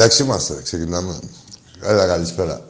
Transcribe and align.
Εντάξει 0.00 0.22
είμαστε, 0.22 0.62
ξεκινάμε. 0.62 1.18
Έλα, 1.80 2.06
καλησπέρα. 2.06 2.66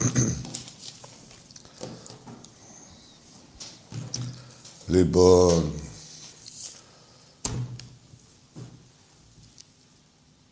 λοιπόν... 4.87 5.73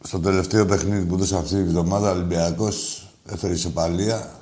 Στο 0.03 0.19
τελευταίο 0.19 0.65
παιχνίδι 0.65 1.05
που 1.05 1.17
δώσα 1.17 1.37
αυτή 1.37 1.55
τη 1.55 1.63
βδομάδα, 1.63 2.09
ο 2.09 2.13
Ολυμπιακός 2.13 3.07
έφερε 3.25 3.53
ισοπαλία. 3.53 4.39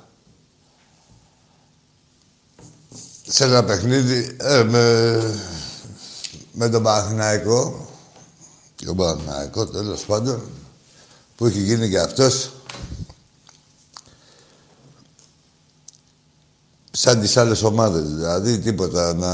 Σε 3.26 3.44
ένα 3.44 3.64
παιχνίδι 3.64 4.36
ε, 4.40 4.62
με, 4.62 5.20
με 6.52 6.68
τον 6.68 6.82
Παναθηναϊκό. 6.82 7.88
Τον 8.84 8.96
Παναθηναϊκό, 8.96 9.66
τέλος 9.66 10.04
πάντων 10.04 10.42
που 11.38 11.46
έχει 11.46 11.60
γίνει 11.60 11.88
και 11.88 11.98
αυτός 11.98 12.50
σαν 16.90 17.20
τις 17.20 17.36
άλλες 17.36 17.62
ομάδες. 17.62 18.08
Δηλαδή 18.08 18.58
τίποτα 18.58 19.14
να 19.14 19.32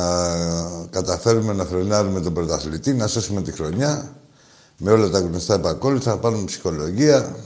καταφέρουμε 0.90 1.52
να 1.52 1.64
φρενάρουμε 1.64 2.20
τον 2.20 2.34
πρωταθλητή, 2.34 2.94
να 2.94 3.06
σώσουμε 3.06 3.42
τη 3.42 3.52
χρονιά 3.52 4.16
με 4.76 4.92
όλα 4.92 5.10
τα 5.10 5.18
γνωστά 5.18 5.54
επακόλουθα, 5.54 6.10
να 6.10 6.18
πάρουμε 6.18 6.44
ψυχολογία, 6.44 7.36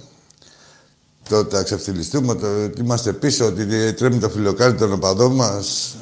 το 1.29 1.37
ότι 1.37 1.55
θα 1.55 1.63
ξεφτυλιστούμε, 1.63 2.35
το 2.35 2.65
ότι 2.65 2.81
είμαστε 2.81 3.13
πίσω, 3.13 3.47
ότι 3.47 3.93
τρέμει 3.93 4.19
το 4.19 4.29
φιλοκάρι 4.29 4.75
των 4.75 4.93
οπαδών 4.93 5.35
μας 5.35 5.97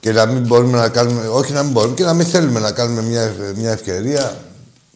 και 0.00 0.12
να 0.12 0.26
μην 0.26 0.46
μπορούμε 0.46 0.78
να 0.78 0.88
κάνουμε, 0.88 1.28
όχι 1.28 1.52
να 1.52 1.62
μην 1.62 1.72
μπορούμε, 1.72 1.94
και 1.94 2.04
να 2.04 2.14
μην 2.14 2.26
θέλουμε 2.26 2.60
να 2.60 2.72
κάνουμε 2.72 3.02
μια, 3.02 3.34
μια 3.56 3.70
ευκαιρία 3.70 4.45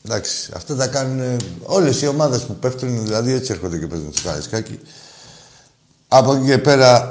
Εντάξει, 0.04 0.52
αυτά 0.54 0.76
τα 0.76 0.88
κάνουν 0.88 1.40
όλες 1.62 2.02
οι 2.02 2.06
ομάδες 2.06 2.42
που 2.42 2.54
πέφτουν, 2.54 3.02
δηλαδή 3.02 3.32
έτσι 3.32 3.52
έρχονται 3.52 3.78
και 3.78 3.86
παίζουν 3.86 4.12
στο 4.12 4.22
Καραϊσκάκι. 4.22 4.80
Από 6.08 6.32
εκεί 6.32 6.46
και 6.46 6.58
πέρα, 6.58 7.08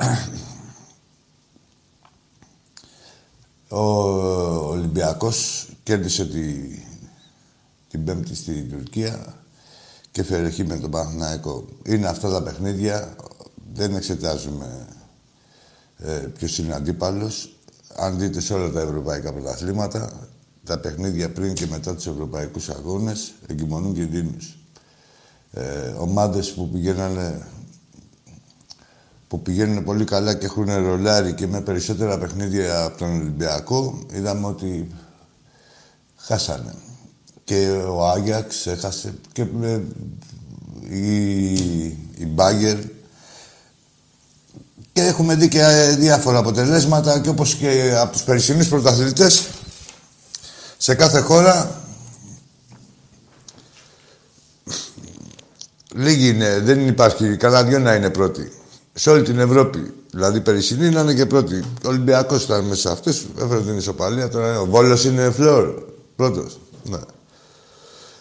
ο 3.69 3.81
Ολυμπιακός 4.69 5.67
κέρδισε 5.83 6.25
τη, 6.25 6.53
την 7.89 8.03
Πέμπτη 8.03 8.35
στην 8.35 8.72
Τουρκία 8.72 9.35
και 10.11 10.23
φερεχή 10.23 10.63
με 10.63 10.78
τον 10.78 10.91
Παναθηναϊκό. 10.91 11.66
Είναι 11.85 12.07
αυτά 12.07 12.29
τα 12.29 12.44
παιχνίδια, 12.44 13.16
δεν 13.73 13.95
εξετάζουμε 13.95 14.88
ε, 15.97 16.11
ποιος 16.11 16.57
είναι 16.57 16.75
αντίπαλος. 16.75 17.57
Αν 17.95 18.19
δείτε 18.19 18.39
σε 18.39 18.53
όλα 18.53 18.72
τα 18.72 18.81
ευρωπαϊκά 18.81 19.33
πρωταθλήματα, 19.33 20.28
τα 20.69 20.80
παιχνίδια 20.80 21.30
πριν 21.30 21.53
και 21.53 21.68
μετά 21.68 21.96
τους 21.96 22.07
ευρωπαϊκούς 22.07 22.69
αγώνες 22.69 23.34
εγκυμονούν 23.47 23.94
κινδύνους. 23.94 24.57
Ε, 25.52 25.94
ομάδες 25.97 26.52
που 26.52 26.69
πηγαίνανε 26.69 27.47
που 29.28 29.41
πηγαίνουν 29.41 29.84
πολύ 29.84 30.03
καλά 30.03 30.34
και 30.34 30.46
έχουν 30.46 30.66
ρολάρι 30.66 31.34
και 31.34 31.47
με 31.47 31.62
περισσότερα 31.62 32.18
παιχνίδια 32.18 32.84
από 32.84 32.97
τον 32.97 33.19
Ολυμπιακό, 33.19 34.00
είδαμε 34.13 34.47
ότι 34.47 34.91
χάσανε. 36.16 36.74
Και 37.44 37.84
ο 37.90 38.08
Άγιαξ 38.08 38.68
έχασε 38.68 39.13
και 39.31 39.41
ε, 39.41 39.79
η, 40.90 41.53
η 42.18 42.25
Μπάγκερ 42.25 42.78
και 44.94 45.02
έχουμε 45.02 45.35
δει 45.35 45.47
και 45.47 45.62
ε, 45.62 45.96
διάφορα 45.96 46.38
αποτελέσματα 46.38 47.19
και 47.19 47.29
όπως 47.29 47.56
και 47.56 47.94
από 48.02 48.12
τους 48.12 48.24
περσινούς 48.24 48.68
πρωταθλητές 48.68 49.47
σε 50.81 50.95
κάθε 50.95 51.19
χώρα 51.19 51.81
λίγοι 55.95 56.29
είναι, 56.29 56.59
δεν 56.59 56.88
υπάρχει 56.88 57.38
κανένα 57.38 57.63
δυο 57.63 57.79
να 57.79 57.94
είναι 57.94 58.09
πρώτοι. 58.09 58.51
Σε 58.94 59.09
όλη 59.09 59.23
την 59.23 59.40
Ευρώπη. 59.40 59.94
Δηλαδή 60.12 60.41
περισσυνή 60.41 60.90
να 60.90 61.01
είναι 61.01 61.13
και 61.13 61.25
πρώτοι. 61.25 61.56
Ο 61.56 61.88
Ολυμπιακός 61.88 62.44
ήταν 62.44 62.66
μέσα 62.66 62.81
σε 62.81 62.90
αυτού, 62.90 63.09
έφερε 63.40 63.62
την 63.62 63.78
ισοπαλία. 63.78 64.29
Τώρα 64.29 64.59
ο 64.59 64.66
Βόλος 64.66 65.05
είναι 65.05 65.31
φλόρ. 65.31 65.84
Πρώτος. 66.16 66.59
Ναι. 66.84 66.99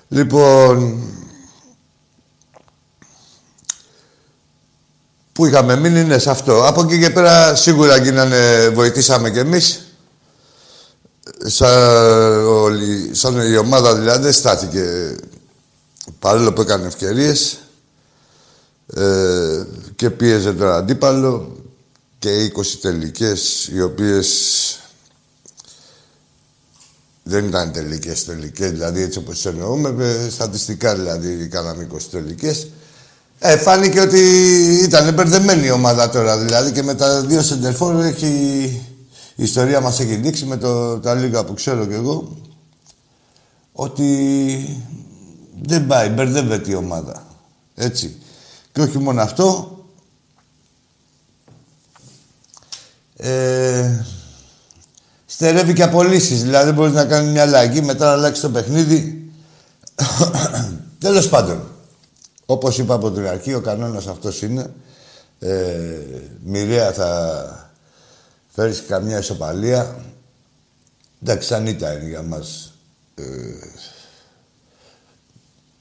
Λοιπόν. 0.09 1.03
Πού 5.33 5.47
είχαμε 5.47 5.77
μείνει 5.77 6.01
είναι 6.01 6.19
σε 6.19 6.31
αυτό. 6.31 6.67
Από 6.67 6.81
εκεί 6.83 7.01
και 7.01 7.11
πέρα 7.11 7.55
σίγουρα 7.55 7.97
γίνανε, 7.97 8.69
βοηθήσαμε 8.69 9.31
κι 9.31 9.39
εμείς 9.39 9.88
σαν, 11.45 12.45
όλη, 12.47 13.15
σαν 13.15 13.53
η 13.53 13.57
ομάδα 13.57 13.95
δηλαδή 13.95 14.23
δεν 14.23 14.33
στάθηκε 14.33 15.17
παρόλο 16.19 16.53
που 16.53 16.61
έκανε 16.61 16.87
ευκαιρίες 16.87 17.59
ε, 18.95 19.63
και 19.97 20.11
πίεζε 20.11 20.53
τον 20.53 20.73
αντίπαλο 20.73 21.57
και 22.19 22.53
20 22.57 22.63
τελικές 22.81 23.69
οι 23.73 23.83
οποίες 23.83 24.29
δεν 27.23 27.45
ήταν 27.45 27.73
τελικές 27.73 28.25
τελικές, 28.25 28.71
δηλαδή 28.71 29.03
έτσι 29.03 29.19
όπως 29.19 29.47
εννοούμε, 29.47 30.29
στατιστικά 30.31 30.95
δηλαδή 30.95 31.49
κάναμε 31.49 31.89
20 31.93 31.97
τελικές. 32.11 32.69
Ε, 33.39 33.57
φάνηκε 33.57 34.01
ότι 34.01 34.21
ήταν 34.83 35.15
μπερδεμένη 35.15 35.67
η 35.67 35.71
ομάδα 35.71 36.11
τώρα 36.11 36.39
δηλαδή 36.39 36.73
και 36.73 36.83
με 36.83 36.95
τα 36.95 37.21
δύο 37.21 37.43
σεντερφόρ 37.43 38.05
έχει 38.05 38.83
η 39.39 39.43
ιστορία 39.43 39.81
μας 39.81 40.01
έχει 40.01 40.15
δείξει 40.15 40.45
με 40.45 40.57
το, 40.57 40.99
τα 41.01 41.15
λίγα 41.15 41.45
που 41.45 41.55
ξέρω 41.55 41.87
κι 41.87 41.93
εγώ 41.93 42.37
ότι 43.73 44.83
δεν 45.63 45.87
πάει, 45.87 46.09
μπερδεύεται 46.09 46.71
η 46.71 46.75
ομάδα. 46.75 47.27
Έτσι. 47.75 48.17
Και 48.73 48.81
όχι 48.81 48.99
μόνο 48.99 49.21
αυτό, 49.23 49.79
ε, 53.17 54.05
στερεύει 55.27 55.73
και 55.73 55.83
απολύσεις. 55.83 56.43
Δηλαδή 56.43 56.65
δεν 56.65 56.75
μπορείς 56.75 56.95
να 56.95 57.05
κάνεις 57.05 57.33
μια 57.33 57.43
αλλαγή, 57.43 57.83
μετά 57.83 58.05
να 58.05 58.13
αλλάξεις 58.13 58.43
το 58.43 58.51
παιχνίδι. 58.51 59.31
Τέλος 60.99 61.29
πάντων, 61.29 61.63
όπως 62.47 62.79
είπα 62.79 62.95
από 62.95 63.11
την 63.11 63.27
αρχή, 63.27 63.55
ο 63.55 63.61
κανόνας 63.61 64.07
αυτός 64.07 64.43
είναι 64.43 64.73
Ε, 65.41 65.99
μοιραία 66.45 66.93
θα 66.93 67.68
φέρεις 68.59 68.83
καμιά 68.89 69.19
ισοπαλία. 69.19 69.97
Εντάξει, 71.23 71.49
σαν 71.49 71.67
είναι 71.67 72.09
για 72.09 72.23
μας. 72.23 72.73
Ε, 73.15 73.25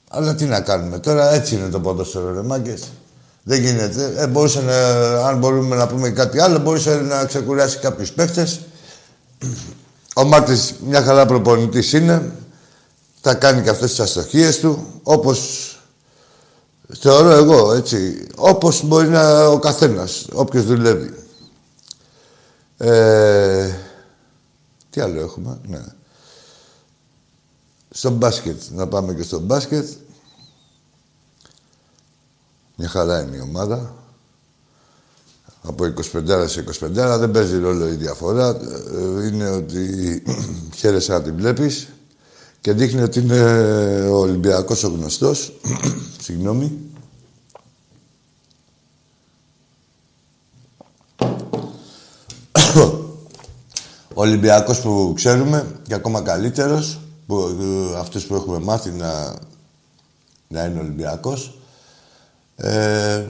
αλλά 0.09 0.35
τι 0.35 0.45
να 0.45 0.61
κάνουμε 0.61 0.99
τώρα, 0.99 1.33
έτσι 1.33 1.55
είναι 1.55 1.69
το 1.69 1.79
ποδόσφαιρο, 1.79 2.33
ρε 2.33 2.41
μάγκες. 2.41 2.83
Δεν 3.43 3.61
γίνεται. 3.61 4.13
Ε, 4.17 4.27
μπορούσε 4.27 4.61
να, 4.61 4.77
αν 5.27 5.37
μπορούμε 5.37 5.75
να 5.75 5.87
πούμε 5.87 6.09
κάτι 6.09 6.39
άλλο, 6.39 6.59
μπορούσε 6.59 6.95
να 6.95 7.25
ξεκουράσει 7.25 7.77
κάποιους 7.77 8.11
παίχτες. 8.11 8.59
Ο 10.15 10.23
Μάρτης 10.23 10.75
μια 10.85 11.03
χαρά 11.03 11.25
προπονητής 11.25 11.93
είναι. 11.93 12.31
Θα 13.21 13.33
κάνει 13.33 13.61
και 13.61 13.69
αυτές 13.69 13.89
τις 13.89 13.99
αστοχίες 13.99 14.59
του, 14.59 14.87
όπως 15.03 15.71
θεωρώ 16.99 17.31
εγώ, 17.31 17.73
έτσι. 17.73 18.27
Όπως 18.35 18.83
μπορεί 18.85 19.07
να 19.07 19.47
ο 19.47 19.59
καθένας, 19.59 20.27
όποιος 20.33 20.65
δουλεύει. 20.65 21.26
Ε, 22.77 23.73
τι 24.89 25.01
άλλο 25.01 25.19
έχουμε, 25.19 25.59
ναι. 25.67 25.83
Στο 27.89 28.09
μπάσκετ, 28.09 28.61
να 28.71 28.87
πάμε 28.87 29.13
και 29.13 29.23
στο 29.23 29.39
μπάσκετ. 29.39 29.87
Μια 32.75 32.87
χαρά 32.87 33.21
είναι 33.21 33.35
η 33.35 33.39
ομάδα. 33.39 33.95
Από 35.61 35.85
25 35.85 36.45
σε 36.47 36.63
25 36.79 37.17
δεν 37.19 37.31
παίζει 37.31 37.59
ρόλο 37.59 37.87
η 37.87 37.95
διαφορά. 37.95 38.47
Ε, 38.49 39.27
είναι 39.27 39.49
ότι 39.49 40.23
χαίρεσαι 40.79 41.11
να 41.11 41.21
την 41.21 41.35
βλέπεις 41.35 41.87
και 42.61 42.73
δείχνει 42.73 43.01
ότι 43.01 43.19
είναι 43.19 43.41
ο 44.09 44.15
Ολυμπιακός 44.15 44.83
ο 44.83 44.87
γνωστός. 44.87 45.59
Συγγνώμη. 46.23 46.86
Ο 54.17 54.21
Ολυμπιακός 54.21 54.81
που 54.81 55.13
ξέρουμε 55.15 55.79
και 55.87 55.93
ακόμα 55.93 56.21
καλύτερος, 56.21 56.99
που, 57.27 57.37
ε, 57.39 57.97
αυτούς 57.99 58.25
που 58.25 58.35
έχουμε 58.35 58.59
μάθει 58.59 58.89
να, 58.89 59.35
να 60.47 60.63
είναι 60.63 60.79
Ολυμπιακός, 60.79 61.59
ε, 62.55 63.25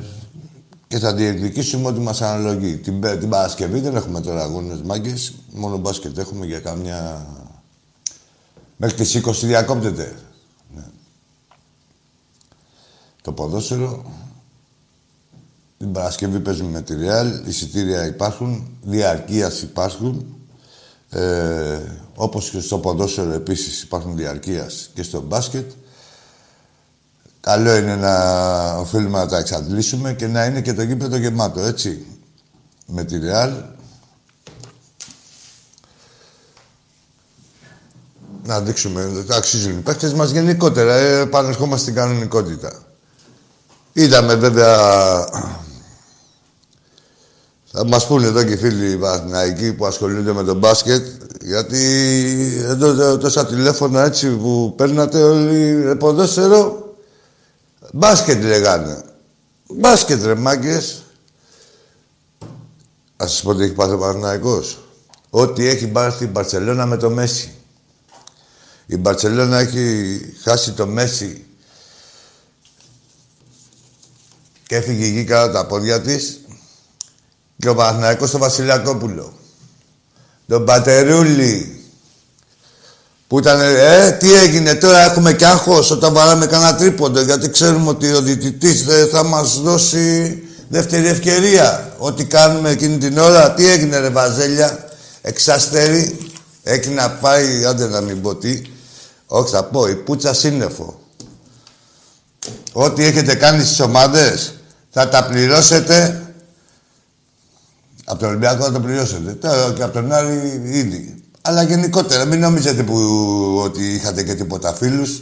και 0.88 1.00
θα 1.00 1.14
διεκδικήσουμε 1.14 1.88
ό,τι 1.88 2.00
μας 2.00 2.22
αναλογεί. 2.22 2.78
Την, 2.78 3.02
την 3.20 3.30
Παρασκευή 3.30 3.80
δεν 3.80 3.96
έχουμε 3.96 4.22
τώρα 4.22 4.44
αγώνες 4.44 4.82
μάγκες, 4.82 5.34
μόνο 5.52 5.78
μπάσκετ 5.78 6.18
έχουμε 6.18 6.46
για 6.46 6.60
καμιά... 6.60 7.28
Μέχρι 8.78 8.96
τις 8.96 9.22
20 9.26 9.32
διακόπτεται. 9.32 10.16
Ναι. 10.76 10.84
Το 13.22 13.32
ποδόσφαιρο. 13.32 14.06
Την 15.78 15.92
Παρασκευή 15.92 16.40
παίζουμε 16.40 16.70
με 16.70 16.82
τη 16.82 16.94
Real, 16.98 17.48
εισιτήρια 17.48 18.06
υπάρχουν, 18.06 18.78
διαρκείας 18.82 19.62
υπάρχουν. 19.62 20.37
Ε, 21.10 21.80
όπως 22.16 22.50
και 22.50 22.60
στο 22.60 22.78
ποδόσφαιρο 22.78 23.34
επίσης 23.34 23.82
υπάρχουν 23.82 24.16
διαρκείας 24.16 24.90
και 24.94 25.04
στο 25.04 25.22
μπάσκετ. 25.22 25.72
Καλό 27.40 27.76
είναι 27.76 27.96
να 27.96 28.78
οφείλουμε 28.78 29.18
να 29.18 29.28
τα 29.28 29.38
εξαντλήσουμε 29.38 30.14
και 30.14 30.28
να 30.28 30.46
είναι 30.46 30.62
και 30.62 30.74
το 30.74 30.82
γήπεδο 30.82 31.18
γεμάτο, 31.18 31.62
έτσι. 31.62 32.06
Με 32.86 33.04
τη 33.04 33.20
Ρεάλ. 33.20 33.52
Να 38.44 38.62
δείξουμε, 38.62 39.24
τα 39.28 39.36
αξίζουν 39.36 39.78
οι 39.78 39.82
παίκτες 39.82 40.14
μας 40.14 40.30
γενικότερα, 40.30 40.94
ε, 40.94 41.20
επανερχόμαστε 41.20 41.82
στην 41.82 41.94
κανονικότητα. 41.94 42.82
Είδαμε 43.94 44.36
βέβαια 44.36 44.78
θα 47.78 47.86
μας 47.86 48.08
πούνε 48.08 48.28
εδώ 48.28 48.44
και 48.44 48.54
οι 48.54 48.58
φίλοι 48.58 48.98
Βαθναϊκοί 48.98 49.74
που 49.74 49.86
ασχολούνται 49.86 50.34
με 50.34 50.44
το 50.44 50.54
μπάσκετ, 50.54 51.08
γιατί 51.42 51.82
εδώ 52.64 53.18
τόσα 53.18 53.46
τηλέφωνα 53.46 54.04
έτσι 54.04 54.30
που 54.30 54.74
παίρνατε 54.78 55.24
όλοι 55.24 55.96
ποδόσφαιρο, 55.96 56.96
μπάσκετ 57.94 58.44
λέγανε. 58.44 59.04
Μπάσκετ 59.68 60.26
ρε 60.26 60.36
μάγκες. 60.36 61.04
Ας 63.18 63.32
σας 63.32 63.42
πω 63.42 63.56
τι 63.56 63.64
έχει 63.64 63.74
πάθει 63.74 63.94
ο 63.94 63.98
Παναθηναϊκός. 63.98 64.80
Ό,τι 65.30 65.68
έχει 65.68 65.88
πάρει 65.88 66.14
η 66.20 66.26
Μπαρτσελώνα 66.26 66.86
με 66.86 66.98
το 66.98 67.10
Μέση. 67.10 67.56
Η 68.86 68.98
Μπαρτσελώνα 68.98 69.58
έχει 69.58 70.20
χάσει 70.44 70.72
το 70.72 70.88
Μέση 70.88 71.46
και 74.68 74.76
έφυγε 74.76 75.06
εκεί 75.06 75.24
κάτω 75.24 75.54
τα 75.54 75.66
πόδια 75.66 76.02
της 76.02 76.40
και 77.60 77.70
ο 77.70 77.76
Παναθηναϊκός 77.76 78.30
στο 78.30 78.38
Βασιλιακόπουλο. 78.38 79.34
Τον 80.48 80.66
Πατερούλη. 80.66 81.72
Που 83.28 83.40
ήταν, 83.40 83.60
ε, 83.62 84.12
τι 84.12 84.34
έγινε 84.34 84.76
τώρα, 84.76 85.00
έχουμε 85.00 85.34
κι 85.34 85.46
άγχος 85.46 85.92
όταν 85.92 86.14
βαράμε 86.14 86.46
κανένα 86.46 86.76
τρίποντο, 86.76 87.22
γιατί 87.22 87.50
ξέρουμε 87.50 87.90
ότι 87.90 88.14
ο 88.14 88.22
διτητής 88.22 88.86
δεν 88.86 89.08
θα 89.08 89.24
μας 89.24 89.62
δώσει 89.62 90.38
δεύτερη 90.68 91.08
ευκαιρία. 91.08 91.94
Ό,τι 91.98 92.26
κάνουμε 92.26 92.70
εκείνη 92.70 92.98
την 92.98 93.18
ώρα, 93.18 93.54
τι 93.54 93.68
έγινε 93.68 94.00
ρε 94.00 94.10
Βαζέλια, 94.10 94.90
εξάστερη, 95.22 96.18
έχει 96.64 96.90
να 96.90 97.10
πάει, 97.10 97.66
άντε 97.66 97.88
να 97.88 98.02
μην 98.02 98.22
πω 98.22 98.36
τι, 98.36 98.62
όχι 99.26 99.52
θα 99.52 99.64
πω, 99.64 99.88
η 99.88 99.96
πουτσα 99.96 100.34
σύννεφο. 100.34 101.00
Ό,τι 102.72 103.04
έχετε 103.04 103.36
κάνει 103.36 103.64
στις 103.64 103.80
ομάδες, 103.80 104.54
θα 104.90 105.10
τα 105.10 105.26
πληρώσετε 105.26 106.27
από 108.10 108.20
τον 108.20 108.30
Ολυμπιακό 108.30 108.64
θα 108.64 108.72
το 108.72 108.80
πληρώσετε. 108.80 109.32
Τώρα 109.32 109.74
και 109.76 109.84
από 109.84 109.94
τον 109.94 110.12
Άρη 110.12 110.62
ήδη. 110.66 111.16
Αλλά 111.42 111.64
γενικότερα, 111.64 112.26
μην 112.26 112.40
νομίζετε 112.40 112.84
που, 112.84 112.96
ότι 113.64 113.94
είχατε 113.94 114.24
και 114.24 114.34
τίποτα 114.34 114.74
φίλους. 114.74 115.22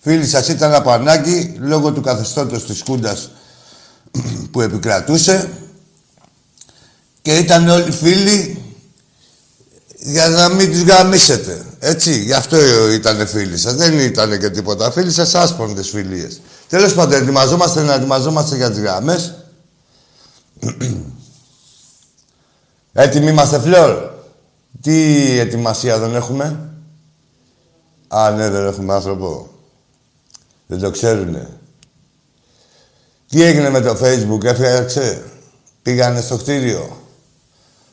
Φίλοι 0.00 0.26
σας 0.26 0.48
ήταν 0.48 0.74
από 0.74 0.90
ανάγκη, 0.90 1.56
λόγω 1.60 1.92
του 1.92 2.00
καθεστώτος 2.00 2.66
της 2.66 2.82
Κούντας 2.82 3.30
που 4.50 4.60
επικρατούσε. 4.60 5.50
Και 7.22 7.36
ήταν 7.36 7.68
όλοι 7.68 7.90
φίλοι 7.90 8.62
για 9.96 10.28
να 10.28 10.48
μην 10.48 10.70
τους 10.70 10.82
γαμίσετε. 10.82 11.64
Έτσι, 11.78 12.22
γι' 12.22 12.32
αυτό 12.32 12.56
ήταν 12.92 13.26
φίλοι 13.26 13.58
σας. 13.58 13.74
Δεν 13.74 13.98
ήταν 13.98 14.38
και 14.38 14.50
τίποτα 14.50 14.90
φίλοι 14.90 15.12
σας, 15.12 15.34
άσπροντες 15.34 15.88
φιλίες. 15.88 16.40
Τέλος 16.68 16.94
πάντων, 16.94 17.22
ετοιμαζόμαστε 17.22 17.82
να 17.82 17.94
ετοιμαζόμαστε 17.94 18.56
για 18.56 18.70
τις 18.70 18.80
γραμμές. 18.80 19.34
Έτοιμοι 23.00 23.30
είμαστε, 23.30 23.58
Φλόρ; 23.58 24.10
Τι 24.80 25.38
ετοιμασία 25.38 25.98
δεν 25.98 26.14
έχουμε; 26.14 26.72
Α, 28.08 28.30
ναι, 28.30 28.50
δεν 28.50 28.66
έχουμε 28.66 28.94
άνθρωπο. 28.94 29.48
Δεν 30.66 30.78
το 30.80 30.90
ξέρουνε. 30.90 31.48
Τι 33.28 33.42
έγινε 33.42 33.70
με 33.70 33.80
το 33.80 33.98
Facebook, 34.02 34.44
έφτιαξε; 34.44 35.24
Πήγανε 35.82 36.20
στο 36.20 36.36
κτίριο. 36.36 36.96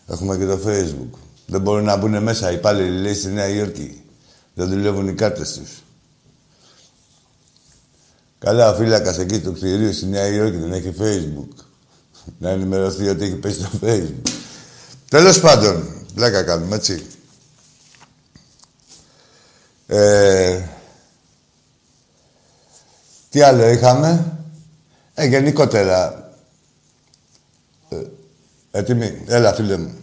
Έχουμε 0.07 0.37
και 0.37 0.45
το 0.45 0.59
Facebook. 0.65 1.17
Δεν 1.45 1.61
μπορούν 1.61 1.83
να 1.83 1.95
μπουν 1.95 2.23
μέσα 2.23 2.51
οι 2.51 2.55
υπάλληλοι, 2.55 3.01
λέει, 3.01 3.13
στη 3.13 3.27
Νέα 3.27 3.47
Υόρκη. 3.47 4.03
Δεν 4.53 4.69
δουλεύουν 4.69 5.07
οι 5.07 5.13
κάρτες 5.13 5.53
τους. 5.53 5.83
Καλά, 8.39 8.71
ο 8.71 8.75
φύλακας 8.75 9.17
εκεί 9.17 9.39
του 9.39 9.53
κτηρίου 9.53 9.93
στη 9.93 10.05
Νέα 10.05 10.27
Υόρκη 10.27 10.57
δεν 10.57 10.73
έχει 10.73 10.93
Facebook. 10.99 11.63
να 12.37 12.49
ενημερωθεί 12.49 13.07
ότι 13.07 13.23
έχει 13.23 13.35
πέσει 13.35 13.59
στο 13.59 13.69
Facebook. 13.81 14.29
Τέλος 15.09 15.39
πάντων, 15.39 16.05
πλάκα 16.15 16.43
κάνουμε, 16.43 16.75
έτσι. 16.75 17.07
Ε, 19.87 20.61
τι 23.29 23.41
άλλο 23.41 23.67
είχαμε; 23.69 24.39
Ε, 25.13 25.25
γενικότερα. 25.25 26.29
Ε, 27.89 27.95
έτοιμοι; 28.71 29.23
Έλα, 29.27 29.53
φίλε 29.53 29.77
μου. 29.77 29.99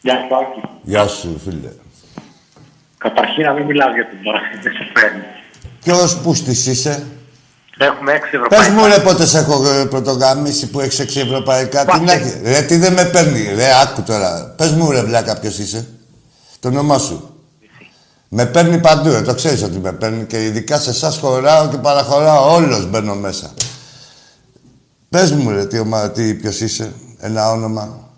Γεια 0.00 0.14
σου, 0.14 0.36
Άκη. 0.36 0.68
Γεια 0.82 1.06
σου, 1.06 1.38
φίλε. 1.38 1.72
Καταρχήν 2.98 3.44
να 3.44 3.52
μην 3.52 3.64
μιλάς 3.64 3.94
για 3.94 4.06
την 4.08 4.26
ώρα, 4.26 4.40
δεν 4.62 4.72
σε 4.72 4.90
φέρνει. 4.94 5.22
Ποιος 5.82 6.20
πούστης 6.20 6.66
είσαι; 6.66 7.06
Έχουμε 7.78 8.12
έξι 8.12 8.30
ευρωπαϊκά. 8.34 8.64
Πες 8.64 8.74
μου 8.74 8.86
ρε 8.86 8.98
πότε 8.98 9.26
σε 9.26 9.38
έχω 9.38 9.68
ε, 9.68 9.84
πρωτογαμίσει 9.84 10.66
που 10.66 10.80
έχεις 10.80 10.98
έξι 10.98 11.20
ευρωπαϊκά. 11.20 11.84
Τι 11.84 12.00
να 12.00 12.12
έχει. 12.12 12.40
Ρε 12.42 12.62
τι 12.62 12.76
δεν 12.76 12.92
με 12.92 13.04
παίρνει. 13.04 13.54
Ρε 13.54 13.80
άκου 13.82 14.02
τώρα. 14.02 14.54
Πες 14.56 14.70
μου 14.70 14.90
ρε 14.90 15.02
βλάκα 15.02 15.38
ποιος 15.38 15.58
είσαι. 15.58 15.86
Το 16.60 16.68
όνομά 16.68 16.98
σου. 16.98 17.32
Με 18.28 18.46
παίρνει 18.46 18.78
παντού, 18.78 19.08
ε, 19.08 19.22
το 19.22 19.34
ξέρεις 19.34 19.62
ότι 19.62 19.78
με 19.78 19.92
παίρνει 19.92 20.24
και 20.24 20.44
ειδικά 20.44 20.78
σε 20.78 20.90
εσάς 20.90 21.18
χωράω 21.18 21.68
και 21.68 21.76
παραχωράω, 21.76 22.54
όλος 22.54 22.90
μπαίνω 22.90 23.14
μέσα. 23.14 23.50
Πες 25.08 25.32
μου 25.32 25.50
ρε 25.50 25.66
τι, 25.66 25.78
ομα, 25.78 26.10
τι 26.10 26.34
ποιος 26.34 26.60
είσαι, 26.60 26.92
ένα 27.18 27.50
όνομα. 27.50 28.10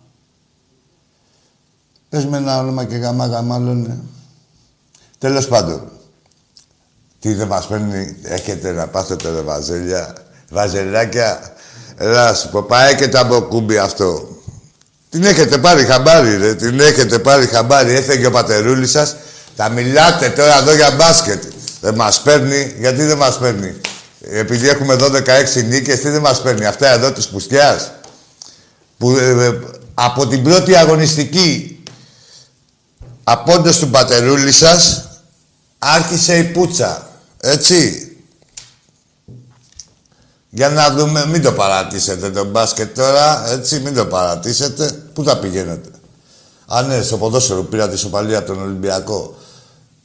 Πες 2.08 2.26
με 2.26 2.36
ένα 2.36 2.58
όνομα 2.58 2.84
και 2.84 2.96
γαμά 2.96 3.26
γαμάλωνε. 3.26 3.98
Τέλος 5.18 5.48
πάντων, 5.48 5.90
τι 7.20 7.34
δεν 7.34 7.46
μας 7.46 7.66
παίρνει, 7.66 8.16
έχετε 8.22 8.72
να 8.72 8.86
πάθετε 8.86 9.30
ρε 9.30 9.40
βαζέλια, 9.40 10.14
βαζελάκια. 10.50 11.52
Ελά, 11.96 12.34
σου 12.34 12.48
πω, 12.48 12.62
πάει 12.62 12.94
και 12.94 13.08
τα 13.08 13.24
μποκούμπι 13.24 13.78
αυτό. 13.78 14.28
Την 15.10 15.24
έχετε 15.24 15.58
πάρει 15.58 15.84
χαμπάρι, 15.84 16.36
ρε. 16.36 16.54
Την 16.54 16.80
έχετε 16.80 17.18
πάρει 17.18 17.46
χαμπάρι. 17.46 17.94
Έφεγε 17.94 18.26
ο 18.26 18.30
πατερούλης 18.30 18.90
σας. 18.90 19.16
Θα 19.56 19.68
μιλάτε 19.68 20.28
τώρα 20.28 20.58
εδώ 20.58 20.74
για 20.74 20.90
μπάσκετ. 20.90 21.42
Δεν 21.80 21.94
μας 21.94 22.20
παίρνει. 22.20 22.74
Γιατί 22.78 23.02
δεν 23.02 23.16
μας 23.16 23.38
παίρνει; 23.38 23.74
Επειδή 24.20 24.68
έχουμε 24.68 24.94
12-16 24.94 25.64
νίκες, 25.64 26.00
τι 26.00 26.08
δεν 26.08 26.20
μας 26.20 26.42
παίρνει; 26.42 26.66
Αυτά 26.66 26.88
εδώ 26.88 27.12
της 27.12 27.28
πουστιάς. 27.28 27.90
Που 28.98 29.10
ε, 29.10 29.44
ε, 29.44 29.58
από 29.94 30.26
την 30.26 30.42
πρώτη 30.42 30.76
αγωνιστική 30.76 31.82
απόντος 33.24 33.78
του 33.78 33.90
πατερούλη 33.90 34.52
σας 34.52 35.08
άρχισε 35.78 36.38
η 36.38 36.44
πουτσα. 36.44 37.09
Έτσι. 37.40 38.04
Για 40.52 40.68
να 40.68 40.90
δούμε, 40.90 41.26
μην 41.26 41.42
το 41.42 41.52
παρατήσετε 41.52 42.30
το 42.30 42.44
μπάσκετ 42.44 42.96
τώρα, 42.96 43.50
έτσι, 43.50 43.80
μην 43.80 43.94
το 43.94 44.06
παρατήσετε. 44.06 44.90
Πού 45.12 45.24
θα 45.24 45.38
πηγαίνετε; 45.38 45.88
Α, 46.66 46.82
ναι, 46.82 47.02
στο 47.02 47.16
ποδόσφαιρο 47.16 47.62
πήρα 47.62 47.88
τη 47.88 47.98
σοπαλία 47.98 48.38
από 48.38 48.46
τον 48.46 48.62
Ολυμπιακό. 48.62 49.38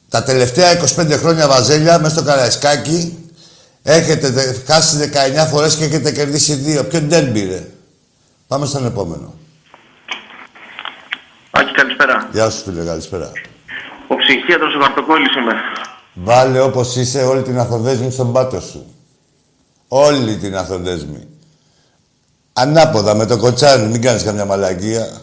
Τα 0.10 0.24
τελευταία 0.24 0.82
25 0.98 1.12
χρόνια 1.12 1.48
βαζέλια, 1.48 2.00
μέσα 2.00 2.16
στο 2.16 2.24
Καραϊσκάκι, 2.24 3.30
έχετε 3.84 4.56
χάσει 4.68 5.12
19 5.44 5.48
φορές 5.50 5.76
και 5.76 5.84
έχετε 5.84 6.12
κερδίσει 6.12 6.54
δύο. 6.54 6.84
Ποιο 6.84 7.02
ντέρμπι, 7.02 7.46
ρε; 7.46 7.68
Πάμε 8.48 8.66
στον 8.66 8.86
επόμενο. 8.86 9.34
Άκη, 11.52 11.72
καλησπέρα. 11.72 12.30
Γεια 12.32 12.50
σου, 12.50 12.64
φίλε, 12.64 12.84
καλησπέρα. 12.84 13.32
Ο 14.08 14.16
ψυχίατρος 14.16 14.76
ο 14.76 14.80
Καρτοκόλλης 14.80 15.36
είμαι. 15.36 15.54
Βάλε 16.16 16.62
όπως 16.62 16.96
είσαι 16.96 17.24
όλη 17.24 17.42
την 17.42 17.60
αθοδέσμη 17.60 18.12
στον 18.12 18.32
πάτο 18.32 18.60
σου. 18.60 18.86
Όλη 19.88 20.38
την 20.38 20.58
αθοδέσμη. 20.58 21.28
Ανάποδα 22.54 23.16
με 23.16 23.26
το 23.26 23.38
κοτσάρι, 23.38 23.88
μην 23.88 24.02
κάνεις 24.02 24.24
καμιά 24.24 24.46
μαλακία. 24.46 25.22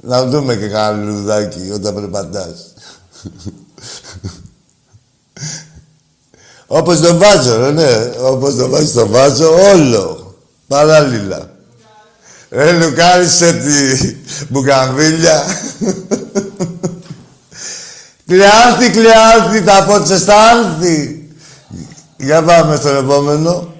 Να 0.00 0.26
δούμε 0.26 0.56
και 0.56 0.68
κανένα 0.68 1.10
λουδάκι 1.10 1.70
όταν 1.74 1.94
περπατάς. 1.94 2.66
Όπως 6.66 7.00
το 7.00 7.18
βάζω, 7.18 7.70
ναι. 7.70 8.12
Όπως 8.20 8.56
το 8.56 8.68
βάζω, 8.68 9.00
το 9.00 9.06
βάζω 9.06 9.54
όλο. 9.72 10.36
Παράλληλα. 10.66 11.50
Ε, 12.48 12.72
Λουκάρισε 12.72 13.52
τη 13.52 14.16
μπουκαμβίλια. 14.48 15.44
κλεάρθη, 18.28 18.90
κλεάρθη, 18.90 19.62
τα 19.62 19.84
πότσε 19.84 20.18
στα 20.18 20.34
άρθη. 20.50 21.28
Για 22.16 22.42
πάμε 22.42 22.76
στον 22.76 22.96
επόμενο. 22.96 23.74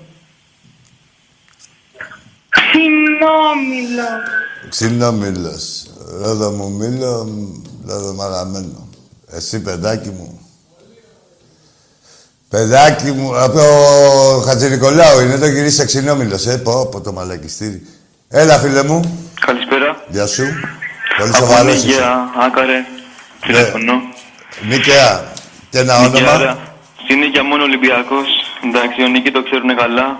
Ξινόμηλο. 2.48 4.08
Ξινόμηλος. 4.68 5.86
Ρόδο 6.22 6.50
μου 6.50 6.70
μήλο, 6.70 7.28
ρόδο 7.86 8.12
μαραμένο. 8.12 8.88
Εσύ, 9.30 9.60
παιδάκι 9.60 10.08
μου. 10.08 10.40
Παιδάκι 12.48 13.10
μου, 13.12 13.38
από 13.38 13.60
ο 14.36 14.40
Χατζηνικολάου 14.40 15.20
είναι, 15.20 15.38
το 15.38 15.46
γυρίσε 15.46 15.84
ξινόμηλος, 15.84 16.46
ε, 16.46 16.58
πω, 16.58 16.86
πω 16.86 17.00
το 17.00 17.12
μαλακιστήρι. 17.12 17.86
Έλα, 18.28 18.58
φίλε 18.58 18.82
μου. 18.82 19.28
Καλησπέρα. 19.46 20.04
Γεια 20.08 20.26
σου. 20.26 20.44
Πολύ 21.18 21.30
Από 21.30 21.36
σοβαρός 21.36 21.74
είσαι. 21.74 21.86
Νίκαια, 21.86 22.30
Άκαρε. 22.46 22.84
Τηλέφωνο. 23.46 23.92
Νίκαια. 24.68 25.32
Και 25.70 25.78
ένα 25.78 25.98
Νίκαια, 26.00 26.34
όνομα. 26.34 26.58
Στην 27.04 27.18
Νίκαια 27.18 27.42
μόνο 27.44 27.62
Ολυμπιακός. 27.62 28.26
Εντάξει, 28.64 29.02
ο 29.02 29.08
Νίκη 29.08 29.30
το 29.30 29.42
ξέρουν 29.42 29.76
καλά. 29.76 30.18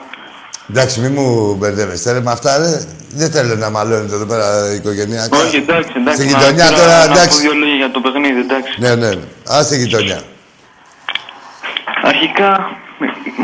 Εντάξει, 0.71 1.01
μη 1.01 1.09
μου 1.09 1.55
μπερδεύεστε 1.55 2.13
ρε 2.13 2.21
με 2.21 2.31
αυτά, 2.31 2.59
ρε. 2.59 2.85
Δεν 3.15 3.31
θέλω 3.31 3.55
να 3.57 3.71
μαλώνετε 3.71 4.15
εδώ 4.15 4.25
πέρα 4.25 4.73
οικογενειακά. 4.75 5.39
Όχι, 5.39 5.57
εντάξει, 5.57 5.93
εντάξει. 5.97 6.21
Στην 6.23 6.33
να- 6.33 6.39
γειτονιά 6.39 6.71
να- 6.71 6.77
τώρα, 6.77 6.99
Να 6.99 7.07
πω 7.07 7.13
εντάξει. 7.13 7.41
δύο 7.41 7.53
λόγια 7.55 7.75
για 7.75 7.91
το 7.91 8.01
παιχνίδι, 8.01 8.41
εντάξει. 8.41 8.73
Ναι, 8.79 8.95
ναι. 8.95 9.11
Α 9.55 9.63
στη 9.63 9.77
γειτονιά. 9.79 10.21
Αρχικά, 12.03 12.51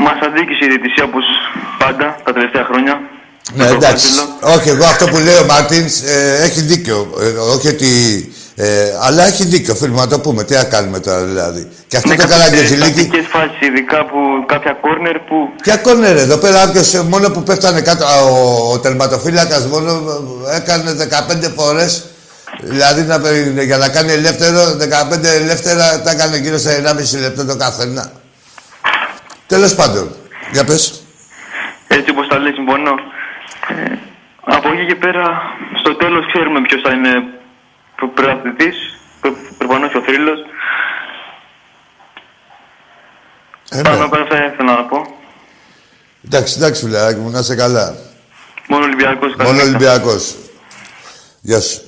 μας 0.04 0.18
αντίκησε 0.26 0.64
η 0.64 0.68
διαιτησία 0.68 1.04
όπως 1.04 1.24
πάντα 1.78 2.16
τα 2.24 2.32
τελευταία 2.32 2.64
χρόνια. 2.64 3.00
Ναι, 3.54 3.62
Με 3.64 3.68
το 3.70 3.74
εντάξει. 3.74 4.06
Βάζελο. 4.06 4.56
Όχι, 4.58 4.68
εγώ 4.68 4.84
αυτό 4.84 5.04
που 5.08 5.16
λέει 5.26 5.36
ο 5.42 5.44
Μάρτιν 5.46 5.84
έχει 6.46 6.60
δίκιο. 6.60 6.98
Ε, 7.20 7.26
όχι 7.54 7.68
ότι. 7.68 7.90
Ε, 8.56 8.92
αλλά 9.02 9.26
έχει 9.26 9.44
δίκιο, 9.44 9.74
φίλοι 9.74 9.90
μου, 9.90 9.96
να 9.98 10.06
το 10.06 10.20
πούμε. 10.20 10.44
Τι 10.44 10.54
να 10.54 10.64
κάνουμε 10.64 11.00
τώρα, 11.00 11.22
δηλαδή. 11.24 11.68
Και 11.88 11.96
αυτό 11.96 12.08
Με 12.08 12.14
το 12.16 12.22
κάποιες 12.22 12.38
καραγκεζιλίκι. 12.38 12.92
τακτικές 12.94 13.26
φάσεις, 13.28 13.60
ειδικά 13.60 14.04
που 14.06 14.16
κάποια 14.46 14.72
κόρνερ 14.80 15.18
που 15.18 15.36
Ποια 15.62 15.76
κόνερ 15.76 16.16
εδώ 16.16 16.36
πέρα, 16.36 16.64
κάποιος, 16.64 16.94
ε, 16.94 17.02
μόνο 17.02 17.30
που 17.30 17.42
πέφτανε 17.42 17.80
κάτω, 17.80 18.04
α, 18.04 18.20
ο, 18.22 18.72
ο 18.72 18.78
τερματοφύλακας 18.78 19.66
μόνο 19.66 19.90
ε, 20.52 20.56
έκανε 20.56 20.90
15 20.92 21.52
φορές, 21.56 22.04
δηλαδή 22.62 23.02
να, 23.02 23.20
περι- 23.20 23.60
για 23.62 23.76
να 23.76 23.88
κάνει 23.88 24.12
ελεύθερο, 24.12 24.60
15 25.12 25.24
ελεύθερα 25.24 26.02
τα 26.02 26.10
έκανε 26.10 26.36
γύρω 26.36 26.58
σε 26.58 26.82
1,5 27.14 27.20
λεπτό 27.20 27.44
το 27.44 27.56
καθένα. 27.56 28.10
Τέλος 29.46 29.74
πάντων, 29.74 30.14
για 30.52 30.64
πες. 30.64 31.02
Έτσι 31.88 32.10
όπως 32.10 32.28
τα 32.28 32.38
λέει, 32.38 32.52
συμφωνώ. 32.52 32.90
Ε, 33.68 33.94
από 34.40 34.68
εκεί 34.72 34.86
και 34.86 34.94
πέρα, 34.94 35.24
στο 35.80 35.94
τέλος 35.96 36.26
ξέρουμε 36.32 36.60
ποιος 36.60 36.80
θα 36.84 36.90
είναι 36.92 37.10
προ- 37.96 38.10
πρωταθλητής. 38.14 38.76
Προ- 39.20 39.36
Προφανώς 39.58 39.94
ο 39.94 40.00
θρύλος. 40.02 40.38
Ε, 43.70 43.80
Πάνω 43.82 43.98
ναι. 43.98 44.04
απ' 44.04 44.12
όλα 44.12 44.22
αυτά 44.22 44.46
ήθελα 44.52 44.74
να 44.76 44.84
πω. 44.84 44.96
Εντάξει, 46.24 46.54
εντάξει 46.56 46.84
φιλαράκι 46.84 47.20
μου, 47.20 47.30
να 47.30 47.38
είσαι 47.38 47.54
καλά. 47.54 47.96
Μόνο 48.68 48.84
Ολυμπιακός. 48.84 49.34
Μόνο 49.36 49.36
καλή 49.36 49.52
νύχτα. 49.54 49.68
Ολυμπιακός. 49.68 50.34
Γεια 51.40 51.60
σου. 51.60 51.80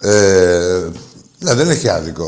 Ε, 0.00 0.88
ναι, 1.38 1.54
δεν 1.54 1.70
έχει 1.70 1.88
άδικο. 1.88 2.26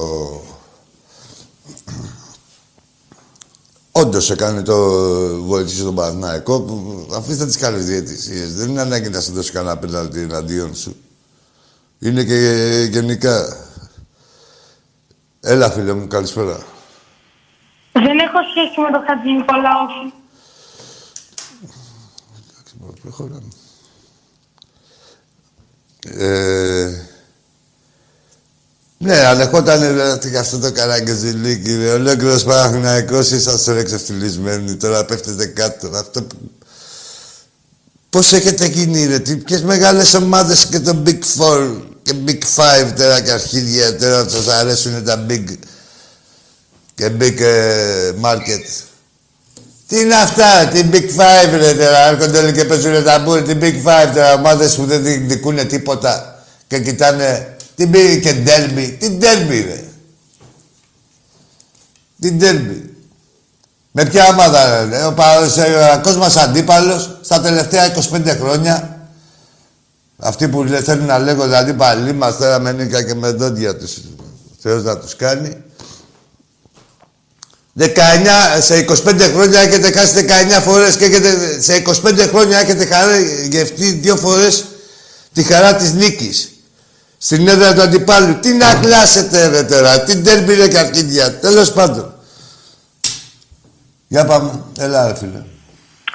Όντως 3.92 4.30
έκανε 4.30 4.62
το 4.62 4.76
βοηθήσει 5.44 5.82
τον 5.82 5.94
Παναθηναϊκό. 5.94 6.60
που- 6.60 7.08
Αφήστε 7.14 7.46
τις 7.46 7.56
καλές 7.56 7.84
διαιτησίες. 7.84 8.54
Δεν 8.54 8.68
είναι 8.68 8.80
ανάγκη 8.80 9.08
να 9.08 9.20
σε 9.20 9.32
δώσει 9.32 9.52
κανένα 9.52 9.76
πέναλτι 9.76 10.20
εναντίον 10.20 10.74
σου. 10.74 10.96
Είναι 12.02 12.24
και 12.24 12.88
γενικά. 12.90 13.56
Έλα, 15.40 15.70
φίλε 15.70 15.92
μου, 15.92 16.06
καλησπέρα. 16.06 16.66
Δεν 17.92 18.18
έχω 18.18 18.38
σχέση 18.50 18.80
με 18.80 18.90
τον 18.90 19.04
Χατζη 19.06 19.30
Νικολάους. 19.30 20.12
Εντάξει, 22.50 22.74
μπορώ, 22.78 22.92
προχωράμε. 23.02 23.48
Ε, 26.04 27.06
ναι, 28.98 29.16
αν 29.16 29.40
ερχόταν 29.40 29.80
δηλαδή, 29.80 30.36
αυτό 30.36 30.58
το 30.58 30.72
καραγκεζιλίκι, 30.72 31.76
ρε, 31.76 31.92
ολόκληρος 31.92 32.44
Παναθηναϊκός 32.44 33.30
είσαστε 33.30 33.72
ρε 33.72 33.82
ξεφτυλισμένοι, 33.82 34.76
τώρα 34.76 35.04
πέφτετε 35.04 35.46
κάτω. 35.46 35.88
Αυτό 35.88 36.22
που... 36.22 36.36
Πώς 38.10 38.32
έχετε 38.32 38.66
γίνει 38.66 39.06
ρε, 39.06 39.18
τι, 39.18 39.36
ποιες 39.36 39.62
μεγάλες 39.62 40.14
ομάδες 40.14 40.66
και 40.66 40.80
το 40.80 41.02
Big 41.06 41.18
Four 41.36 41.89
και 42.10 42.16
Big 42.26 42.60
Five 42.60 42.92
τώρα 42.96 43.20
και 43.20 43.30
αρχίδια 43.30 43.96
τώρα 43.96 44.28
σας 44.28 44.46
αρέσουν 44.46 45.04
τα 45.04 45.26
Big 45.28 45.44
και 46.94 47.10
Big 47.20 47.40
ε, 47.40 48.12
Market. 48.22 48.84
Τι 49.86 50.00
είναι 50.00 50.14
αυτά, 50.14 50.68
την 50.72 50.90
Big 50.92 51.20
Five 51.20 51.56
ρε 51.56 51.74
τώρα, 51.74 52.06
έρχονται 52.06 52.38
όλοι 52.38 52.52
και 52.52 52.64
παίζουν 52.64 53.04
τα 53.04 53.18
μπούρ, 53.18 53.42
την 53.42 53.58
Big 53.62 53.74
Five 53.84 54.10
τώρα, 54.14 54.34
ομάδες 54.34 54.74
που 54.74 54.84
δεν 54.84 55.02
διεκδικούν 55.02 55.68
τίποτα 55.68 56.44
και 56.66 56.80
κοιτάνε, 56.80 57.56
την 57.76 57.90
Big 57.92 58.18
και 58.22 58.34
Derby, 58.46 58.96
την 58.98 59.18
Derby 59.20 59.64
ρε. 59.66 59.84
Την 62.20 62.38
Derby. 62.40 62.88
Με 63.90 64.04
ποια 64.04 64.28
ομάδα 64.28 64.84
ρε, 64.84 65.04
ο 65.04 65.12
παραδοσιακός 65.12 66.16
μας 66.16 66.36
αντίπαλος 66.36 67.18
στα 67.20 67.40
τελευταία 67.40 67.92
25 68.12 68.36
χρόνια, 68.40 68.89
αυτοί 70.20 70.48
που 70.48 70.62
λέ- 70.64 70.84
θέλουν 70.84 71.06
να 71.06 71.18
λέγονται 71.18 71.56
αντίπαλοι 71.56 72.12
μας 72.12 72.36
τώρα 72.36 72.58
με 72.58 72.72
νίκα 72.72 73.02
και 73.02 73.14
με 73.14 73.30
δόντια 73.30 73.76
τους, 73.76 73.96
Θεός 74.62 74.82
να 74.82 74.98
τους 74.98 75.16
κάνει, 75.16 75.56
19, 77.78 78.60
σε 78.60 78.76
25 78.76 79.20
χρόνια 79.32 79.60
έχετε 79.60 79.92
χάσει 79.92 80.12
19 80.14 80.60
φορές 80.60 80.96
και 80.96 81.04
έχετε, 81.04 81.60
σε 81.60 81.74
25 81.74 82.26
χρόνια 82.28 82.58
έχετε 82.58 82.84
χαρά, 82.86 83.18
γευτεί 83.50 83.90
δύο 83.90 84.16
φορές 84.16 84.64
τη 85.32 85.42
χαρά 85.42 85.74
της 85.74 85.92
νίκης. 85.92 86.50
Στην 87.18 87.48
έδρα 87.48 87.74
του 87.74 87.82
αντιπάλου. 87.82 88.38
Τι 88.40 88.52
να 88.52 88.74
κλάσετε 88.74 89.46
ρε 89.48 89.62
τώρα, 89.62 90.00
τι 90.02 90.16
ντέρμπι 90.16 90.54
ρε 90.54 90.68
καρκίδια. 90.68 91.38
Τέλος 91.38 91.72
πάντων. 91.72 92.14
Για 94.08 94.24
πάμε. 94.24 94.62
Έλα 94.78 95.06
ρε 95.06 95.14
φίλε. 95.16 95.42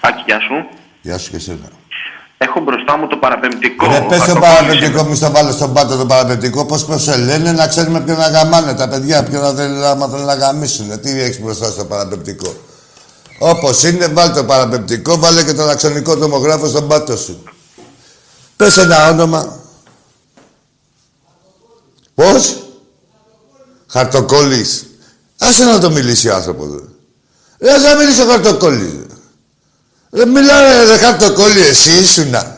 Άκη, 0.02 0.24
γεια 0.26 0.40
σου. 0.40 0.78
Γεια 1.02 1.18
σου 1.18 1.30
και 1.30 1.36
εσένα. 1.36 1.70
Έχω 2.38 2.60
μπροστά 2.60 2.98
μου 2.98 3.08
το 3.08 3.18
παραπεμπτικό. 3.18 3.88
Ρε 3.88 4.06
πες 4.10 4.18
το 4.18 4.26
Καρτοκόλλης 4.26 4.40
παραπεντικό, 4.40 5.00
είμαι. 5.00 5.10
μη 5.10 5.16
στο 5.16 5.32
βάλω 5.32 5.52
στον 5.52 5.74
πάτο 5.74 5.98
το 5.98 6.06
παραπεντικό. 6.06 6.66
Πώς 6.66 6.86
πώς 6.86 7.04
σε 7.04 7.18
λένε, 7.18 7.52
να 7.52 7.68
ξέρουμε 7.68 8.02
ποιον 8.02 8.18
να 8.18 8.28
γαμάνε 8.28 8.74
τα 8.74 8.88
παιδιά, 8.88 9.24
ποιον 9.24 9.42
να 9.42 9.54
θέλουν, 9.54 9.84
άμα 9.84 10.08
θέλουν 10.08 10.26
να 10.26 10.34
γαμίσουν. 10.34 11.00
Τι 11.02 11.22
έχεις 11.22 11.40
μπροστά 11.40 11.70
στο 11.70 11.86
παραπεμπτικό. 11.86 12.56
Όπως 13.40 13.84
είναι, 13.84 14.08
βάλε 14.08 14.34
το 14.34 14.44
παραπεμπτικό, 14.44 15.18
βάλε 15.18 15.44
και 15.44 15.54
τον 15.54 15.70
αξονικό 15.70 16.18
τομογράφο 16.18 16.68
στον 16.68 16.88
πάτο 16.88 17.18
σου. 17.18 17.44
Πες 18.56 18.78
ένα 18.78 19.10
όνομα. 19.10 19.60
Πώς; 22.16 22.56
Χαρτοκόλλης. 23.88 24.86
Άσε 25.40 25.64
να 25.64 25.80
το 25.80 25.92
μιλήσει 25.92 26.30
ο 26.30 26.36
άνθρωπος. 26.36 26.68
Ρε, 27.60 27.72
ας 27.72 27.84
να 27.84 27.96
μιλήσει 27.96 28.22
ο 28.22 28.26
Χαρτοκόλλης. 28.26 29.05
Ρε, 30.16 30.26
μιλά 30.26 30.62
ρε, 30.62 30.84
ρε 30.92 30.98
Χαρτοκόλλη, 30.98 31.60
εσύ 31.62 31.90
ήσουνα. 31.92 32.58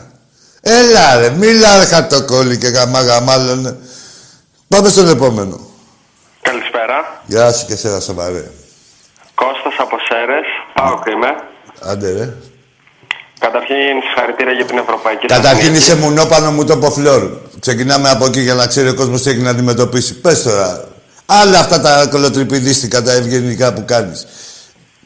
Έλα 0.60 1.16
ρε, 1.20 1.30
μίλα 1.30 1.78
ρε 1.78 1.84
Χαρτοκόλλη 1.84 2.58
και 2.58 2.66
γαμά 2.68 3.02
γαμάλωνε. 3.02 3.76
Πάμε 4.68 4.88
στον 4.88 5.08
επόμενο. 5.08 5.60
Καλησπέρα. 6.42 7.22
Γεια 7.26 7.52
σου 7.52 7.66
και 7.66 7.76
σένα 7.76 8.00
σοβαρέ. 8.00 8.44
Κώστας 9.34 9.74
από 9.78 9.96
Σέρες. 10.08 10.46
Πάω 10.74 10.98
είμαι. 11.12 11.28
Άντε 11.90 12.12
ρε. 12.12 12.34
Καταρχήν 13.38 13.76
συγχαρητήρια 14.06 14.52
για 14.52 14.64
την 14.64 14.78
Ευρωπαϊκή 14.78 15.26
Καταρχήν 15.26 15.66
Εθνική. 15.66 15.82
είσαι 15.82 15.96
μουνόπανο 15.96 16.50
μου 16.50 16.64
το 16.64 16.90
φλόρ. 16.90 17.30
Ξεκινάμε 17.60 18.10
από 18.10 18.24
εκεί 18.26 18.40
για 18.40 18.54
να 18.54 18.66
ξέρει 18.66 18.88
ο 18.88 18.94
κόσμος 18.94 19.22
τι 19.22 19.30
έχει 19.30 19.40
να 19.40 19.50
αντιμετωπίσει. 19.50 20.14
Πες 20.20 20.42
τώρα. 20.42 20.84
Άλλα 21.26 21.58
αυτά 21.58 21.80
τα 21.80 22.06
κολοτριπηδίστικα, 22.10 23.02
τα 23.02 23.12
ευγενικά 23.12 23.72
που 23.72 23.84
κάνεις. 23.84 24.26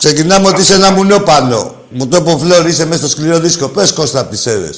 Ξεκινάμε 0.05 0.49
ότι 0.49 0.61
είσαι 0.61 0.75
ένα 0.75 0.91
μουνόπανο. 0.91 1.75
Μου 1.91 2.09
το 2.09 2.23
πω 2.23 2.39
φλόρ, 2.39 2.67
είσαι 2.67 2.85
μέσα 2.87 2.99
στο 3.01 3.09
σκληρό 3.09 3.39
δίσκο. 3.39 3.69
Πες 3.69 3.93
Κώστα 3.93 4.21
από 4.21 4.31
τις 4.31 4.47
αίρε. 4.47 4.69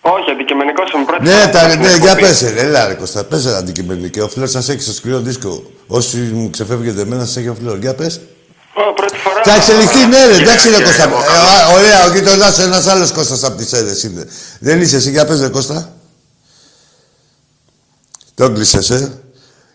Όχι, 0.00 0.30
αντικειμενικός 0.30 0.90
είμαι 0.92 1.04
πρώτη 1.04 1.22
Ναι, 1.22 1.30
φορά 1.30 1.50
τα, 1.50 1.58
στην 1.68 1.80
ναι, 1.80 1.86
για 1.86 1.94
εκπομπή. 2.10 2.20
πες, 2.20 2.40
ρε, 2.40 2.60
έλα 2.60 2.86
ρε 2.86 2.94
Κώστα, 2.94 3.24
πες 3.24 3.44
ρε 3.44 3.56
αντικειμενικά. 3.56 4.24
Ο 4.24 4.28
φλόρ 4.28 4.48
σας 4.48 4.68
έχει 4.68 4.80
στο 4.80 4.92
σκληρό 4.92 5.18
δίσκο. 5.20 5.62
Όσοι 5.86 6.16
μου 6.16 6.50
ξεφεύγετε 6.50 7.00
εμένα, 7.00 7.24
σας 7.24 7.36
έχει 7.36 7.48
ο 7.48 7.56
φλόρ. 7.60 7.78
Για 7.78 7.94
πες. 7.94 8.20
Ω, 8.74 8.92
πρώτη 8.94 9.16
φορά. 9.16 9.40
Θα 9.44 9.54
εξελιχθεί, 9.54 10.06
ναι, 10.06 10.26
ρε, 10.26 10.32
Κύριε- 10.32 10.42
εντάξει, 10.48 10.68
ρε 10.68 10.74
κύριε 10.76 10.86
Κώστα. 10.86 11.08
Βόκαλο. 11.08 11.26
Ε, 11.32 11.62
α, 11.62 11.74
ωραία, 11.76 12.04
ο 12.06 12.12
γείτονά 12.14 12.50
σου 12.52 12.62
ένας 12.62 12.86
άλλος 12.86 13.12
Κώστας 13.12 13.44
από 13.44 13.56
τις 13.56 13.72
αίρε 13.72 13.92
είναι. 14.04 14.26
Δεν 14.60 14.80
είσαι 14.80 14.96
εσύ, 14.96 15.10
για 15.10 15.24
πες, 15.26 15.40
ρε 15.40 15.48
Κώστα. 15.48 15.92
Το 18.34 18.50
κλείσες, 18.50 18.90
ε. 18.90 19.20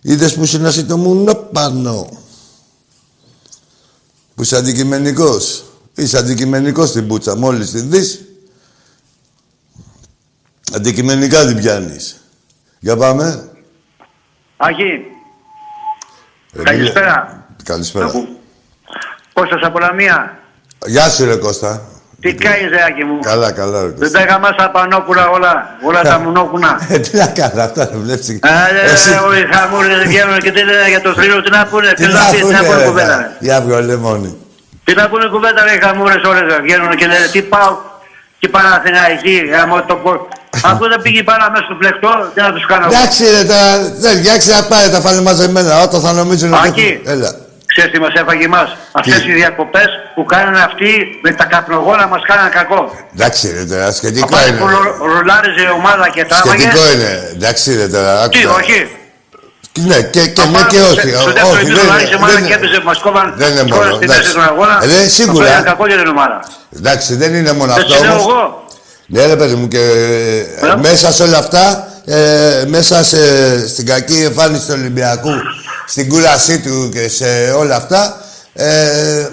Είδες 0.01 0.33
που 0.33 0.43
είσαι 0.43 0.57
να 0.57 0.85
το 0.85 0.97
μουνόπανο. 0.97 2.09
Που 4.41 4.47
είσαι 4.47 4.57
αντικειμενικός. 4.57 5.63
Είσαι 5.95 6.17
αντικειμενικός 6.17 6.89
στην 6.89 7.07
πούτσα, 7.07 7.35
μόλις 7.35 7.71
την 7.71 7.89
δεις. 7.89 8.21
Αντικειμενικά 10.75 11.45
την 11.45 11.57
πιάνεις. 11.57 12.21
Για 12.79 12.97
πάμε. 12.97 13.49
Άκη, 14.57 14.83
Ε, 16.53 16.63
Καλησπέρα. 16.63 17.23
μίλα. 17.27 17.47
Καλησπέρα. 17.63 18.11
Κώστας 19.33 19.61
από 19.63 19.79
Λαμία. 19.79 20.39
Γεια 20.85 21.09
σου, 21.09 21.25
ρε 21.25 21.35
Κώστα. 21.35 21.90
Τι 22.23 22.33
κάνεις 22.45 22.67
ρε 22.73 22.81
Άκη 22.87 23.03
μου; 23.09 23.19
Καλά, 23.31 23.49
καλά, 23.59 23.77
ρε 23.81 23.87
Δεν 23.87 23.99
Κώστα. 23.99 24.17
τα 24.17 24.23
είχα 24.23 24.53
στα 24.57 24.65
πανόπουλα 24.75 25.23
όλα, 25.35 25.51
όλα 25.87 26.01
τα 26.11 26.17
μουνόκουνα. 26.23 26.71
Ε, 26.89 26.97
τι 27.05 27.11
να 27.21 27.27
κάνω, 27.37 27.61
αυτά 27.67 27.81
δεν 27.91 27.99
βλέπεις. 28.05 28.27
Α, 28.29 28.51
ρε, 28.75 28.81
Εσύ- 28.93 29.09
ρε, 29.09 29.17
όλοι 29.27 29.41
χαμούρες 29.53 29.97
δεν 29.99 30.07
βγαίνουν 30.11 30.37
και 30.45 30.51
τι 30.55 30.61
λένε 30.69 30.87
για 30.93 31.01
το 31.05 31.09
θρύλο, 31.17 31.41
τι 31.45 31.49
να 31.57 31.61
πούνε, 31.71 31.87
Τι 31.87 31.95
τι 31.95 32.07
να 32.13 32.19
να 32.19 32.29
πει, 32.31 32.37
τι 32.37 32.43
να 32.43 32.59
πούνε, 32.59 32.67
πούνε 32.67 32.79
ρε, 32.83 32.87
κουβέντα. 32.89 33.07
τα- 33.13 33.17
ρε. 33.17 33.27
Για 33.45 33.61
βγω 33.61 33.81
λεμόνι. 33.89 34.31
Τι 34.83 34.91
να 34.99 35.03
πούνε 35.09 35.25
κουβέντα 35.33 35.59
ρε, 35.67 35.73
οι 35.77 35.79
χαμούρες 35.85 36.21
όλες 36.29 36.43
ρε, 36.51 36.57
βγαίνουν 36.65 36.91
και 36.99 37.05
λένε 37.11 37.27
τι 37.33 37.41
πάω 37.53 37.71
και 38.39 38.47
Παναθηναϊκή, 38.55 39.35
γαμώ 39.53 39.77
το 39.91 39.95
πω. 40.03 40.11
Αφού 40.69 40.83
δεν 40.91 40.99
πήγε 41.01 41.21
πάνω 41.29 41.43
μέσα 41.53 41.63
στο 41.67 41.75
πλεκτό, 41.81 42.11
τι 42.33 42.39
να 42.45 42.51
τους 42.53 42.65
κάνω. 42.71 42.85
εγώ. 42.85 42.93
Εντάξει 42.95 43.23
ρε, 43.35 43.43
τα... 43.51 43.59
δεν, 44.03 44.13
εντάξει 44.17 44.49
να 44.57 44.61
πάει, 44.71 44.85
τα 44.95 44.99
φάνε 45.05 45.21
μαζεμένα. 45.21 45.81
Όταν 45.85 45.99
θα 46.05 46.11
νομίζουν 46.21 46.53
ότι... 46.53 46.67
Άκη. 46.67 46.81
έχουν- 47.05 47.13
Έλα. 47.13 47.31
Ξέρεις 47.75 47.91
τι 47.93 47.99
μας 47.99 48.13
έφαγε 48.21 48.45
εμάς; 48.51 48.69
Αυτές 48.91 49.19
οι 49.27 49.31
διακοπές 49.41 49.89
που 50.15 50.23
κάνουν 50.33 50.55
αυτοί 50.55 50.91
με 51.23 51.31
τα 51.39 51.45
καπνογόνα 51.53 52.05
μας 52.07 52.21
κάνανε 52.29 52.49
κακό. 52.59 52.81
Εντάξει 53.15 53.45
ρε 53.57 53.63
τώρα, 53.71 53.91
σχετικό 53.99 54.35
Αφού 54.35 54.47
είναι. 54.47 54.57
που 54.59 54.67
ρω- 54.67 54.95
ρολάριζε 55.13 55.61
η 55.69 55.71
ομάδα 55.79 56.05
και 56.15 56.23
τράβαγε. 56.31 56.61
Σχετικό 56.61 56.83
είναι. 56.93 57.11
Εντάξει 57.35 57.75
ρε 57.79 57.87
τώρα, 57.95 58.29
Τι, 58.29 58.37
άκουσα. 58.39 58.55
όχι. 58.59 58.77
Ναι, 59.89 60.01
και, 60.13 60.21
και 60.35 60.41
ναι 60.41 60.47
Απάνω 60.57 60.67
και 60.71 60.77
στο- 60.77 60.87
όχι. 60.93 61.09
Στο 61.23 61.29
Ό- 61.29 61.33
δεύτερο 61.37 61.49
όχι, 61.55 61.61
ημίχρονο 61.65 61.81
δεν 61.81 61.91
άρχισε 61.95 62.13
η 62.13 62.15
είναι- 62.15 62.15
ομάδα 62.21 62.33
δεν 62.39 62.45
και 62.47 62.53
έπαιζε, 62.53 62.79
μας 62.89 62.97
κόβαν 63.05 63.27
Δεν 63.41 63.49
είναι 63.51 63.63
τώρα 63.63 63.83
μόνο, 63.83 63.95
στη 63.95 64.03
εντάξει. 64.05 64.21
μέση 64.21 64.33
των 64.37 64.43
αγώνα. 64.51 64.75
Ε, 64.83 64.85
ναι, 64.91 64.99
σίγουρα. 65.17 65.43
Αυτό 65.45 65.53
είναι 65.57 65.67
κακό 65.71 65.83
για 65.91 65.97
την 66.01 66.07
ομάδα. 66.15 66.37
Εντάξει, 66.77 67.09
δεν 67.21 67.31
είναι 67.37 67.51
μόνο 67.59 67.73
Δεν 67.73 67.81
αυτό 67.83 67.93
σου 67.95 68.03
λέω 68.03 68.11
όμως. 68.13 68.25
εγώ. 68.27 68.65
Ναι 69.13 69.25
ρε 69.25 69.35
παιδί 69.35 69.55
μου 69.59 69.67
και 69.67 69.83
ε, 70.61 70.67
Ε. 70.67 70.75
μέσα 70.87 71.11
σε 71.17 71.23
όλα 71.23 71.37
αυτά, 71.37 71.65
ε, 72.05 72.63
μέσα 72.67 73.03
σε, 73.03 73.19
στην 73.67 73.85
κακή 73.85 74.17
εμφάνιση 74.29 74.65
του 74.67 74.73
Ολυμπιακού, 74.79 75.33
στην 75.85 76.09
κούρασή 76.09 76.59
του 76.59 76.89
και 76.93 77.09
σε 77.09 77.51
όλα 77.57 77.75
αυτά, 77.75 78.21
ε, 78.53 79.27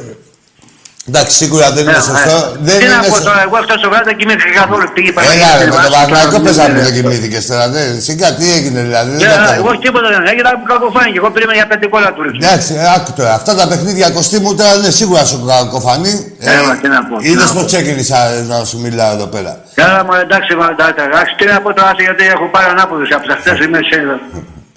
εντάξει 1.09 1.37
σίγουρα 1.37 1.71
δεν 1.73 1.83
είναι 1.83 1.97
Ε, 1.97 2.01
σωστό. 2.11 2.37
ε. 2.55 2.57
Δεν 2.61 2.79
Τι 2.79 2.85
να 2.85 2.91
είναι 2.95 3.01
πω 3.09 3.15
σωστό. 3.15 3.25
τώρα, 3.25 3.43
εγώ 3.47 3.57
αυτό 3.63 3.75
το 3.81 3.89
βράδυ 3.91 4.05
δεν 4.05 4.17
κοιμήθηκα 4.17 4.51
καθόλου. 4.61 4.85
Πήγε 4.95 5.11
Έλα 5.11 5.51
ρε, 5.59 5.65
με 5.65 5.71
τον 5.71 5.81
Παναγιώτη, 5.83 6.13
Παναγιώτο 6.13 6.31
τώρα, 6.31 6.43
πες 6.47 6.57
να 6.57 6.67
μην 6.69 6.81
ε, 6.83 6.85
το 6.89 6.91
κοιμήθηκες 6.97 7.47
τώρα. 7.51 7.65
Δεν, 7.75 7.89
σιγά 8.07 8.29
τι 8.37 8.45
έγινε 8.57 8.81
δηλαδή. 8.89 9.11
δεν 9.11 9.19
Και, 9.19 9.25
κατάλαβα. 9.25 9.55
Εγώ 9.61 9.71
τίποτα 9.85 10.09
δεν 10.15 10.23
έγινα, 10.33 10.51
κακοφάνηκε. 10.73 11.19
Εγώ 11.23 11.29
περίμενα 11.35 11.57
για 11.61 11.67
πέντε 11.73 11.87
κόλλα 11.93 12.11
του 12.15 12.23
ρίξω. 12.25 12.41
Εντάξει, 12.47 12.71
ε, 12.83 12.87
άκου 12.97 13.11
τώρα. 13.19 13.33
Αυτά 13.41 13.53
τα 13.61 13.65
παιχνίδια 13.71 14.07
κοστίμου 14.17 14.51
τώρα 14.59 14.73
είναι 14.79 14.91
σίγουρα 15.01 15.23
σου 15.31 15.39
κακοφανεί. 15.53 16.15
Έλα, 16.57 16.73
τι 16.83 16.89
να 16.95 17.01
πω, 17.09 17.15
τι 17.19 17.29
Είδες 17.31 17.45
να 17.47 17.53
πως 17.53 17.63
πω. 17.63 17.67
ξεκίνησα 17.73 18.19
να 18.53 18.57
σου 18.71 18.77
μιλάω 18.85 19.13
εδώ 19.17 19.27
πέρα. 19.35 19.53
Καλά 19.81 20.01
μου 20.05 20.13
εντάξει, 20.25 20.51
μα, 20.61 20.67
εντάξει, 20.75 21.01
εντάξει, 21.09 21.33
τι 21.39 21.45
να 21.53 21.61
πω 21.65 21.71
τώρα, 21.77 21.89
άσε, 21.93 22.03
γιατί 22.09 22.23
έχω 22.35 22.45
πάρει 22.55 22.69
ανάποδες 22.75 23.09
από 23.17 23.25
αυτές 23.37 23.53
τις 23.57 23.65
ημέρες. 23.67 23.89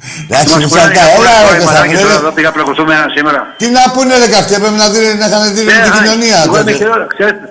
Ε, 0.02 0.34
Εντάξει, 0.34 0.54
Μας 0.54 0.64
μισά 0.64 0.70
πουλάνε 0.70 0.88
λεπτά. 0.88 1.04
για 1.06 1.16
Έλα 1.18 1.32
πρώτο 1.42 1.54
ρε 1.54 1.62
ημεράκι 1.62 1.66
τώρα, 1.66 1.80
Κωνσταντίνε. 1.82 2.14
Εδώ 2.22 2.32
πήγα 2.38 2.52
πλακωθούμε 2.56 2.94
ένα 3.00 3.08
σήμερα. 3.16 3.40
Τι 3.62 3.68
να 3.78 3.84
πούνε 3.94 4.14
ρε 4.24 4.28
καυτοί, 4.34 4.54
έπρεπε 4.60 4.78
να 4.84 4.88
δίνει 4.94 5.14
να 5.22 5.26
είχαν 5.30 5.42
δει 5.56 5.62
Ε, 5.62 5.66
την 5.86 5.92
α, 5.94 5.98
κοινωνία. 5.98 6.38
Εγώ 6.46 6.56
είμαι 6.60 6.72
τότε. 6.72 6.72
χειρότερο, 6.82 7.08
ξέρετε. 7.16 7.46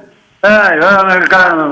Ε, 0.49 0.53
εγώ 0.75 0.89
με 1.09 1.15
κάνω. 1.35 1.65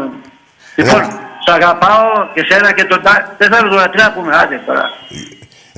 Λοιπόν, 0.81 1.01
Ε. 1.01 1.09
σ' 1.45 1.51
αγαπάω 1.59 2.07
και 2.35 2.43
σένα 2.51 2.69
και 2.77 2.85
τον 2.91 3.01
τά... 3.07 3.13
Δεν 3.41 3.49
θέλω 3.53 3.69
τώρα, 3.75 3.87
τι 3.93 3.97
να 4.03 4.09
πούμε, 4.15 4.31
άντε 4.43 4.57
τώρα. 4.69 4.85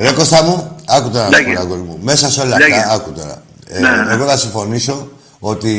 Ρε 0.04 0.12
Κώστα 0.18 0.38
μου, 0.46 0.54
άκου 0.96 1.08
τώρα 1.14 1.24
να 1.28 1.36
σου 1.36 1.42
Λέγε. 1.42 1.54
πω, 1.54 1.60
αγόρι 1.60 1.80
μου. 1.88 1.96
Μέσα 2.08 2.26
σε 2.34 2.40
όλα 2.44 2.56
Λέγε. 2.58 2.74
αυτά, 2.76 2.92
άκου 2.96 3.10
τώρα. 3.18 3.36
Ε, 3.74 3.78
Ναι, 3.80 3.88
ναι. 3.88 4.12
Εγώ 4.14 4.24
θα 4.30 4.36
συμφωνήσω 4.36 5.08
ότι 5.38 5.72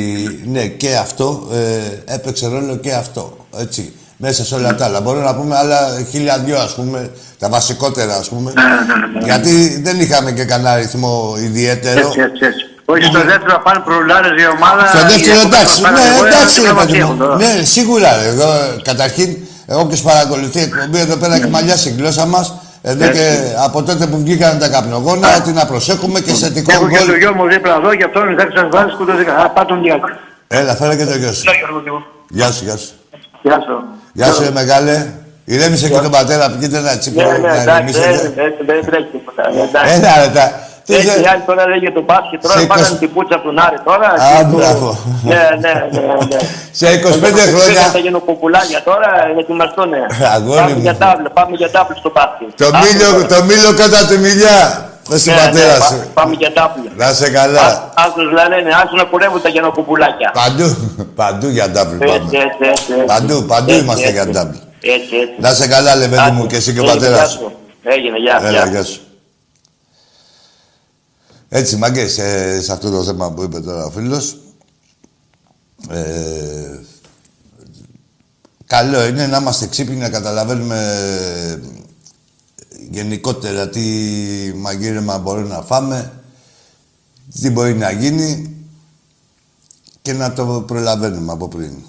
ναι, 0.46 0.64
και 0.82 0.96
αυτό 1.06 1.48
ε, 1.54 2.14
έπαιξε 2.14 2.48
ρόλο 2.48 2.76
και 2.78 2.94
αυτό. 2.94 3.24
Έτσι. 3.60 3.94
Μέσα 4.24 4.46
σε 4.46 4.56
όλα 4.56 4.70
αυτά. 4.70 4.86
Αλλά 4.86 5.02
μπορούμε 5.02 5.24
να 5.26 5.36
πούμε 5.36 5.58
άλλα 5.58 5.78
χίλια 6.12 6.38
δυο, 6.38 6.58
ας 6.60 6.74
πούμε, 6.76 7.10
τα 7.40 7.50
βασικότερα, 7.50 8.16
ας 8.16 8.28
πούμε. 8.30 8.54
Ναι, 8.56 8.64
ναι, 8.64 9.20
ναι. 9.20 9.26
Γιατί 9.26 9.82
δεν 9.82 10.00
είχαμε 10.00 10.32
και 10.32 10.44
κανένα 10.46 10.76
ρυθμό 10.76 11.36
ιδιαίτερο. 11.40 12.08
Έτσι, 12.08 12.20
έτσι, 12.20 12.46
έτσι. 12.46 12.66
Όχι 12.86 13.04
στο 13.04 13.20
δεύτερο 13.20 13.62
πάνε 13.64 13.80
προλάρες 13.86 14.42
η 14.44 14.48
ομάδα. 14.56 14.88
Στο 14.88 14.98
δεύτερο 14.98 15.40
οι 15.40 15.46
εντάξει, 15.46 15.52
διακοπές 15.52 15.80
ναι, 15.80 15.84
πάνε, 15.86 16.00
εγώ, 16.16 16.26
εντάξει, 16.26 16.56
τι 16.56 16.62
ρε 16.62 16.68
να 16.68 16.74
μας 16.74 16.86
παιδί 16.86 16.98
έχουν 16.98 17.12
μου. 17.14 17.18
τώρα. 17.20 17.36
Ναι, 17.36 17.52
σίγουρα. 17.64 18.10
ρε. 18.22 18.28
Εγώ, 18.34 18.48
καταρχήν, 18.84 19.38
εγώ 19.68 19.86
ποιος 19.86 20.02
παρακολουθεί 20.02 20.60
εκπομπή 20.62 21.00
εδώ 21.00 21.16
πέρα 21.18 21.34
έχει 21.36 21.48
μαλλιάσει 21.48 21.90
η 21.90 21.96
γλώσσα 21.98 22.26
μας. 22.26 22.54
Εδώ 22.82 23.04
Έτσι. 23.06 23.18
και 23.20 23.28
από 23.66 23.84
τότε 23.84 24.08
που 24.08 24.18
βγήκαν 24.18 24.60
τα 24.60 24.68
καπνογόνα, 24.70 25.28
ότι 25.40 25.52
να 25.52 25.66
προσέχουμε 25.66 26.20
και 26.20 26.34
σε 26.34 26.50
τικό 26.52 26.72
Έχω 26.74 26.88
και 26.88 26.98
το 26.98 27.06
γκολ. 27.06 27.18
γιο 27.18 27.34
μου 27.34 27.48
δίπλα 27.48 27.76
εδώ 27.76 27.96
και 27.96 28.04
αυτόν 28.04 28.36
θα 28.40 28.48
σας 28.56 28.68
βάζει 28.72 28.92
σκοτώθηκα. 28.94 29.36
Α, 29.36 29.50
πάω 29.50 29.66
τον 29.66 29.82
διάκο. 29.82 30.08
Έλα, 30.48 30.76
φέρε 30.76 30.96
και 30.96 31.06
το 31.06 31.16
γιο 31.18 31.34
σου. 31.34 31.44
Γεια 32.30 32.52
σου, 32.52 32.64
γεια 32.64 32.78
σου. 32.78 32.90
Γεια 33.42 33.58
σου. 33.66 33.76
Γεια 34.14 34.32
σου, 34.34 34.42
ρε 34.44 34.52
μεγάλε. 34.52 34.96
Ηρέμησε 35.46 35.90
και 35.90 36.00
τον 36.00 36.12
πατέρα, 36.12 36.50
πήγαινε 36.52 36.78
ένα 36.78 36.98
τσίπρο 36.98 37.32
Ναι, 37.32 37.38
ναι, 37.38 37.48
να 37.48 37.62
εντάξει, 37.62 37.72
ηρεμήσετε. 37.72 38.12
δεν- 38.12 38.34
δεν- 38.36 38.54
δεν 38.70 38.86
τρέχει 38.88 39.08
τίποτα. 39.16 39.44
εντάξει. 39.66 39.94
Έλα, 39.96 40.12
ρε, 40.22 40.30
τα... 40.38 40.46
τι 40.86 40.94
Έτσι, 40.96 41.08
θε- 41.08 41.22
οι 41.24 41.28
άλλοι 41.32 41.44
τώρα 41.50 41.64
λέγε 41.72 41.90
το 41.98 42.02
μπάσκετ, 42.08 42.38
τώρα 42.46 42.60
Σε 42.60 42.66
πάγανε 42.72 42.88
20 42.96 43.00
την 43.04 43.10
πούτσα 43.14 43.36
από 43.40 43.46
τον 43.50 43.58
Άρη 43.66 43.80
τώρα. 43.90 44.08
Α, 44.24 44.28
και- 44.38 44.46
μπράβο. 44.54 44.88
Ναι, 45.32 45.44
ναι, 45.64 45.74
ναι. 45.96 46.02
ναι. 46.32 46.40
Σε 46.80 46.86
25 46.88 46.90
Πήγαν 47.24 47.48
χρόνια, 47.56 47.84
τα 47.96 48.00
γενοποπουλάκια 48.06 48.80
τώρα, 48.90 49.10
ετοιμαστούνε. 49.42 50.00
Αγόρι 50.36 50.60
Πάμε 50.62 50.74
μου. 50.76 50.82
για 50.88 50.96
τάβλο, 51.04 51.28
πάμε 51.38 51.54
για 51.62 51.70
τάβλο 51.76 51.96
στο 52.04 52.10
μπάσκετ. 52.16 52.50
το 52.62 52.68
Πάμε 52.72 52.86
μήλο, 52.86 53.10
τώρα. 53.12 53.28
το 53.34 53.38
μήλο 53.50 53.70
κατά 53.82 54.00
τη 54.10 54.16
μιλιά. 54.26 54.58
Πες 55.10 55.26
Ναι, 55.26 55.34
στον 55.34 55.34
πατέρα 55.46 55.78
ναι, 55.78 55.84
σου. 55.86 55.98
πά- 55.98 56.08
Πάμε 56.14 56.36
για 56.36 56.54
τάβλο. 56.54 56.92
Να 56.96 57.14
σε 57.14 57.30
καλά. 57.30 57.94
Άκους 57.96 58.24
λένε, 58.32 58.56
ναι, 58.62 58.70
άκους 58.84 58.98
να 59.02 59.06
κουρεύουν 59.06 59.42
τα 59.42 59.50
γενοποπουλάκια. 59.50 60.32
Παντού, 60.34 60.76
παντού 61.16 61.48
για 61.48 61.70
ντάμπλ 61.70 61.94
Έτσι, 62.02 62.06
πάμε. 62.08 62.24
έτσι, 62.24 62.38
έτσι, 62.38 62.70
έτσι. 62.92 63.06
Παντού, 63.06 63.46
παντού 63.46 63.70
Έτσι, 63.72 63.84
είμαστε 63.84 64.04
έτσι. 64.08 64.14
για 64.16 64.28
ντάμπλ. 64.28 64.56
Έτσι, 64.82 65.16
έτσι. 65.16 65.36
Να 65.40 65.54
σε 65.54 65.68
καλά, 65.68 65.96
λεβέντι 65.96 66.22
Άντε, 66.22 66.32
μου, 66.32 66.48
και 66.48 66.56
εσύ 66.56 66.74
και 66.74 66.80
ο 66.80 66.84
έγινε, 66.84 66.98
πατέρας 67.00 67.20
γεια 67.20 67.28
σου. 67.30 67.38
σου. 67.40 67.52
Έγινε, 67.84 68.18
γεια, 68.18 68.40
Έλα, 68.42 68.50
γεια. 68.52 68.66
γεια 68.66 68.84
σου. 68.84 69.00
Έτσι, 71.50 71.76
μάγκες, 71.76 72.18
ε, 72.18 72.62
σε 72.62 72.72
αυτό 72.72 72.90
το 72.92 73.04
θέμα 73.04 73.32
που 73.32 73.44
είπε 73.44 73.60
τώρα 73.60 73.86
ο 73.86 73.90
φίλος, 73.90 74.38
ε, 75.90 76.80
καλό 78.66 79.06
είναι 79.06 79.28
να 79.28 79.38
είμαστε 79.38 79.68
ξύπνοι, 79.68 79.96
να 79.96 80.10
καταλαβαίνουμε 80.10 80.80
γενικότερα 82.90 83.70
τι 83.70 83.82
μαγείρεμα 84.56 85.18
μπορεί 85.18 85.44
να 85.44 85.62
φάμε, 85.62 86.24
τι 87.42 87.50
μπορεί 87.50 87.74
να 87.74 87.92
γίνει 87.92 88.56
και 90.02 90.14
να 90.14 90.34
το 90.34 90.64
προλαβαίνουμε 90.68 91.32
από 91.32 91.48
πριν. 91.48 91.84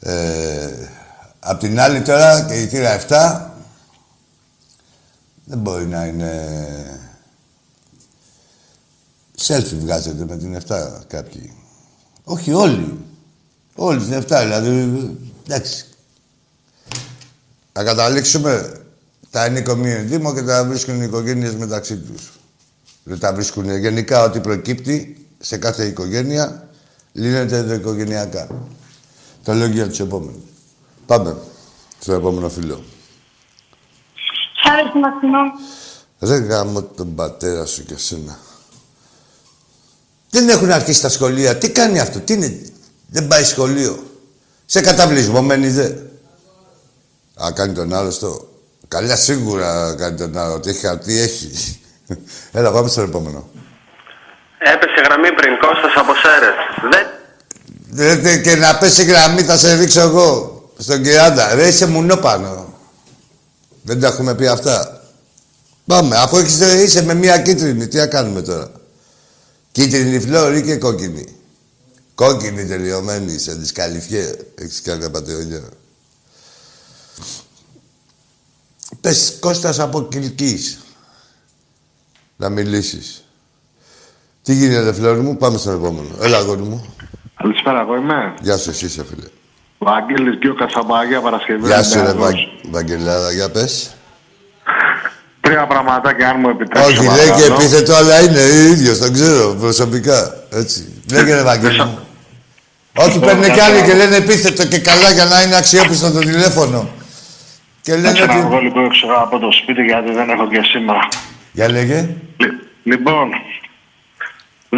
Ε, 0.00 0.88
απ' 1.40 1.60
την 1.60 1.80
άλλη 1.80 2.02
τώρα 2.02 2.42
και 2.42 2.62
η 2.62 2.66
θύρα 2.66 3.00
7 3.08 3.46
δεν 5.44 5.58
μπορεί 5.58 5.86
να 5.86 6.04
είναι... 6.04 7.00
Selfie 9.38 9.76
βγάζετε 9.78 10.24
με 10.24 10.36
την 10.36 10.58
7 10.68 10.76
κάποιοι. 11.06 11.56
Όχι 12.24 12.52
όλοι. 12.52 13.04
Όλοι 13.74 14.04
την 14.04 14.18
7, 14.18 14.24
δηλαδή, 14.26 15.16
εντάξει. 15.46 15.84
Θα 17.72 17.84
καταλήξουμε 17.84 18.80
τα 19.36 19.46
είναι 19.46 19.62
community 19.66 20.34
και 20.34 20.42
τα 20.42 20.64
βρίσκουν 20.64 21.00
οι 21.00 21.04
οικογένειες 21.04 21.54
μεταξύ 21.54 21.96
τους. 21.96 22.32
Δεν 23.02 23.18
τα 23.18 23.32
βρίσκουν 23.32 23.78
γενικά 23.78 24.22
ό,τι 24.22 24.40
προκύπτει 24.40 25.26
σε 25.38 25.56
κάθε 25.56 25.84
οικογένεια 25.84 26.68
λύνεται 27.12 27.56
ενδοοικογενειακά. 27.58 28.48
Το 29.44 29.52
λέω 29.52 29.66
για 29.66 29.88
τους 29.88 30.00
επόμενους. 30.00 30.42
Πάμε 31.06 31.36
στο 31.98 32.12
επόμενο 32.12 32.48
φίλο. 32.48 32.84
Σ' 34.62 34.70
άρεσε 34.70 34.98
Μαξινό. 34.98 35.38
Δεν 36.18 36.44
γάμω 36.44 36.82
τον 36.82 37.14
πατέρα 37.14 37.66
σου 37.66 37.84
και 37.84 37.94
εσένα. 37.94 38.38
Δεν 40.30 40.48
έχουν 40.48 40.70
αρχίσει 40.70 41.00
τα 41.00 41.08
σχολεία. 41.08 41.56
Τι 41.56 41.70
κάνει 41.70 42.00
αυτό, 42.00 42.20
τι 42.20 42.32
είναι. 42.32 42.60
Δεν 43.06 43.26
πάει 43.26 43.44
σχολείο. 43.44 44.06
Σε 44.66 44.80
καταβλισμό 44.80 45.42
μένει 45.42 45.68
δε. 45.68 45.92
Α, 47.44 47.52
κάνει 47.52 47.72
τον 47.72 47.94
άλλο 47.94 48.10
στο. 48.10 48.45
Καλά 48.88 49.16
σίγουρα 49.16 49.94
κάνει 49.98 50.16
τον 50.16 50.38
άλλο. 50.38 50.60
Τι 50.60 50.70
έχει 50.70 50.86
χαρτί, 50.86 51.18
έχει. 51.20 51.80
Έλα, 52.52 52.72
πάμε 52.72 52.88
στο 52.88 53.00
επόμενο. 53.00 53.48
Έπεσε 54.58 55.00
γραμμή 55.06 55.32
πριν, 55.32 55.52
Κώστας 55.60 55.92
από 55.96 56.12
Σέρες. 56.14 56.54
Δεν... 56.90 57.06
Δεν- 57.90 58.20
δεν- 58.22 58.42
και 58.42 58.56
να 58.56 58.78
πέσει 58.78 59.04
γραμμή 59.04 59.42
θα 59.42 59.56
σε 59.56 59.74
ρίξω 59.74 60.00
εγώ. 60.00 60.60
Στον 60.78 61.02
Κυράντα. 61.02 61.54
Ρε, 61.54 61.66
είσαι 61.66 61.86
μουνό 61.86 62.16
πάνω. 62.16 62.74
Δεν 63.82 64.00
τα 64.00 64.06
έχουμε 64.06 64.34
πει 64.34 64.46
αυτά. 64.46 65.00
Πάμε, 65.86 66.16
αφού 66.16 66.36
έχεις, 66.36 66.60
είσαι 66.60 67.02
με 67.04 67.14
μία 67.14 67.38
κίτρινη, 67.38 67.88
τι 67.88 67.96
να 67.96 68.06
κάνουμε 68.06 68.42
τώρα. 68.42 68.70
Κίτρινη 69.72 70.20
φλόρη 70.20 70.62
και 70.62 70.76
κόκκινη. 70.76 71.24
Κόκκινη 72.14 72.66
τελειωμένη, 72.66 73.38
σε 73.38 73.52
δισκαλυφιέ. 73.52 74.34
Έχεις 74.54 74.82
κάνει 74.82 75.04
απαταιωνιά. 75.04 75.62
Πες 79.00 79.36
Κώστας 79.40 79.78
από 79.78 80.02
Κιλκής. 80.02 80.78
Να 82.36 82.48
μιλήσεις. 82.48 83.24
Τι 84.42 84.54
γίνεται, 84.54 84.92
φλόρη 84.92 85.20
μου, 85.20 85.36
πάμε 85.36 85.58
στον 85.58 85.74
επόμενο. 85.74 86.08
Έλα, 86.22 86.36
αγόρι 86.36 86.62
μου. 86.62 86.94
Καλησπέρα, 87.36 87.80
εγώ 87.80 87.96
είμαι. 87.96 88.34
Γεια 88.40 88.56
σου, 88.56 88.70
εσύ 88.70 88.84
είσαι, 88.84 89.04
φίλε. 89.04 89.26
Ο 89.78 89.90
Άγγελης 89.90 90.36
Γκιο 90.38 90.54
Κασαμπάγια, 90.54 91.20
Παρασκευή. 91.20 91.66
Γεια 91.66 91.82
σου, 91.82 91.94
ρε 91.94 92.00
Ολυμπιακός. 92.00 92.32
Βαγ... 92.32 92.70
Βαγγελάδα, 92.70 93.32
για 93.32 93.50
πες. 93.50 93.96
Τρία 95.40 95.66
πραγματάκια, 95.66 96.28
αν 96.28 96.36
μου 96.40 96.48
επιτρέψεις. 96.48 96.98
Όχι, 96.98 97.06
λέει 97.06 97.30
και 97.36 97.52
επίθετο, 97.52 97.94
αλλά 97.94 98.20
είναι 98.20 98.40
ίδιος, 98.40 98.98
τον 98.98 99.12
ξέρω 99.12 99.54
προσωπικά. 99.54 100.44
Έτσι. 100.50 101.02
Λέγε 101.12 101.34
ρε 101.34 101.42
Βαγγέλη 101.42 101.84
μου. 101.84 101.98
Όχι, 102.98 103.18
παίρνουν 103.18 103.52
κι 103.52 103.60
άλλοι 103.60 103.82
και 103.82 103.94
λένε 103.94 104.16
επίθετο 104.16 104.66
και 104.66 104.78
καλά 104.78 105.10
για 105.12 105.24
να 105.24 105.42
είναι 105.42 105.56
αξιόπιστο 105.56 106.10
το 106.10 106.18
τηλέφωνο. 106.18 106.88
Και 107.86 107.94
λένε 107.94 108.08
Ένα 108.08 108.32
ότι... 108.34 108.40
βγω 108.46 108.58
λίγο 108.66 108.80
έξω 108.88 109.06
από 109.24 109.38
το 109.38 109.48
σπίτι 109.58 109.82
γιατί 109.90 110.10
δεν 110.18 110.28
έχω 110.34 110.46
και 110.52 110.60
σήμερα. 110.72 111.02
Για 111.52 111.68
λέγε. 111.70 111.98
Λι- 112.42 112.58
Λοιπόν, 112.92 113.26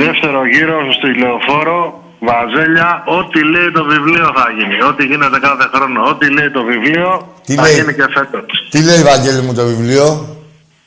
δεύτερο 0.02 0.40
γύρο 0.52 0.76
στο 0.96 1.06
τηλεοφόρο, 1.12 1.80
Βαζέλια, 2.28 2.90
ό,τι 3.18 3.40
λέει 3.54 3.70
το 3.78 3.84
βιβλίο 3.84 4.26
θα 4.38 4.44
γίνει. 4.58 4.76
Ό,τι 4.90 5.02
γίνεται 5.10 5.38
κάθε 5.48 5.66
χρόνο. 5.74 5.98
Ό,τι 6.10 6.26
λέει 6.36 6.50
το 6.50 6.62
βιβλίο 6.70 7.34
Τι 7.46 7.54
θα 7.54 7.62
λέει; 7.62 7.74
γίνει 7.74 7.94
και 7.94 8.06
φέτος. 8.14 8.50
Τι 8.70 8.78
λέει 8.88 9.02
Βαγγέλη 9.10 9.40
μου 9.46 9.54
το 9.54 9.64
βιβλίο; 9.64 10.06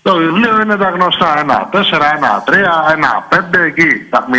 Το 0.02 0.14
βιβλίο 0.16 0.62
είναι 0.62 0.76
τα 0.84 0.90
γνωστά. 0.96 1.40
Ένα 1.40 1.70
4, 1.74 1.76
ένα 2.18 2.32
3, 2.48 2.54
ένα 2.96 3.12
5 3.30 3.60
εκεί. 3.70 3.90
Τα 4.10 4.20
0, 4.32 4.34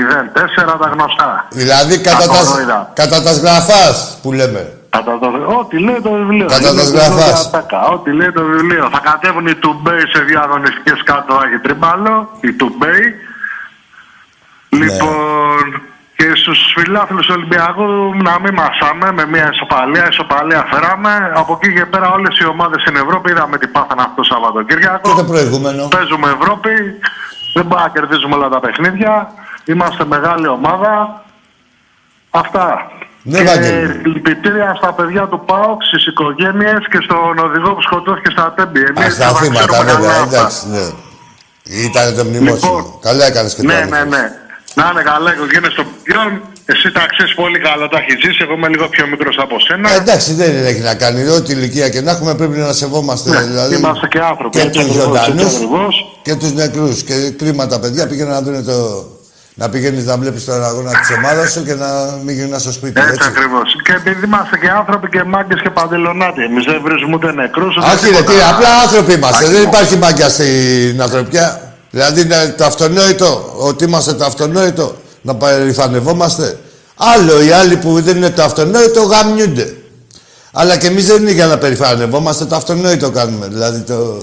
4 0.72 0.78
τα 0.82 0.88
γνωστά. 0.94 1.28
Δηλαδή 1.50 1.94
κατά 2.00 2.16
Τα 2.26 2.26
τα, 2.26 2.38
κορόιδα. 2.44 2.90
κατά 2.94 3.22
τα 3.22 3.32
σγραφάς 3.32 4.18
που 4.22 4.32
λέμε. 4.32 4.62
Κατά 4.96 5.18
το, 5.18 5.26
ό,τι 5.58 5.78
λέει 5.78 6.00
το 6.02 6.10
βιβλίο. 6.10 6.46
Κατά 6.46 6.68
Είναι 6.68 6.68
τα 6.68 6.74
το 6.74 6.82
σγραφάς. 6.86 7.50
βιβλίο 7.50 7.92
Ό,τι 7.92 8.12
λέει 8.12 8.32
το 8.32 8.44
βιβλίο. 8.44 8.88
Θα 8.92 8.98
κατέβουν 8.98 9.46
οι 9.46 9.54
Τουμπέι 9.54 10.00
σε 10.12 10.22
δύο 10.22 10.40
αγωνιστικές 10.40 11.02
κάτω 11.04 11.34
Άγιοι 11.34 11.58
Τριμπάλο. 11.58 12.28
Οι 12.40 12.52
Τουμπέι. 12.52 13.14
Ναι. 14.68 14.78
Λοιπόν, 14.78 15.82
και 16.16 16.34
στους 16.34 16.58
φιλάθλους 16.76 17.26
του 17.26 17.34
Ολυμπιακού 17.36 17.82
να 18.22 18.40
μην 18.42 18.54
μασάμε 18.54 19.12
με 19.12 19.26
μια 19.26 19.50
ισοπαλία. 19.52 20.08
Ισοπαλία 20.08 20.66
φέραμε. 20.70 21.32
Από 21.34 21.58
εκεί 21.60 21.74
και 21.74 21.86
πέρα 21.86 22.12
όλες 22.12 22.38
οι 22.38 22.46
ομάδες 22.46 22.80
στην 22.82 22.96
Ευρώπη 22.96 23.30
είδαμε 23.30 23.58
τι 23.58 23.66
πάθανε 23.66 24.02
αυτό 24.02 24.14
το 24.14 24.22
Σαββατοκύριακο. 24.22 25.08
Και 25.10 25.20
το 25.22 25.24
προηγούμενο. 25.24 25.88
Παίζουμε 25.88 26.36
Ευρώπη. 26.40 26.70
Δεν 27.54 27.64
μπορούμε 27.64 27.86
να 27.86 27.88
κερδίζουμε 27.88 28.34
όλα 28.34 28.48
τα 28.48 28.60
παιχνίδια. 28.60 29.32
Είμαστε 29.64 30.04
μεγάλη 30.04 30.48
ομάδα. 30.48 31.22
Αυτά. 32.30 32.90
Ναι, 33.22 33.38
και 33.38 33.44
Βαγγέλη. 33.44 34.00
λυπητήρια 34.12 34.74
στα 34.80 34.92
παιδιά 34.94 35.22
του 35.30 35.42
ΠΑΟΚ, 35.46 35.82
στις 35.90 36.06
οικογένειες 36.06 36.82
και 36.90 36.98
στον 37.06 37.38
οδηγό 37.46 37.70
που 37.74 37.82
σκοτώθηκε 37.82 38.30
στα 38.36 38.52
Τέμπη. 38.56 38.80
Α, 38.80 38.92
Εμείς 38.96 39.14
στα 39.14 39.26
θα 39.28 39.34
θύματα, 39.40 39.66
ξέρουμε 39.66 39.92
βέβαια, 39.92 40.08
καλά 40.10 40.22
αυτά. 40.22 40.36
εντάξει, 40.38 40.60
ναι. 40.74 40.84
Ήταν 41.86 42.06
το 42.16 42.24
μνημόσυνο. 42.24 42.76
Λοιπόν. 42.76 42.98
Καλά 43.06 43.24
έκανες 43.30 43.54
και 43.54 43.60
το 43.62 43.66
Ναι, 43.66 43.74
άλλο. 43.74 43.90
ναι, 43.94 44.02
ναι. 44.14 44.22
Να 44.78 44.84
είναι 44.92 45.02
καλά 45.10 45.28
οι 45.32 45.34
οικογένειε 45.36 45.70
των 45.78 45.86
παιδιών. 45.92 46.30
Εσύ 46.72 46.86
τα 46.92 47.02
ξέρεις 47.12 47.34
πολύ 47.34 47.58
καλά, 47.66 47.88
τα 47.88 47.98
έχεις 48.02 48.16
ζήσει. 48.24 48.40
Εγώ 48.44 48.52
είμαι 48.58 48.68
λίγο 48.68 48.86
πιο 48.94 49.06
μικρός 49.06 49.36
από 49.44 49.54
σένα. 49.66 49.90
Ε, 49.92 49.96
εντάξει, 49.96 50.30
δεν 50.40 50.52
έχει 50.70 50.80
να 50.80 50.94
κάνει. 50.94 51.28
Ό,τι 51.28 51.52
ηλικία 51.52 51.88
και 51.88 52.00
να 52.00 52.10
έχουμε 52.10 52.34
πρέπει 52.34 52.56
να 52.58 52.72
σεβόμαστε. 52.72 53.30
Ναι, 53.30 53.40
δηλαδή, 53.42 53.74
είμαστε 53.76 54.06
και 54.08 54.20
άνθρωποι, 54.20 54.58
Και 54.58 54.64
έτσι 54.66 54.78
τους 54.78 54.88
ακριβώς, 54.88 55.16
έτσι 55.18 55.30
ζωντανούς 55.30 55.54
ακριβώς. 55.54 55.94
και 56.22 56.34
τους 56.34 56.52
νεκρούς. 56.52 57.02
Και 57.02 57.14
κρίμα 57.38 57.66
τα 57.66 57.78
παιδιά 57.80 58.06
πήγαιναν 58.08 58.32
να 58.32 58.42
δουν 58.42 58.64
το. 58.64 58.78
Να 59.54 59.68
πηγαίνεις 59.68 60.04
να 60.04 60.16
βλέπεις 60.18 60.44
τον 60.44 60.64
αγώνα 60.64 60.90
της 60.90 61.10
ομάδας 61.16 61.52
σου 61.52 61.64
και 61.64 61.74
να 61.74 61.88
μην 62.24 62.34
γυρνά 62.34 62.58
στο 62.58 62.72
σπίτι. 62.72 63.00
Έτσι, 63.00 63.12
Έτσι. 63.12 63.28
ακριβώς. 63.28 63.76
Και 63.84 63.92
επειδή 63.92 64.24
είμαστε 64.24 64.58
και 64.58 64.68
άνθρωποι 64.68 65.08
και 65.08 65.24
μάγκες 65.24 65.60
και 65.62 65.70
παντελονάτοι, 65.70 66.42
εμείς 66.42 66.64
δεν 66.64 66.80
βρίσκουμε 66.84 67.14
ούτε 67.14 67.32
νεκρούς. 67.32 67.76
Όχι, 67.76 68.10
ρε, 68.10 68.22
τι, 68.22 68.32
απλά 68.52 68.68
άνθρωποι 68.84 69.12
είμαστε. 69.12 69.48
Δεν 69.48 69.62
υπάρχει 69.62 69.96
μάγκια 69.96 70.28
στην 70.28 71.02
ανθρωπιά. 71.02 71.74
Δηλαδή 71.90 72.20
είναι 72.20 72.54
το 72.58 72.64
αυτονόητο, 72.64 73.54
ότι 73.58 73.84
είμαστε 73.84 74.14
το 74.14 74.24
αυτονόητο, 74.24 74.96
να 75.22 75.34
περηφανευόμαστε. 75.34 76.58
Άλλο 76.96 77.42
οι 77.42 77.50
άλλοι 77.50 77.76
που 77.76 78.00
δεν 78.02 78.16
είναι 78.16 78.30
το 78.30 78.42
αυτονόητο 78.42 79.02
γαμιούνται. 79.02 79.76
Αλλά 80.52 80.76
και 80.76 80.86
εμείς 80.86 81.06
δεν 81.06 81.22
είναι 81.22 81.30
για 81.30 81.46
να 81.46 81.58
περηφανευόμαστε, 81.58 82.44
το 82.44 82.56
αυτονόητο 82.56 83.10
κάνουμε. 83.10 83.46
Δηλαδή 83.46 83.80
το 83.80 84.18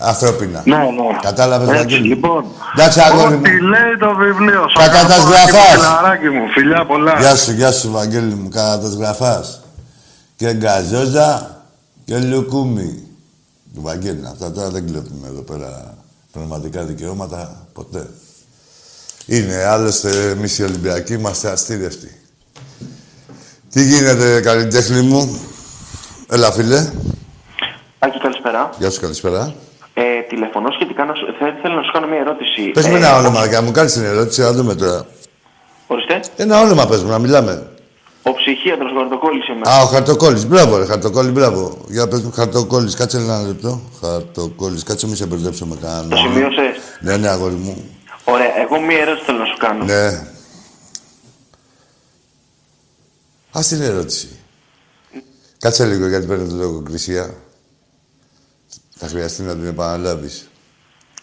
ανθρώπινα. 0.00 0.62
Ναι, 0.64 0.76
ναι. 0.76 1.18
Κατάλαβες, 1.22 1.68
Έτσι, 1.68 1.80
Βαγγέλη; 1.80 2.08
λοιπόν. 2.08 2.44
Εντάξει, 2.76 3.00
αγόρι 3.00 3.34
μου. 3.34 3.40
Ό,τι 3.44 3.60
λέει 3.60 3.96
το 3.98 4.14
βιβλίο. 4.14 4.60
Τα 4.60 4.82
Σ' 4.82 4.88
αγαπάω, 4.88 5.08
κατασγραφάς. 5.08 5.70
Φιλαράκι 5.70 6.28
μου, 6.28 6.48
φιλιά 6.48 6.86
πολλά. 6.86 7.18
Γεια 7.18 7.36
σου, 7.36 7.52
γεια 7.52 7.72
σου, 7.72 7.90
Βαγγέλη 7.90 8.34
μου, 8.34 8.48
κατά 8.48 8.88
γραφάς. 8.98 9.60
Και 10.36 10.52
γκαζόζα 10.52 11.60
και 12.04 12.18
λουκούμι. 12.18 13.02
Του 13.74 13.80
Βαγγέλη, 13.82 14.26
αυτά 14.32 14.52
τώρα 14.52 14.70
δεν 14.70 14.86
κλέβουμε 14.86 15.28
εδώ 15.28 15.40
πέρα 15.40 15.94
πνευματικά 16.32 16.82
δικαιώματα, 16.82 17.66
ποτέ. 17.72 18.10
Είναι, 19.26 19.64
άλλωστε, 19.64 20.30
εμείς 20.30 20.58
οι 20.58 20.62
Ολυμπιακοί 20.62 21.12
είμαστε 21.12 21.50
αστήρευτοι. 21.50 22.20
Τι 23.72 23.84
γίνεται, 23.84 24.40
καλλιτέχνη 24.40 25.00
μου; 25.00 25.40
Έλα, 26.30 26.52
φίλε. 26.52 26.90
Άκη, 27.98 28.18
καλησπέρα. 28.18 28.70
Γεια 28.78 28.90
σου, 28.90 29.00
καλησπέρα. 29.00 29.54
Ε, 30.02 30.20
τηλεφωνώ 30.28 30.70
σχετικά 30.70 31.04
να 31.04 31.14
σου... 31.14 31.26
Θε, 31.38 31.44
θέλω 31.62 31.74
να 31.74 31.82
σου 31.82 31.92
κάνω 31.92 32.06
μια 32.06 32.18
ερώτηση. 32.18 32.62
Πες 32.70 32.86
μου 32.86 32.94
Ε, 32.94 32.96
ένα 32.96 33.16
όνομα, 33.16 33.46
για 33.46 33.60
να 33.60 33.66
μου 33.66 33.70
κάνεις 33.70 33.92
την 33.92 34.04
ερώτηση, 34.04 34.40
να 34.40 34.52
δούμε 34.52 34.74
τώρα. 34.74 35.06
Ορίστε. 35.86 36.20
Ένα 36.36 36.60
όνομα 36.60 36.86
πες 36.86 37.02
μου, 37.02 37.10
να 37.10 37.18
μιλάμε. 37.18 37.70
Ο 38.22 38.34
ψυχίατρος 38.34 38.92
Γορδοκόλλης 38.92 39.48
είμαι. 39.48 39.60
Α, 39.70 39.82
ο 39.82 39.86
Χαρτοκόλλης. 39.86 40.46
Μπράβο, 40.46 40.76
ρε, 40.76 40.84
Χαρτοκόλλη, 40.84 41.30
μπράβο. 41.30 41.78
Για 41.88 42.08
πες 42.08 42.22
μου, 42.22 42.30
Χαρτοκόλλης, 42.32 42.94
κάτσε 42.94 43.16
ένα 43.16 43.42
λεπτό. 43.42 43.80
Χαρτοκόλλης, 44.00 44.82
κάτσε 44.82 45.06
μη 45.08 45.16
σε 45.16 45.26
μπερδέψω 45.26 45.66
με 45.66 45.76
κανένα. 45.82 46.08
Το 46.08 46.16
σημείωσες. 46.16 46.76
Ναι, 47.00 47.16
ναι, 47.16 47.28
αγόρι 47.28 47.54
μου. 47.54 47.84
Ωραία, 48.24 48.60
εγώ 48.60 48.80
μία 48.80 48.98
ερώτηση 48.98 49.24
θέλω 49.24 49.38
να 49.38 49.44
σου 49.44 49.56
κάνω. 49.58 49.84
Ναι. 49.84 50.26
Ας 53.52 53.68
την 53.68 53.82
ερώτηση. 53.82 54.28
Κάτσε 55.58 55.84
λίγο 55.84 56.08
γιατί 56.08 56.26
παίρνω 56.26 56.44
τη 56.44 56.54
λογοκρισία. 56.54 57.34
Θα 59.00 59.06
χρειαστεί 59.08 59.42
να 59.42 59.52
την 59.52 59.66
επαναλάβεις. 59.66 60.50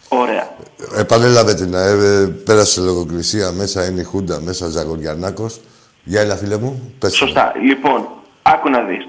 Ωραία. 0.07 0.49
Επανέλαβε 0.97 1.53
την, 1.53 1.73
ε, 1.73 1.89
ε, 1.89 2.25
πέρασε 2.25 2.81
λογοκρισία, 2.81 3.51
μέσα 3.51 3.85
είναι 3.85 4.01
η 4.01 4.03
Χούντα, 4.03 4.39
μέσα 4.41 4.67
Ζαγοριανάκος. 4.69 5.59
Για 6.03 6.21
έλα, 6.21 6.35
φίλε 6.35 6.57
μου, 6.57 6.93
πες. 6.99 7.09
μου. 7.11 7.27
Σωστά. 7.27 7.53
Λοιπόν, 7.67 8.07
άκου 8.41 8.69
να 8.69 8.81
δεις. 8.81 9.07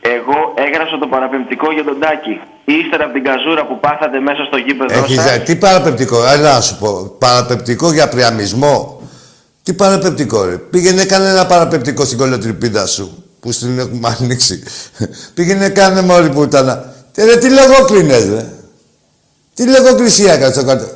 Εγώ 0.00 0.54
έγραψα 0.54 0.98
το 0.98 1.06
παραπεμπτικό 1.06 1.72
για 1.72 1.84
τον 1.84 2.00
Τάκη. 2.00 2.40
Ύστερα 2.64 3.04
από 3.04 3.12
την 3.12 3.24
καζούρα 3.24 3.66
που 3.66 3.80
πάθατε 3.80 4.20
μέσα 4.20 4.44
στο 4.44 4.56
γήπεδο 4.56 4.98
Έχεις, 4.98 5.14
σας, 5.16 5.30
ε, 5.36 5.38
τι 5.38 5.56
παραπεπτικό, 5.56 6.26
έλα 6.26 6.54
να 6.54 6.60
σου 6.60 6.78
πω. 6.78 7.16
Παραπεπτικό 7.18 7.92
για 7.92 8.08
πριαμισμό. 8.08 9.00
Τι 9.62 9.72
παραπεπτικό, 9.72 10.44
ρε. 10.44 10.56
Πήγαινε 10.56 11.04
κάνε 11.04 11.28
ένα 11.28 11.46
παραπεπτικό 11.46 12.04
στην 12.04 12.18
κολοτριπίδα 12.18 12.86
σου, 12.86 13.24
που 13.40 13.52
στην 13.52 13.78
έχουμε 13.78 14.08
ανοίξει. 14.20 14.62
Πήγαινε 15.34 15.68
κάνε 15.68 16.02
μόλι 16.02 16.28
που 16.30 16.42
ήταν. 16.42 16.94
Τι, 17.16 17.24
ρε, 17.24 17.36
τι 17.36 17.50
λογόκλινες, 17.50 18.24
ρε. 18.28 18.52
Τι 19.54 19.64
λογοκρισία 19.68 20.32
έκανες 20.32 20.54
στο 20.54 20.64
κάτω. 20.64 20.86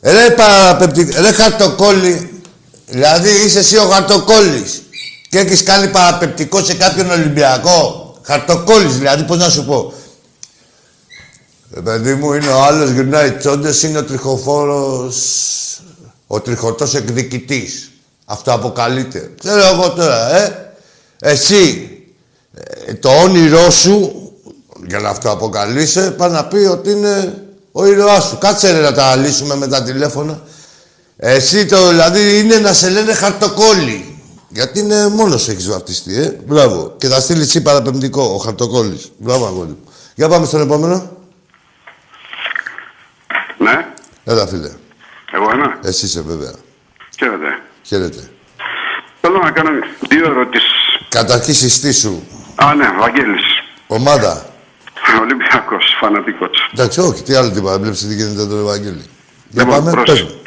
Ρε 0.00 0.30
παραπεπτικό, 0.30 1.20
ρε 1.20 1.32
χαρτοκόλλη. 1.32 2.42
Δηλαδή 2.86 3.30
είσαι 3.44 3.58
εσύ 3.58 3.76
ο 3.76 3.84
χαρτοκόλλης. 3.84 4.82
Και 5.28 5.38
έχεις 5.38 5.62
κάνει 5.62 5.88
παραπεπτικό 5.88 6.64
σε 6.64 6.74
κάποιον 6.74 7.10
Ολυμπιακό. 7.10 8.14
Χαρτοκόλλης, 8.22 8.96
δηλαδή, 8.96 9.22
πώς 9.22 9.38
να 9.38 9.50
σου 9.50 9.64
πω. 9.64 9.92
Ε, 11.76 11.80
παιδί 11.80 12.14
μου, 12.14 12.32
είναι 12.32 12.48
ο 12.48 12.62
άλλος 12.62 12.90
γυρνάει 12.90 13.30
τσόντες, 13.30 13.82
είναι 13.82 13.98
ο 13.98 14.04
τριχοφόρος, 14.04 15.16
ο 16.26 16.40
τριχωτός 16.40 16.94
εκδικητής. 16.94 17.90
Αυτό 18.24 18.52
αποκαλείται. 18.52 19.30
Ξέρω 19.38 19.66
εγώ 19.66 19.90
τώρα, 19.90 20.36
ε. 20.36 20.74
Εσύ, 21.20 21.90
ε, 22.54 22.94
το 22.94 23.10
όνειρό 23.10 23.70
σου, 23.70 24.21
για 24.86 24.98
να 24.98 25.08
αυτό 25.08 25.30
αποκαλείσαι, 25.30 26.10
πάει 26.10 26.30
να 26.30 26.44
πει 26.44 26.56
ότι 26.56 26.90
είναι 26.90 27.42
ο 27.72 27.86
ήρωάς 27.86 28.24
σου. 28.24 28.38
Κάτσε 28.38 28.72
ρε 28.72 28.80
να 28.80 28.92
τα 28.92 29.16
λύσουμε 29.16 29.56
με 29.56 29.68
τα 29.68 29.82
τηλέφωνα. 29.82 30.40
Εσύ 31.16 31.66
το 31.66 31.88
δηλαδή 31.88 32.38
είναι 32.38 32.58
να 32.58 32.72
σε 32.72 32.90
λένε 32.90 33.14
χαρτοκόλλη. 33.14 34.16
Γιατί 34.48 34.78
είναι 34.78 35.08
μόνος 35.08 35.48
έχεις 35.48 35.68
βαφτιστεί, 35.68 36.16
ε. 36.16 36.38
Μπράβο. 36.46 36.94
Και 36.98 37.08
θα 37.08 37.20
στείλει 37.20 37.42
εσύ 37.42 37.62
παραπεμπτικό, 37.62 38.22
ο 38.22 38.36
χαρτοκόλλης. 38.36 39.12
Μπράβο, 39.18 39.46
αγόρι 39.46 39.68
μου. 39.68 39.78
Για 40.14 40.28
πάμε 40.28 40.46
στον 40.46 40.60
επόμενο. 40.60 41.10
Ναι, 43.58 43.86
Έλα, 44.24 44.46
φίλε. 44.46 44.70
εγώ 45.32 45.50
ένα; 45.52 45.78
Εσύ 45.84 46.04
είσαι 46.06 46.20
βέβαια. 46.20 46.52
Χαίρετε. 47.18 47.46
Χαίρετε. 47.82 48.30
Θέλω 49.20 49.38
να 49.38 49.50
κάνω 49.50 49.70
δύο 50.08 50.24
ερωτήσεις. 50.26 50.70
Καταρχήν 51.08 51.54
συστήσου. 51.54 52.20
Α, 52.54 52.74
ναι, 52.74 52.88
Βαγγέλης. 53.00 53.42
Ομάδα. 53.86 54.46
Ολυμπιακός, 55.20 55.96
φανατικός. 56.00 56.68
Εντάξει, 56.74 57.00
όχι, 57.00 57.22
τι 57.22 57.34
άλλο 57.34 57.50
τίποτα. 57.50 57.78
Βλέπεις 57.78 58.06
τι 58.06 58.14
γίνεται 58.14 58.46
τον 58.46 58.60
Ευαγγέλη. 58.60 59.04
Για 59.48 59.62
Λοιπόν, 59.64 59.78
πάμε, 59.78 59.90
πρόσεχε. 59.90 60.12
πες 60.24 60.32
μου. 60.32 60.40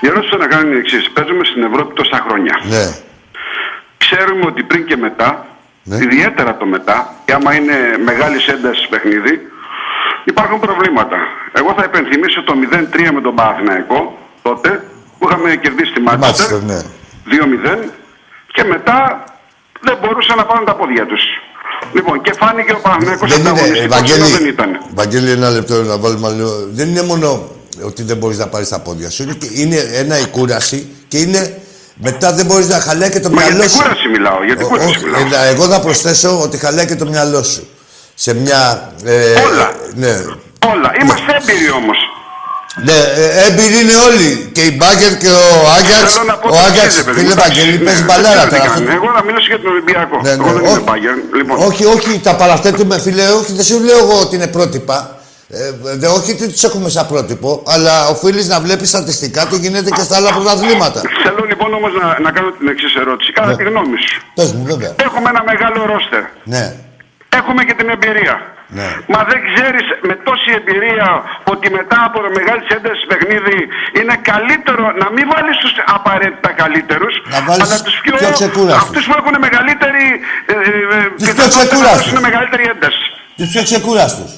Η 0.00 0.06
ερώτηση 0.06 0.28
που 0.30 0.36
θέλω 0.36 0.42
να 0.48 0.56
κάνω 0.56 0.66
είναι 0.68 0.76
η 0.76 0.78
εξής. 0.78 1.10
Παίζουμε 1.10 1.44
στην 1.44 1.62
Ευρώπη 1.62 1.94
τόσα 1.94 2.18
χρόνια. 2.26 2.54
Ναι. 2.74 2.84
Ξέρουμε 3.98 4.44
ότι 4.46 4.62
πριν 4.62 4.86
και 4.86 4.96
μετά, 4.96 5.46
Ναι. 5.84 5.96
ιδιαίτερα 5.96 6.56
το 6.56 6.66
μετά, 6.66 7.14
και 7.24 7.32
άμα 7.32 7.54
είναι 7.54 7.76
μεγάλης 8.04 8.46
έντασης 8.46 8.86
παιχνίδι, 8.88 9.34
υπάρχουν 10.24 10.58
προβλήματα. 10.60 11.16
Εγώ 11.52 11.74
θα 11.76 11.84
υπενθυμίσω 11.84 12.42
το 12.42 12.54
0-3 12.54 13.10
με 13.12 13.20
τον 13.20 13.34
Παναθηναϊκό 13.34 14.18
τότε, 14.42 14.84
που 15.18 15.28
είχαμε 15.28 15.56
κερδίσει 15.56 15.92
τη 15.92 16.00
Μάντσεστερ. 16.00 16.60
Μάτσεστερ, 16.60 16.62
ναι. 16.62 16.80
2-0 17.30 17.90
και 18.52 18.64
μετά 18.64 19.24
δεν 19.86 19.96
μπορούσαν 20.00 20.36
να 20.36 20.44
πάρουν 20.44 20.64
τα 20.64 20.74
πόδια 20.74 21.06
τους. 21.06 21.22
Λοιπόν, 21.94 22.22
και 22.22 22.32
φάνηκε 22.40 22.72
ο 22.72 22.80
Παναθηναϊκός 22.82 23.30
Δεν 23.30 23.40
είναι, 23.40 23.48
ανταγωνιστικός, 23.48 24.00
ενώ 24.00 24.14
δεν 24.16 24.22
Ευαγγέλη, 24.24 24.48
ήταν. 24.48 24.70
Βαγγέλη, 24.94 25.30
ένα 25.30 25.50
λεπτό 25.50 25.82
να 25.82 25.96
βάλουμε 25.98 26.28
λίγο. 26.30 26.52
Δεν 26.78 26.88
είναι 26.88 27.02
μόνο 27.02 27.48
ότι 27.84 28.02
δεν 28.02 28.16
μπορείς 28.16 28.38
να 28.38 28.46
πάρεις 28.46 28.68
τα 28.68 28.78
πόδια 28.80 29.10
σου. 29.10 29.22
Είναι, 29.22 29.32
και- 29.40 29.50
είναι 29.60 29.76
ένα 29.94 30.18
η 30.18 30.26
κούραση 30.26 30.88
και 31.08 31.18
είναι 31.18 31.58
μετά 31.94 32.32
δεν 32.32 32.46
μπορείς 32.46 32.68
να 32.68 32.80
χαλάει 32.80 33.10
και 33.10 33.20
το 33.20 33.30
Μα 33.30 33.40
μυαλό 33.40 33.56
για 33.56 33.68
σου. 33.68 33.76
την 33.76 33.82
κούραση 33.82 34.08
μιλάω, 34.08 34.44
για 34.44 34.56
την 34.56 34.64
Ο- 34.66 34.68
κούραση 34.68 34.88
όχι, 34.88 35.04
μιλάω. 35.04 35.42
ε, 35.42 35.48
εγώ 35.48 35.64
θα 35.68 35.80
προσθέσω 35.80 36.40
ότι 36.40 36.56
χαλάει 36.58 36.86
και 36.86 36.96
το 36.96 37.06
μυαλό 37.06 37.42
σου. 37.42 37.68
Σε 38.14 38.34
μια... 38.34 38.92
ε, 39.04 39.32
Όλα. 39.48 39.70
Ναι. 39.94 40.12
Όλα. 40.72 40.92
Είμαστε 41.02 41.36
έμπειροι 41.40 41.70
όμως. 41.70 41.96
Ναι, 42.88 42.92
ε, 43.22 43.46
έμπειροι 43.46 43.76
είναι 43.82 43.96
όλοι. 44.08 44.28
Και 44.56 44.62
η 44.70 44.72
Μπάγκερ 44.78 45.12
και 45.22 45.30
ο 45.42 45.44
Άγιαξ. 45.78 46.06
Θέλω 46.12 46.26
να 46.32 46.36
πω 46.42 46.48
Ο 46.48 46.50
το 46.50 46.58
Άγιαξ, 46.66 46.84
εξής, 46.84 46.96
ρε 46.98 47.04
παιδί 47.06 47.18
φίλε 47.20 47.34
μου. 47.34 47.40
Βαγγέλη, 47.44 47.76
Ναι, 47.78 47.84
παίζει 47.86 48.02
δεν 48.04 48.08
μπαλάρα 48.10 48.34
ξέρω 48.34 48.50
τι 48.50 48.56
τώρα. 48.56 48.68
κάνουν. 48.68 48.88
Αυτό- 48.88 48.96
Εγώ 48.98 49.08
να 49.16 49.22
μιλήσω 49.26 49.48
για 49.52 49.60
τον 49.62 49.70
Ολυμπιακό. 49.74 50.16
Ναι, 50.26 50.32
ναι, 50.36 50.42
Εγώ 50.44 50.52
δεν 50.56 50.62
είμαι 50.64 50.70
όχι. 50.78 50.84
Bayern. 50.90 51.20
Λοιπόν, 51.38 51.54
Όχι, 51.68 51.82
όχι, 51.94 52.10
τα 52.28 52.32
παραθέτουμε, 52.40 52.94
φίλε. 53.04 53.24
Όχι, 53.40 53.50
δεν 53.58 53.64
σου 53.70 53.76
λέω 53.88 53.98
εγώ 54.04 54.16
ότι 54.24 54.32
είναι 54.36 54.48
πρότυπα. 54.56 54.96
Ε, 55.54 55.70
δε, 56.00 56.06
όχι 56.18 56.30
ότι 56.36 56.44
τους 56.52 56.64
έχουμε 56.68 56.88
σαν 56.96 57.06
πρότυπο, 57.06 57.62
αλλά 57.74 57.94
οφείλεις 58.08 58.46
να 58.48 58.60
βλέπεις 58.60 58.88
στατιστικά 58.88 59.46
τι 59.46 59.56
γίνεται 59.64 59.90
και 59.96 60.02
στα 60.08 60.16
άλλα 60.16 60.30
πρωταθλήματα. 60.36 61.00
θέλω 61.24 61.42
λοιπόν 61.48 61.74
όμως 61.74 61.90
να, 62.00 62.06
να 62.24 62.30
κάνω 62.36 62.50
την 62.58 62.68
εξής 62.68 62.94
ερώτηση. 63.02 63.32
Κατά 63.32 63.46
Ναι. 63.46 63.56
τη 63.56 63.62
γνώμη 63.62 63.96
σου. 64.08 64.22
Πες 64.34 64.52
μου, 64.52 64.64
βέβαια. 64.72 64.92
Έχουμε 65.06 65.28
ένα 65.34 65.42
μεγάλο 65.50 65.78
ρόστερ. 65.92 66.22
Ναι. 66.44 66.64
Έχουμε 67.38 67.62
και 67.68 67.74
την 67.80 67.88
εμπειρία. 67.96 68.36
Ναι. 68.78 68.88
Μα 69.12 69.20
δεν 69.30 69.40
ξέρεις 69.50 69.84
με 70.08 70.14
τόση 70.26 70.50
εμπειρία 70.60 71.08
ότι 71.52 71.66
μετά 71.78 71.98
από 72.08 72.18
το 72.24 72.28
μεγάλη 72.38 72.62
ένταση 72.76 73.02
παιχνίδι 73.10 73.58
είναι 73.98 74.14
καλύτερο 74.30 74.84
να 75.02 75.06
μην 75.14 75.24
βάλεις 75.32 75.56
τους 75.62 75.72
απαραίτητα 75.96 76.50
καλύτερους 76.62 77.14
Να 77.34 77.40
βάλεις 77.48 77.62
αλλά 77.64 77.76
τους 77.86 77.96
πιο, 78.04 78.14
πιο 78.22 78.30
ξεκούραστους. 78.40 78.82
αυτούς 78.84 79.04
που 79.08 79.14
έχουν 79.20 79.34
μεγαλύτερη 79.46 80.04
ε, 80.52 80.52
ε, 80.52 80.56
ε, 80.96 81.00
πιο 81.22 81.32
πιθανότητα 81.32 81.42
να 81.44 81.64
ξεκούραστους. 81.66 82.10
δώσουν 82.10 82.20
μεγαλύτερη 82.28 82.64
ένταση. 82.74 83.04
Τους 83.38 83.48
πιο 83.54 83.62
ξεκούραστους. 83.68 84.30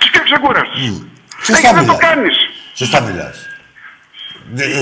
Τους 0.00 0.10
πιο 0.14 0.22
ξεκούραστους. 0.28 0.80
Σωστά 1.48 1.56
Ε, 1.58 1.60
γιατί 1.62 1.76
δεν 1.80 1.86
το 1.92 1.96
μιλάς. 1.96 2.06
κάνεις. 2.08 2.36
Σωστά 2.80 2.98
μιλάς. 3.08 3.36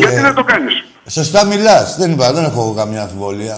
Γιατί 0.03 0.20
δεν 0.29 0.35
το 0.40 0.44
κάνεις. 0.53 0.75
Σωστά 1.18 1.40
μιλάς. 1.53 1.87
Δεν 2.01 2.09
είπα, 2.12 2.27
δεν 2.37 2.44
έχω 2.51 2.62
καμία 2.81 3.03
αμφιβολία. 3.07 3.57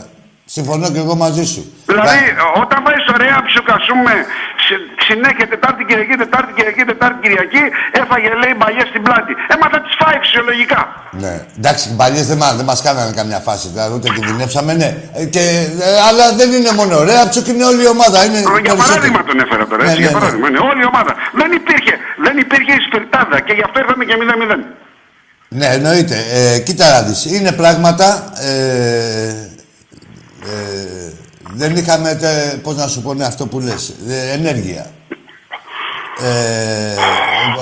Συμφωνώ 0.57 0.87
και 0.95 1.01
εγώ 1.05 1.15
μαζί 1.25 1.45
σου. 1.53 1.63
Δηλαδή, 1.93 2.19
Να- 2.39 2.63
όταν 2.63 2.79
πάει 2.87 2.99
στο 3.05 3.13
ρέα 3.25 3.37
ψιλοκασούμε 3.47 4.13
συ- 4.67 4.89
συνέχεια 5.09 5.47
Τετάρτη, 5.55 5.83
Κυριακή, 5.89 6.15
Τετάρτη, 6.25 6.51
Κυριακή, 6.57 6.83
Τετάρτη, 6.93 7.19
Κυριακή, 7.25 7.63
έφαγε 8.03 8.29
λέει 8.43 8.55
μπαγιέ 8.59 8.85
στην 8.93 9.03
πλάτη. 9.07 9.33
Ε, 9.53 9.55
μα 9.61 9.67
θα 9.73 9.79
τις 9.85 9.93
φάει 10.01 10.17
φυσιολογικά. 10.25 10.81
Ναι. 11.25 11.35
Εντάξει, 11.61 11.83
οι 11.91 11.95
παλιέ 12.01 12.23
δεν, 12.31 12.39
μα- 12.43 12.55
δεν 12.59 12.67
μας 12.71 12.81
κάνανε 12.87 13.13
καμιά 13.21 13.41
φάση. 13.49 13.65
Δηλαδή, 13.73 13.91
ούτε 13.97 14.09
κινδυνεύσαμε, 14.17 14.73
ναι. 14.81 14.89
Ε, 15.21 15.25
Και, 15.35 15.45
ε, 15.89 15.99
αλλά 16.09 16.25
δεν 16.41 16.49
είναι 16.57 16.73
μόνο 16.81 16.93
ωραία, 17.05 17.21
ψωκ 17.31 17.47
είναι 17.53 17.65
όλη 17.73 17.83
η 17.89 17.91
ομάδα. 17.97 18.19
Είναι 18.27 18.41
Για 18.45 18.51
περισσότεροι. 18.55 18.81
παράδειγμα 18.85 19.21
τον 19.29 19.37
έφερα 19.45 19.65
τώρα, 19.71 19.83
Ναι, 19.85 19.89
έτσι, 19.91 20.01
ναι, 20.01 20.05
για 20.07 20.13
ναι. 20.15 20.19
παράδειγμα. 20.19 20.47
Ναι, 20.55 20.61
όλη 20.71 20.81
η 20.87 20.89
ομάδα. 20.93 21.13
Δεν 21.41 21.51
υπήρχε, 21.61 21.95
δεν 22.27 22.35
υπήρχε 22.45 22.73
η 22.81 22.83
σπιρτάδα 22.87 23.37
και 23.47 23.53
γι' 23.59 23.65
αυτό 23.69 23.77
ήρθαμε 23.83 24.03
και 24.09 24.17
0-0. 24.23 24.57
Ναι, 25.59 25.67
εννοείται. 25.79 26.17
Ε, 26.39 26.59
κοίτα 26.67 26.85
να 26.95 27.01
δεις. 27.07 27.21
Είναι 27.37 27.53
πράγματα... 27.61 28.07
Ε, 28.51 29.35
ε, 30.47 31.13
δεν 31.55 31.77
είχαμε, 31.77 32.15
τε, 32.15 32.29
πώς 32.63 32.77
να 32.77 32.87
σου 32.87 33.03
πω, 33.03 33.15
ναι, 33.15 33.25
αυτό 33.25 33.47
που 33.47 33.61
λες, 33.61 33.93
ε, 34.09 34.33
ενέργεια. 34.33 34.87
Ε, 36.23 36.95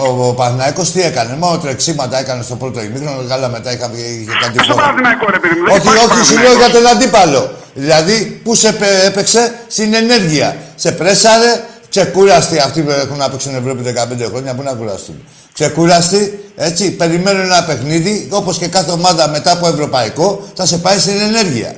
ο, 0.08 0.26
ο 0.28 0.32
Παναθηναϊκός 0.34 0.90
τι 0.92 1.02
έκανε, 1.02 1.36
μόνο 1.36 1.58
τρεξίματα 1.58 2.18
έκανε 2.18 2.42
στο 2.42 2.56
πρώτο 2.56 2.82
ημίχρονο, 2.82 3.28
καλά 3.28 3.48
μετά 3.48 3.72
είχαμε, 3.72 3.96
είχε 3.98 4.30
κάτι 4.42 4.58
Στο 4.58 4.72
φόρο. 4.72 4.76
Παναθηναϊκό 4.84 5.30
ρε 5.30 5.38
παιδί 5.38 5.54
μου, 5.60 5.64
δεν 5.66 5.74
Όχι, 5.78 5.86
υπάρχει 5.88 6.18
όχι, 6.18 6.24
σου 6.26 6.32
λέω 6.38 6.52
για 6.52 6.68
Παναθηναϊκός. 6.68 6.82
τον 6.82 6.96
αντίπαλο. 6.96 7.52
Δηλαδή, 7.74 8.40
πού 8.44 8.54
σε 8.54 8.72
πε- 8.72 9.04
έπαιξε 9.04 9.54
στην 9.66 9.94
ενέργεια. 9.94 10.56
Σε 10.74 10.92
πρέσαρε, 10.92 11.64
ξεκούραστη 11.90 12.58
αυτοί 12.58 12.80
που 12.82 12.90
έχουν 12.90 13.16
να 13.16 13.30
παίξουν 13.30 13.54
Ευρώπη 13.54 13.82
15 13.82 14.24
χρόνια, 14.30 14.54
πού 14.54 14.62
να 14.62 14.72
κουραστούν. 14.72 15.24
Ξεκούραστη, 15.52 16.38
έτσι, 16.56 16.90
περιμένουν 16.90 17.42
ένα 17.42 17.64
παιχνίδι, 17.64 18.28
όπως 18.30 18.58
και 18.58 18.68
κάθε 18.68 18.90
ομάδα 18.90 19.28
μετά 19.28 19.50
από 19.52 19.66
ευρωπαϊκό, 19.68 20.48
θα 20.54 20.66
σε 20.66 20.78
πάει 20.78 20.98
στην 20.98 21.20
ενέργεια. 21.20 21.72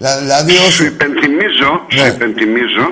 Δηλα- 0.00 0.18
Δηλαδή, 0.24 0.52
Σου 0.52 0.64
όσο... 0.68 0.84
υπενθυμίζω, 0.92 1.70
σου 1.94 2.02
Ναι. 2.02 2.08
υπενθυμίζω 2.14 2.84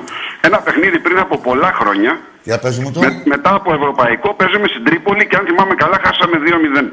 ένα 0.47 0.57
παιχνίδι 0.65 0.97
πριν 1.05 1.17
από 1.25 1.35
πολλά 1.47 1.71
χρόνια 1.79 2.11
Για 2.49 2.57
πες 2.63 2.75
μου 2.81 2.89
το. 2.93 2.99
Με, 2.99 3.09
μετά 3.33 3.51
από 3.59 3.69
ευρωπαϊκό 3.79 4.29
παίζουμε 4.39 4.67
στην 4.73 4.83
Τρίπολη 4.87 5.23
και 5.29 5.35
αν 5.39 5.43
θυμάμαι 5.49 5.75
καλά 5.83 5.97
χάσαμε 6.05 6.35
2-0. 6.45 6.85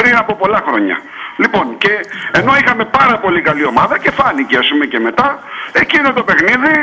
Πριν 0.00 0.14
από 0.22 0.32
πολλά 0.42 0.60
χρόνια. 0.66 0.96
Λοιπόν, 1.42 1.66
και 1.82 1.92
ενώ 2.38 2.52
είχαμε 2.60 2.84
πάρα 2.98 3.16
πολύ 3.24 3.40
καλή 3.48 3.64
ομάδα 3.72 3.94
και 4.02 4.10
φάνηκε 4.10 4.56
ας 4.62 4.68
πούμε 4.70 4.84
και 4.92 4.98
μετά, 4.98 5.28
εκείνο 5.82 6.08
το 6.12 6.22
παιχνίδι 6.28 6.74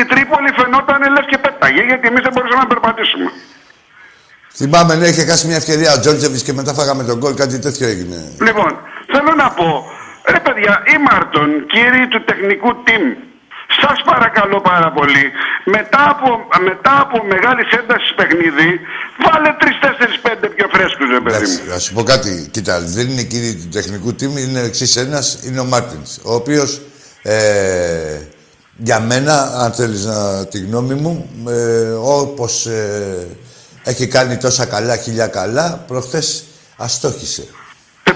η 0.00 0.02
Τρίπολη 0.10 0.48
φαινόταν 0.60 1.00
λες 1.14 1.26
και 1.30 1.38
πέταγε 1.38 1.82
γιατί 1.90 2.04
εμείς 2.10 2.22
δεν 2.26 2.32
μπορούσαμε 2.34 2.60
να 2.62 2.68
περπατήσουμε. 2.72 3.30
Θυμάμαι, 4.60 4.94
ναι, 4.94 5.06
είχε 5.06 5.24
χάσει 5.30 5.46
μια 5.46 5.56
ευκαιρία 5.56 5.90
ο 5.96 6.00
Τζόρτζεβιτς 6.00 6.40
και 6.44 6.52
μετά 6.52 6.72
φάγαμε 6.78 7.02
το 7.04 7.16
γκολ, 7.18 7.34
κάτι 7.34 7.58
τέτοιο 7.58 7.86
έγινε. 7.92 8.16
Λοιπόν, 8.46 8.70
θέλω 9.12 9.32
να 9.42 9.48
πω, 9.58 9.68
ρε 10.30 10.40
παιδιά, 10.40 10.82
η 10.94 10.96
Μάρτον, 11.06 11.48
κύριοι 11.72 12.04
του 12.08 12.24
τεχνικού 12.24 12.70
team, 12.86 13.04
σας 13.80 14.02
παρακαλώ 14.04 14.60
πάρα 14.60 14.92
πολύ, 14.92 15.24
μετά 15.64 16.02
από, 16.10 16.28
μετά 16.68 17.00
από 17.00 17.16
μεγάλης 17.24 17.68
έντασης 17.80 18.12
παιχνίδι, 18.16 18.70
βάλε 19.24 19.50
3-4-5 19.60 20.50
πιο 20.56 20.66
φρέσκους, 20.72 21.08
ρε 21.10 21.20
παιδί 21.20 21.36
Εντάξει, 21.36 21.60
μου. 21.64 21.72
να 21.72 21.78
σου 21.78 21.92
πω 21.92 22.02
κάτι. 22.02 22.48
Κοίτα, 22.50 22.80
δεν 22.80 23.08
είναι 23.08 23.22
κύριοι 23.22 23.54
του 23.54 23.68
τεχνικού 23.68 24.08
team, 24.10 24.38
είναι 24.38 24.60
εξής 24.60 24.96
ένας, 24.96 25.38
είναι 25.44 25.60
ο 25.60 25.64
Μάρτινς. 25.64 26.18
Ο 26.22 26.34
οποίος 26.34 26.80
ε, 27.22 28.18
για 28.76 29.00
μένα, 29.00 29.34
αν 29.64 29.72
θέλεις 29.72 30.04
να 30.04 30.46
τη 30.46 30.58
γνώμη 30.58 30.94
μου, 30.94 31.30
ε, 31.48 31.90
όπως 31.92 32.66
έχει 33.84 34.06
κάνει 34.06 34.36
τόσα 34.36 34.64
καλά, 34.66 34.96
χίλια 34.96 35.26
καλά, 35.26 35.84
προχθές 35.86 36.44
αστόχησε. 36.76 37.44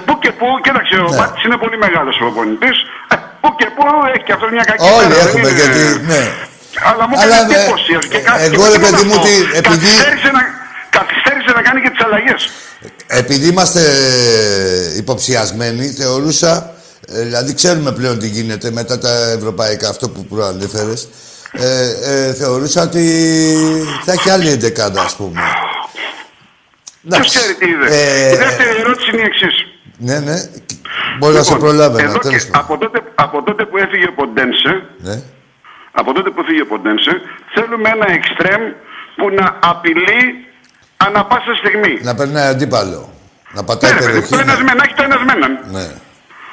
Ε, 0.02 0.04
πού 0.06 0.14
και 0.22 0.30
πού, 0.38 0.46
κοίταξε, 0.64 0.94
ο 1.08 1.10
Ναι. 1.10 1.16
Μάτης 1.20 1.40
είναι 1.46 1.58
πολύ 1.64 1.76
μεγάλος 1.84 2.14
προπονητής. 2.22 2.76
Ε, 3.12 3.16
πού 3.40 3.48
και 3.60 3.68
πού 3.76 3.82
έχει 4.14 4.24
και 4.26 4.34
αυτό 4.36 4.44
μια 4.56 4.64
κακή 4.70 4.82
Όλοι 4.96 5.08
μέρα, 5.08 5.08
δεν 5.14 5.26
έχουμε, 5.26 5.48
είναι- 5.48 5.58
γιατί, 5.60 5.80
ναι. 6.12 6.22
Αλλά 6.88 7.02
μου 7.08 7.14
Αλλά, 7.22 7.34
έκανε 7.36 7.54
ε, 7.54 7.56
εντύπωση. 7.58 7.92
και 8.12 8.18
κα- 8.26 8.38
εγώ, 8.46 8.64
και 8.66 8.72
ρε 8.74 8.78
μόνο 8.84 8.96
παιδί 8.96 9.04
μου, 9.08 9.16
αυτό. 9.18 9.26
ότι 9.26 9.34
επειδή- 9.60 9.86
Καθυστέρησε 9.94 10.30
να, 10.36 10.42
καθυστέρησε 10.98 11.50
να 11.56 11.62
κάνει 11.66 11.78
και 11.84 11.90
τις 11.94 12.02
αλλαγές. 12.06 12.40
Επειδή 13.22 13.46
είμαστε 13.52 13.80
ε, 13.80 14.96
υποψιασμένοι, 15.02 15.84
θεωρούσα, 16.00 16.52
ε, 17.14 17.22
δηλαδή 17.28 17.50
ξέρουμε 17.54 17.90
πλέον 17.92 18.18
τι 18.18 18.26
γίνεται 18.36 18.70
μετά 18.70 18.98
τα 18.98 19.12
ευρωπαϊκά, 19.38 19.88
αυτό 19.88 20.08
που 20.08 20.24
προανέφερες, 20.32 21.08
ε, 21.52 21.66
ε, 22.12 22.32
θεωρούσα 22.34 22.82
ότι 22.82 23.04
θα 24.04 24.12
έχει 24.12 24.30
άλλη 24.30 24.48
εντεκάδα, 24.50 25.00
ας 25.02 25.14
πούμε. 25.14 25.40
Ποιος 27.08 27.28
ξέρει 27.34 27.54
τι 27.54 27.66
είδες. 27.68 27.90
Ε, 27.90 28.32
Η 28.32 28.36
δεύτερη 28.36 28.68
ερώτηση 28.80 29.10
είναι 29.12 29.20
η 29.22 29.24
εξής. 29.24 29.51
Ναι, 30.08 30.18
ναι. 30.18 30.36
Μπορεί 31.18 31.34
να 31.34 31.42
σε 31.42 31.52
Λοιπόν, 31.52 31.68
προλάβαινα, 31.68 32.08
εδώ 32.08 32.18
τέλος 32.18 32.44
και 32.44 32.50
πάντων. 32.50 32.64
από, 32.64 32.78
τότε, 32.82 32.98
από 33.14 33.42
τότε 33.42 33.64
που 33.64 33.76
έφυγε 33.84 34.06
ο 34.08 34.12
Ποντένσε, 34.12 34.72
Ναι. 34.98 35.16
Από 35.92 36.12
τότε 36.12 36.30
που 36.30 36.42
φύγει 36.44 36.60
ο 36.60 36.66
Ποντένσε, 36.66 37.12
θέλουμε 37.54 37.88
ένα 37.96 38.06
εξτρέμ 38.18 38.62
που 39.16 39.26
να 39.38 39.58
απειλεί 39.70 40.22
ανα 40.96 41.24
πάσα 41.24 41.54
στιγμή. 41.62 41.98
Να 42.02 42.14
περνάει 42.14 42.46
αντίπαλο. 42.48 43.10
Να 43.52 43.64
πατάει 43.64 43.92
Ναι, 43.92 43.98
ρε 43.98 44.04
παιδί, 44.04 44.12
περιοχή. 44.20 44.32
το 44.34 44.38
ένας 44.38 44.58
ναι. 44.58 44.64
με, 44.64 44.72
να 44.74 44.82
έχει 44.84 44.94
το 44.94 45.02
ένας 45.02 45.20
με 45.26 45.32
έναν. 45.32 45.52
Ναι. 45.70 45.86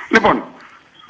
Λοιπόν, 0.10 0.44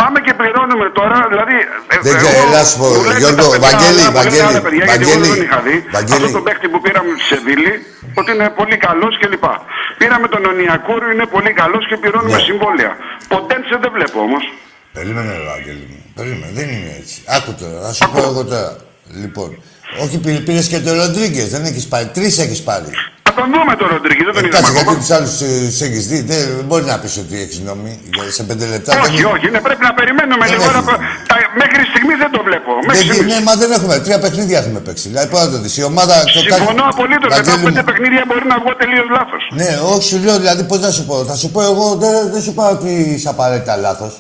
πάμε 0.02 0.18
και 0.26 0.34
πληρώνουμε 0.40 0.88
τώρα, 1.00 1.18
δηλαδή... 1.32 1.56
ε, 1.94 1.96
Δεν 2.08 2.16
εγώ- 2.16 2.30
ξέρω, 2.32 2.38
έλα 2.48 2.62
σου 2.70 2.76
πω, 2.82 2.86
μου 2.96 3.04
λέτε 3.10 3.20
Γιώργο, 3.22 3.44
τα 3.44 3.50
παιδιά, 3.54 3.70
Βαγγέλη, 3.70 4.02
άλλα, 4.02 4.12
μου 4.12 4.16
λέτε 4.16 4.20
Βαγγέλη, 4.20 4.48
άλλα 4.50 4.62
παιδιά, 4.68 4.84
γιατί 4.90 5.04
εγώ 5.06 5.14
Βαγγέλη, 5.14 5.28
δεν 5.28 5.34
τον 5.36 5.46
είχα 5.48 5.60
δει. 5.68 5.76
Βαγγέλη. 5.98 6.26
Αυτό 6.28 6.38
το 6.38 6.42
παίχτη 6.48 6.66
που 6.72 6.80
πήραμε 6.86 7.10
στη 7.18 7.26
Σεβίλη, 7.32 7.74
ότι 8.20 8.30
είναι 8.36 8.48
πολύ 8.60 8.78
καλός 8.88 9.14
κλπ. 9.22 9.46
Πήραμε 10.02 10.28
τον 10.34 10.42
Ονιακούρου, 10.52 11.08
είναι 11.16 11.28
πολύ 11.36 11.52
καλός 11.62 11.84
και 11.90 11.96
πληρώνουμε 12.02 12.38
Ναι. 12.40 12.48
συμβόλαια. 12.50 12.92
Ποντένσε 13.32 13.74
δεν 13.84 13.92
βλέπω 13.98 14.18
όμως. 14.28 14.44
Περίμενε, 14.98 15.32
ρε 15.42 15.46
Βαγγέλη 15.54 15.86
μου. 15.92 16.00
Περίμενε, 16.18 16.52
δεν 16.60 16.68
είναι 16.74 16.92
έτσι. 17.02 17.18
Άκου 17.38 17.52
τώρα, 17.62 17.78
θα 17.86 17.92
σου 17.98 18.06
πω 18.14 18.20
εγώ 18.32 18.42
τώρα. 18.52 18.72
Λοιπόν, 19.24 19.50
όχι 20.04 20.18
πήρε 20.46 20.62
και 20.72 20.80
τον 20.80 20.94
Ροντρίγκες, 21.02 21.48
δεν 21.50 21.64
έχεις 21.66 21.86
πάρει. 21.88 22.06
Τρεις 22.14 22.38
έχεις 22.40 22.62
πάρει. 22.70 22.92
Θα 23.24 23.34
τον 23.42 23.48
δούμε 23.54 23.74
τον 23.82 23.88
Ροντρίγκη, 23.94 24.24
δεν 24.28 24.34
τον 24.38 24.46
είδαμε 24.46 24.58
Κάτσε, 24.58 24.72
γιατί 24.72 24.90
ακόμα. 24.90 25.00
τους 25.02 25.12
άλλους 25.16 25.34
τους 25.72 25.80
έχεις 25.88 26.04
δει. 26.10 26.20
Δεν 26.32 26.44
μπορεί 26.68 26.84
να 26.92 26.98
πεις 27.02 27.14
ότι 27.24 27.36
έχεις 27.46 27.60
νόμι. 27.68 27.92
γιατί 28.16 28.32
Σε 28.40 28.44
πέντε 28.50 28.66
λεπτά 28.74 28.90
δεν 28.94 29.02
Όχι, 29.06 29.24
όχι, 29.36 29.48
ναι, 29.54 29.60
πρέπει 29.68 29.84
να 29.90 29.94
περιμένουμε 30.00 30.44
Δεν 30.46 30.52
λίγο. 30.54 30.64
έχεις. 30.70 30.76
να- 30.76 30.98
τα- 31.30 31.48
Μέχρι 31.62 31.82
στιγμή 31.92 32.14
δεν 32.24 32.30
το 32.36 32.40
βλέπω. 32.48 32.72
Μέχρι 32.90 33.06
Δεν, 33.08 33.16
στιγμής. 33.16 33.34
ναι, 33.34 33.40
μα 33.48 33.54
δεν 33.62 33.70
έχουμε. 33.78 33.94
Τρία 34.06 34.20
παιχνίδια 34.24 34.58
έχουμε 34.62 34.80
παίξει. 34.86 35.06
Δηλαδή, 35.12 35.28
πώς 35.34 35.40
να 35.46 35.50
το 35.54 35.58
δεις. 35.64 35.74
Η 35.82 35.84
ομάδα. 35.92 36.16
το 36.24 36.30
Συμφωνώ 36.40 36.66
κάνει- 36.66 36.94
απολύτως. 36.94 37.30
Μετά 37.30 37.36
Βαγγέλη 37.36 37.56
από 37.60 37.66
πέντε 37.68 37.82
μου. 37.84 37.88
παιχνίδια 37.90 38.24
μπορεί 38.28 38.46
να 38.54 38.58
βγω 38.62 38.72
τελείως 38.82 39.08
λάθος. 39.18 39.44
Ναι, 39.60 39.70
όχι, 39.94 40.04
σου 40.10 40.18
λέω 40.26 40.38
δηλαδή 40.44 40.64
πώς 40.70 40.80
να 40.86 40.92
σου 40.98 41.04
πω. 41.10 41.16
Θα 41.30 41.36
σου 41.42 41.48
πω 41.54 41.60
εγώ, 41.72 41.86
δεν, 42.04 42.16
δεν 42.34 42.42
σου 42.46 42.54
πάω 42.60 42.72
ότι 42.78 42.92
είσαι 43.16 43.30
απαραίτητα 43.36 43.74
λάθος. 43.86 44.14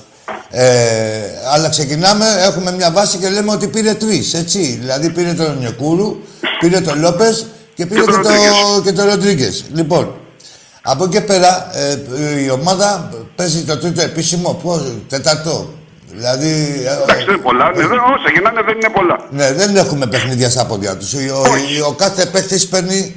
Ε, 0.51 1.19
αλλά 1.53 1.69
ξεκινάμε, 1.69 2.25
έχουμε 2.45 2.71
μια 2.71 2.91
βάση 2.91 3.17
και 3.17 3.29
λέμε 3.29 3.51
ότι 3.51 3.67
πήρε 3.67 3.93
τρει. 3.93 4.23
Έτσι. 4.33 4.77
Δηλαδή 4.81 5.09
πήρε 5.09 5.33
τον 5.33 5.57
Νιεκούρου, 5.59 6.15
πήρε 6.59 6.79
τον 6.81 6.99
Λόπες 6.99 7.45
και 7.75 7.85
πήρε 7.85 7.99
Και 7.99 8.05
και, 8.05 8.11
τον 8.11 8.21
το, 8.23 8.29
Ροντρίγκες. 8.29 8.81
και 8.83 8.91
τον 8.91 9.05
Ροντρίγκες. 9.05 9.65
Λοιπόν, 9.73 10.13
από 10.81 11.03
εκεί 11.03 11.13
και 11.13 11.21
πέρα 11.21 11.69
ε, 11.77 12.41
η 12.43 12.49
ομάδα 12.49 13.09
παίζει 13.35 13.63
το 13.63 13.77
τρίτο 13.77 14.01
επίσημο. 14.01 14.53
Πώς, 14.63 14.81
τέταρτο. 15.09 15.73
Δηλαδή. 16.11 16.47
ε, 16.85 17.03
Εντάξει, 17.03 17.25
δεν 17.25 17.33
είναι 17.33 17.43
πολλά. 17.43 17.65
Ναι, 17.71 17.81
δεν- 17.87 17.97
όσα 17.97 18.29
γεννάνε 18.33 18.61
δεν 18.61 18.75
είναι 18.75 18.89
πολλά. 18.93 19.17
ναι, 19.31 19.53
δεν 19.53 19.75
έχουμε 19.75 20.05
παιχνίδια 20.07 20.49
στα 20.49 20.65
πόδια 20.65 20.97
τους. 20.97 21.13
Ο, 21.13 21.41
Όχι. 21.41 21.79
ο, 21.81 21.91
κάθε 21.97 22.25
παίχτη 22.25 22.65
παίρνει 22.67 23.15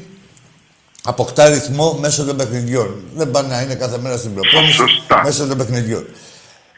αποκτά 1.04 1.48
ρυθμό 1.48 1.98
μέσω 2.00 2.24
των 2.24 2.36
παιχνιδιών. 2.36 2.94
Δεν 3.14 3.30
πάνε 3.30 3.48
να 3.48 3.60
είναι 3.60 3.74
κάθε 3.74 3.98
μέρα 4.02 4.16
στην 4.16 4.34
προπόνηση 4.34 4.72
Σωστά. 4.72 5.20
μέσω 5.24 5.46
των 5.46 5.56
παιχνιδιών. 5.56 6.06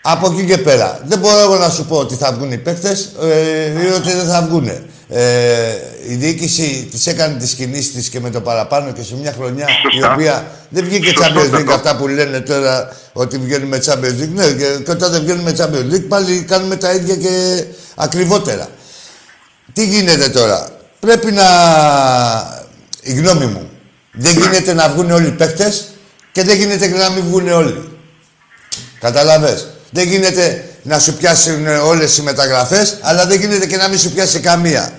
Από 0.07 0.33
εκεί 0.33 0.45
και 0.45 0.59
πέρα. 0.59 1.01
Δεν 1.05 1.19
μπορώ 1.19 1.41
εγώ 1.41 1.57
να 1.57 1.69
σου 1.69 1.85
πω 1.85 1.97
ότι 1.97 2.15
θα 2.15 2.33
βγουν 2.33 2.53
οι 2.53 2.59
παίχτε 2.59 2.97
ε, 3.23 3.85
ή 3.85 3.91
ότι 3.97 4.13
δεν 4.13 4.27
θα 4.27 4.43
βγουν. 4.43 4.69
Ε, 5.09 5.23
η 6.09 6.15
διοίκηση 6.15 6.89
της 6.91 7.07
έκανε 7.07 7.39
τις 7.39 7.53
κινήσεις 7.55 7.93
της 7.93 8.09
και 8.09 8.21
με 8.21 8.31
το 8.31 8.41
παραπάνω 8.41 8.93
και 8.93 9.03
σε 9.03 9.15
μια 9.17 9.33
χρονιά 9.33 9.67
Σωστά. 9.83 10.09
η 10.09 10.13
οποία 10.13 10.47
δεν 10.69 10.85
βγήκε 10.85 11.13
Champions 11.17 11.39
Σωστό 11.39 11.57
League 11.57 11.61
αυτό. 11.61 11.73
αυτά 11.73 11.97
που 11.97 12.09
λένε 12.09 12.41
τώρα 12.41 12.97
ότι 13.13 13.39
βγαίνουμε 13.39 13.81
Champions 13.87 14.23
League. 14.23 14.33
Ναι, 14.35 14.47
και, 14.53 14.83
και 14.85 14.91
όταν 14.91 15.13
δεν 15.13 15.23
βγαίνουμε 15.23 15.55
Champions 15.59 15.95
League 15.95 16.05
πάλι 16.09 16.45
κάνουμε 16.49 16.77
τα 16.77 16.93
ίδια 16.93 17.17
και 17.17 17.65
ακριβότερα. 17.95 18.69
Τι 19.73 19.87
γίνεται 19.87 20.29
τώρα; 20.29 20.69
Πρέπει 21.01 21.33
να... 21.33 21.45
Η 23.03 23.13
γνώμη 23.13 23.47
μου. 23.47 23.71
Δεν 24.13 24.33
γίνεται 24.33 24.75
να 24.75 24.89
βγουν 24.89 25.11
όλοι 25.11 25.27
οι 25.27 25.31
παίκτες 25.31 25.85
και 26.33 26.43
δεν 26.43 26.57
γίνεται 26.57 26.89
και 26.89 26.97
να 26.99 27.11
μην 27.11 27.25
βγουν 27.25 27.49
όλοι. 27.49 27.89
Καταλαβες. 29.01 29.74
Δεν 29.95 30.09
γίνεται 30.09 30.65
να 30.83 30.99
σου 30.99 31.15
πιάσουν 31.15 31.67
όλες 31.67 32.17
οι 32.19 32.23
μεταγραφές, 32.23 32.99
αλλά 33.01 33.27
δεν 33.27 33.41
γίνεται 33.41 33.67
και 33.67 33.77
να 33.77 33.89
μην 33.89 33.99
σου 33.99 34.11
πιάσει 34.13 34.41
καμία 34.41 34.91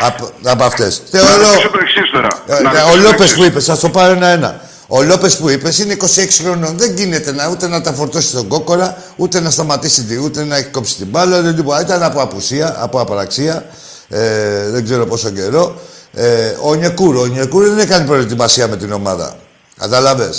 από, 0.00 0.30
από 0.44 0.64
αυτές. 0.64 1.02
Να 1.10 1.18
Θεωρώ... 1.20 1.42
ρωτήσω 1.42 1.68
το 1.70 1.78
εξής 1.82 2.10
τώρα. 2.12 2.28
Ε, 2.46 2.52
Να 2.52 2.60
ναι, 2.60 2.68
ρωτήσω 2.68 2.86
ο 2.88 2.90
το 2.96 3.00
Λόπες 3.02 3.20
εξής. 3.20 3.34
που 3.36 3.44
είπες, 3.44 3.64
θα 3.64 3.76
το 3.78 3.88
πάρω 3.88 4.12
ένα-ένα. 4.12 4.60
Ο 4.86 5.02
Λόπες 5.02 5.36
που 5.36 5.48
είπες 5.48 5.78
είναι 5.78 5.96
26 6.00 6.06
χρονών. 6.44 6.76
Δεν 6.78 6.94
γίνεται 6.96 7.32
να, 7.32 7.48
ούτε 7.48 7.68
να 7.68 7.80
τα 7.80 7.92
φορτώσει 7.92 8.28
στον 8.28 8.48
κόκορα, 8.48 8.96
ούτε 9.16 9.40
να 9.40 9.50
σταματήσει, 9.50 10.02
τη- 10.04 10.18
ούτε 10.18 10.44
να 10.44 10.56
έχει 10.56 10.66
κόψει 10.68 10.94
την 10.96 11.06
μπάλα. 11.06 11.40
Δεν 11.40 11.56
τίποτα. 11.56 11.80
Ήταν 11.80 12.02
από 12.02 12.20
απουσία, 12.22 12.76
από 12.78 13.00
απαραξία. 13.00 13.64
Ε, 14.08 14.68
δεν 14.70 14.84
ξέρω 14.84 15.06
πόσο 15.06 15.30
καιρό. 15.30 15.80
Ε, 16.14 16.54
ο 16.62 16.74
Νιεκούρου. 16.74 17.20
Ο 17.20 17.26
Νιεκούρου 17.26 17.68
δεν 17.68 17.78
έκανε 17.78 18.06
προετοιμασία 18.06 18.68
με 18.68 18.76
την 18.76 18.92
ομάδα. 18.92 19.36
Κατάλαβε. 19.78 20.26
Να 20.26 20.32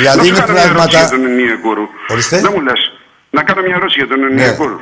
Δηλαδή 0.00 0.18
σου 0.20 0.26
είναι 0.26 0.38
κάνω 0.38 0.52
μια 0.52 0.62
ερώτηση 0.62 0.88
πράγματα. 0.88 0.98
για 0.98 1.08
τον 1.08 1.24
Ενιεκούρου. 1.24 1.82
Ορίστε. 2.10 2.36
Ναι. 2.36 2.42
Δεν 2.42 2.50
μου 2.54 2.60
λες. 2.60 2.89
Να 3.36 3.40
κάνω 3.42 3.60
μια 3.66 3.74
ερώτηση 3.78 3.98
για 4.02 4.08
τον 4.12 4.20
Ενιεκούρου. 4.30 4.78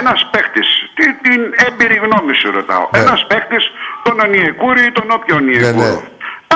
Ένας 0.00 0.20
παίχτη, 0.32 0.60
τι, 0.96 1.04
την 1.26 1.40
έμπειρη 1.66 1.96
γνώμη 2.04 2.34
σου 2.40 2.50
ρωτάω. 2.58 2.84
Ναι. 2.92 2.98
Ένας 2.98 3.20
παίχτη, 3.30 3.58
τον 4.06 4.16
Ενιεκούρη 4.26 4.82
ή 4.88 4.92
τον 4.98 5.06
όποιο 5.16 5.36
Ενιεκούρου. 5.42 6.00
ναι. 6.00 6.10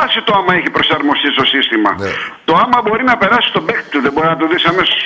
Άσε 0.04 0.20
το 0.26 0.32
άμα 0.38 0.52
έχει 0.58 0.70
προσαρμοστεί 0.76 1.28
στο 1.36 1.44
σύστημα. 1.44 1.90
Ναι. 1.98 2.10
Το 2.44 2.52
άμα 2.62 2.78
μπορεί 2.84 3.04
να 3.04 3.16
περάσει 3.22 3.48
τον 3.52 3.64
παίχτη 3.66 3.88
του, 3.92 4.00
δεν 4.04 4.12
μπορεί 4.12 4.26
να 4.26 4.36
το 4.36 4.46
δεις 4.48 4.64
αμέσως. 4.64 5.00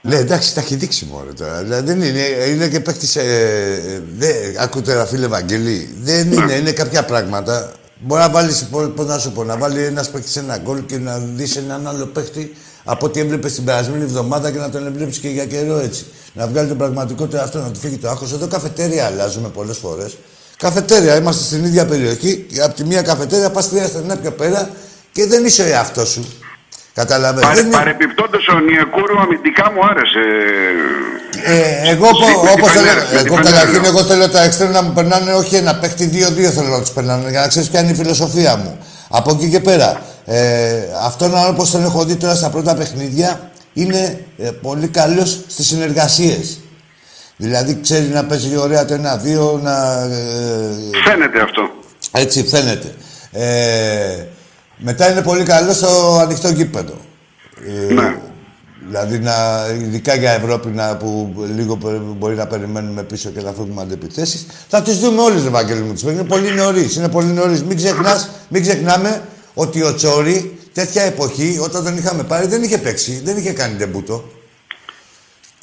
Ναι, 0.00 0.16
εντάξει, 0.16 0.54
τα 0.54 0.60
έχει 0.60 0.74
δείξει 0.74 1.08
μόνο 1.12 1.30
τώρα. 1.40 1.62
Δηλαδή, 1.62 1.84
δεν 1.92 2.02
είναι, 2.02 2.24
είναι 2.52 2.68
και 2.68 2.80
παίχτη. 2.80 3.06
Ε, 3.20 3.22
ε, 3.22 4.02
δεν- 4.18 4.58
ακούτε, 4.60 4.92
ένα 4.92 5.04
φίλε 5.04 5.26
Βαγγέλη. 5.26 5.94
Δεν 6.00 6.32
είναι, 6.32 6.52
είναι 6.52 6.72
κάποια 6.72 7.04
πράγματα. 7.04 7.72
Μπορεί 8.00 8.20
να 8.20 8.30
βάλεις, 8.30 8.68
πώς 8.96 9.06
να 9.06 9.18
σου 9.18 9.32
πω, 9.32 9.44
να 9.44 9.56
βάλει 9.56 9.84
ένας 9.84 10.10
παίχτη 10.10 10.38
ένα 10.38 10.58
γκολ 10.58 10.86
και 10.86 10.98
να 10.98 11.18
δεις 11.18 11.56
έναν 11.56 11.86
άλλο 11.88 12.06
παίχτη 12.06 12.56
από 12.84 13.06
ό,τι 13.06 13.20
έβλεπες 13.20 13.52
την 13.54 13.64
περασμένη 13.64 14.02
εβδομάδα 14.02 14.50
και 14.50 14.58
να 14.58 14.70
τον 14.70 14.92
βλέπει 14.96 15.18
και 15.18 15.28
για 15.28 15.44
καιρό 15.46 15.78
έτσι. 15.78 16.06
Να 16.32 16.46
βγάλει 16.46 16.68
τον 16.68 16.76
πραγματικό 16.76 17.26
του 17.26 17.38
αυτό, 17.38 17.58
να 17.58 17.70
του 17.70 17.78
φύγει 17.80 17.96
το 17.96 18.08
άγχος. 18.08 18.32
Εδώ 18.32 18.46
καφετέρια 18.46 19.04
αλλάζουμε 19.06 19.48
πολλές 19.48 19.76
φορές. 19.76 20.16
Καφετέρια, 20.56 21.16
είμαστε 21.16 21.44
στην 21.44 21.64
ίδια 21.64 21.84
περιοχή 21.86 22.46
και 22.52 22.60
από 22.62 22.74
τη 22.74 22.84
μία 22.84 23.02
καφετέρια 23.02 23.50
πας 23.50 23.68
τρία 23.68 23.86
στενά 23.86 24.16
πιο 24.16 24.30
πέρα 24.30 24.68
και 25.12 25.26
δεν 25.26 25.44
είσαι 25.44 25.62
ο 25.62 25.66
εαυτός 25.66 26.08
σου. 26.08 26.24
Καταλαβαίνεις. 26.94 27.46
Παρε, 27.46 27.56
Δεν 27.60 27.66
είναι- 27.66 27.76
Παρεπιπτόντω 27.76 28.38
ο 28.54 28.58
Νιεκούρου 28.58 29.20
αμυντικά 29.20 29.72
μου 29.72 29.80
άρεσε. 29.90 30.22
Ε, 31.44 31.90
εγώ 31.90 32.06
Με 32.06 32.26
την 32.26 32.50
όπω 32.54 32.68
θέλω. 32.68 32.86
Φενέρ, 32.86 32.96
με 32.96 33.04
την 33.22 33.26
Εγώ 33.26 33.36
Φενέρ, 33.36 33.52
καταρχήν 33.52 33.80
λέω. 33.82 33.90
εγώ 33.90 34.02
θέλω 34.02 34.28
τα 34.28 34.42
εξτρέμ 34.42 34.70
να 34.70 34.82
μου 34.82 34.92
περνάνε 34.92 35.32
όχι 35.32 35.54
ένα 35.56 35.74
παίχτη, 35.74 36.04
δύο-δύο 36.06 36.50
θέλω 36.50 36.68
να 36.68 36.80
τους 36.80 36.90
περνάνε 36.90 37.30
για 37.30 37.40
να 37.40 37.48
ξέρεις 37.48 37.68
ποια 37.68 37.80
είναι 37.80 37.90
η 37.90 37.94
φιλοσοφία 37.94 38.56
μου. 38.56 38.78
Από 39.08 39.30
εκεί 39.30 39.48
και 39.50 39.60
πέρα. 39.60 40.02
Ε, 40.24 40.82
αυτόν 41.04 41.32
όπω 41.48 41.66
τον 41.66 41.84
έχω 41.84 42.04
δει 42.04 42.16
τώρα 42.16 42.34
στα 42.34 42.50
πρώτα 42.50 42.74
παιχνίδια 42.74 43.50
είναι 43.72 44.24
ε, 44.38 44.50
πολύ 44.50 44.88
καλός 44.88 45.40
στις 45.46 45.66
συνεργασίες. 45.66 46.58
Δηλαδή 47.36 47.78
ξέρει 47.82 48.06
να 48.06 48.24
παίζει 48.24 48.56
ωραία 48.56 48.84
το 48.84 48.94
ένα-δύο, 48.94 49.60
να. 49.62 50.00
Ε, 50.02 50.70
Φαίνεται 51.04 51.40
αυτό. 51.40 51.62
έτσι 52.12 52.44
φαίνεται. 52.46 52.94
Ε, 53.32 54.24
μετά 54.76 55.10
είναι 55.10 55.22
πολύ 55.22 55.42
καλός 55.42 55.76
στο 55.76 56.18
ανοιχτό 56.20 56.48
γήπεδο. 56.48 56.94
Ε, 57.90 57.92
Ναι. 57.94 58.16
Δηλαδή, 58.86 59.18
να, 59.18 59.32
ειδικά 59.80 60.14
για 60.14 60.32
Ευρώπη 60.32 60.68
να, 60.68 60.96
που 60.96 61.34
λίγο 61.54 61.76
πε- 61.76 62.00
μπορεί 62.00 62.34
να 62.34 62.46
περιμένουμε 62.46 63.02
πίσω 63.02 63.30
και 63.30 63.40
να 63.40 63.52
φύγουμε 63.52 63.82
αντεπιθέσεις. 63.82 64.46
Θα 64.68 64.82
τις 64.82 64.98
δούμε 64.98 65.22
όλες, 65.22 65.44
Ευαγγέλη 65.44 65.80
μου. 65.80 65.92
τις 65.92 66.02
Είναι 66.02 66.24
πολύ 66.24 66.50
νωρίς. 66.54 66.96
Είναι 66.96 67.08
πολύ 67.08 67.26
νωρίς. 67.26 67.62
Μην, 67.62 67.76
ξεχνάς, 67.76 68.28
μην 68.48 68.62
ξεχνάμε 68.62 69.22
ότι 69.54 69.82
ο 69.82 69.94
Τσόρι 69.94 70.58
τέτοια 70.72 71.02
εποχή, 71.02 71.58
όταν 71.62 71.84
τον 71.84 71.96
είχαμε 71.96 72.22
πάρει, 72.22 72.46
δεν 72.46 72.62
είχε 72.62 72.78
παίξει. 72.78 73.20
Δεν 73.24 73.36
είχε 73.36 73.52
κάνει 73.52 73.74
τεμπούτο. 73.76 74.14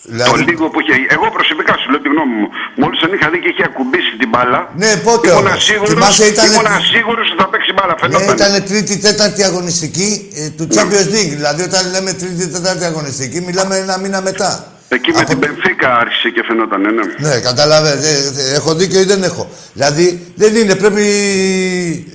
Το 0.04 0.10
Δηλαδή, 0.14 0.42
λίγο 0.52 0.70
που 0.70 0.80
είχε. 0.80 0.94
Εγώ 1.16 1.26
προσωπικά 1.38 1.74
σου 1.78 1.90
λέω 1.92 2.02
τη 2.02 2.10
γνώμη 2.14 2.34
μου. 2.40 2.48
Μόλις 2.82 3.00
τον 3.00 3.14
είχα 3.14 3.30
δει 3.30 3.40
και 3.40 3.48
είχε 3.54 3.64
ακουμπήσει 3.64 4.12
την 4.22 4.30
μπάλα. 4.30 4.70
Ναι, 4.82 4.96
πότε 5.08 5.32
Ήμουνα 5.32 5.50
όμως. 5.50 5.64
σίγουρος, 5.64 5.90
Θυμάσαι, 5.90 6.26
ήτανε- 6.26 6.52
ήμουνα 6.54 6.80
σίγουρος 6.94 7.26
ότι 7.32 7.40
θα 7.44 7.48
παίξει 7.50 7.72
μπάλα. 7.76 7.94
Ναι, 7.94 8.00
Φαινόταν. 8.02 8.36
ήταν 8.36 8.64
τρίτη, 8.70 8.98
τέταρτη 8.98 9.44
αγωνιστική 9.44 10.10
ε, 10.36 10.50
του 10.50 10.68
Champions 10.76 11.08
League. 11.16 11.34
Δηλαδή, 11.40 11.62
όταν 11.64 11.90
λέμε 11.92 12.14
τρίτη, 12.14 12.48
τέταρτη 12.48 12.84
αγωνιστική, 12.84 13.42
μιλάμε 13.42 13.76
ένα 13.78 13.98
μήνα 13.98 14.22
μετά. 14.22 14.52
Εκεί 14.94 15.12
με 15.12 15.18
Από- 15.20 15.30
την 15.30 15.40
Μπενφίκα 15.40 15.96
άρχισε 15.98 16.30
και 16.30 16.44
φαινόταν. 16.48 16.82
Ναι. 16.82 17.30
Ναι, 17.30 17.40
καταλαβαίνετε. 17.40 18.10
Ε, 18.10 18.54
έχω 18.54 18.74
δίκιο 18.76 19.00
ή 19.00 19.04
δεν 19.04 19.24
έχω. 19.24 19.50
Δηλαδή, 19.74 20.34
δεν 20.36 20.56
είναι. 20.56 20.76
Πρέπει. 20.76 21.04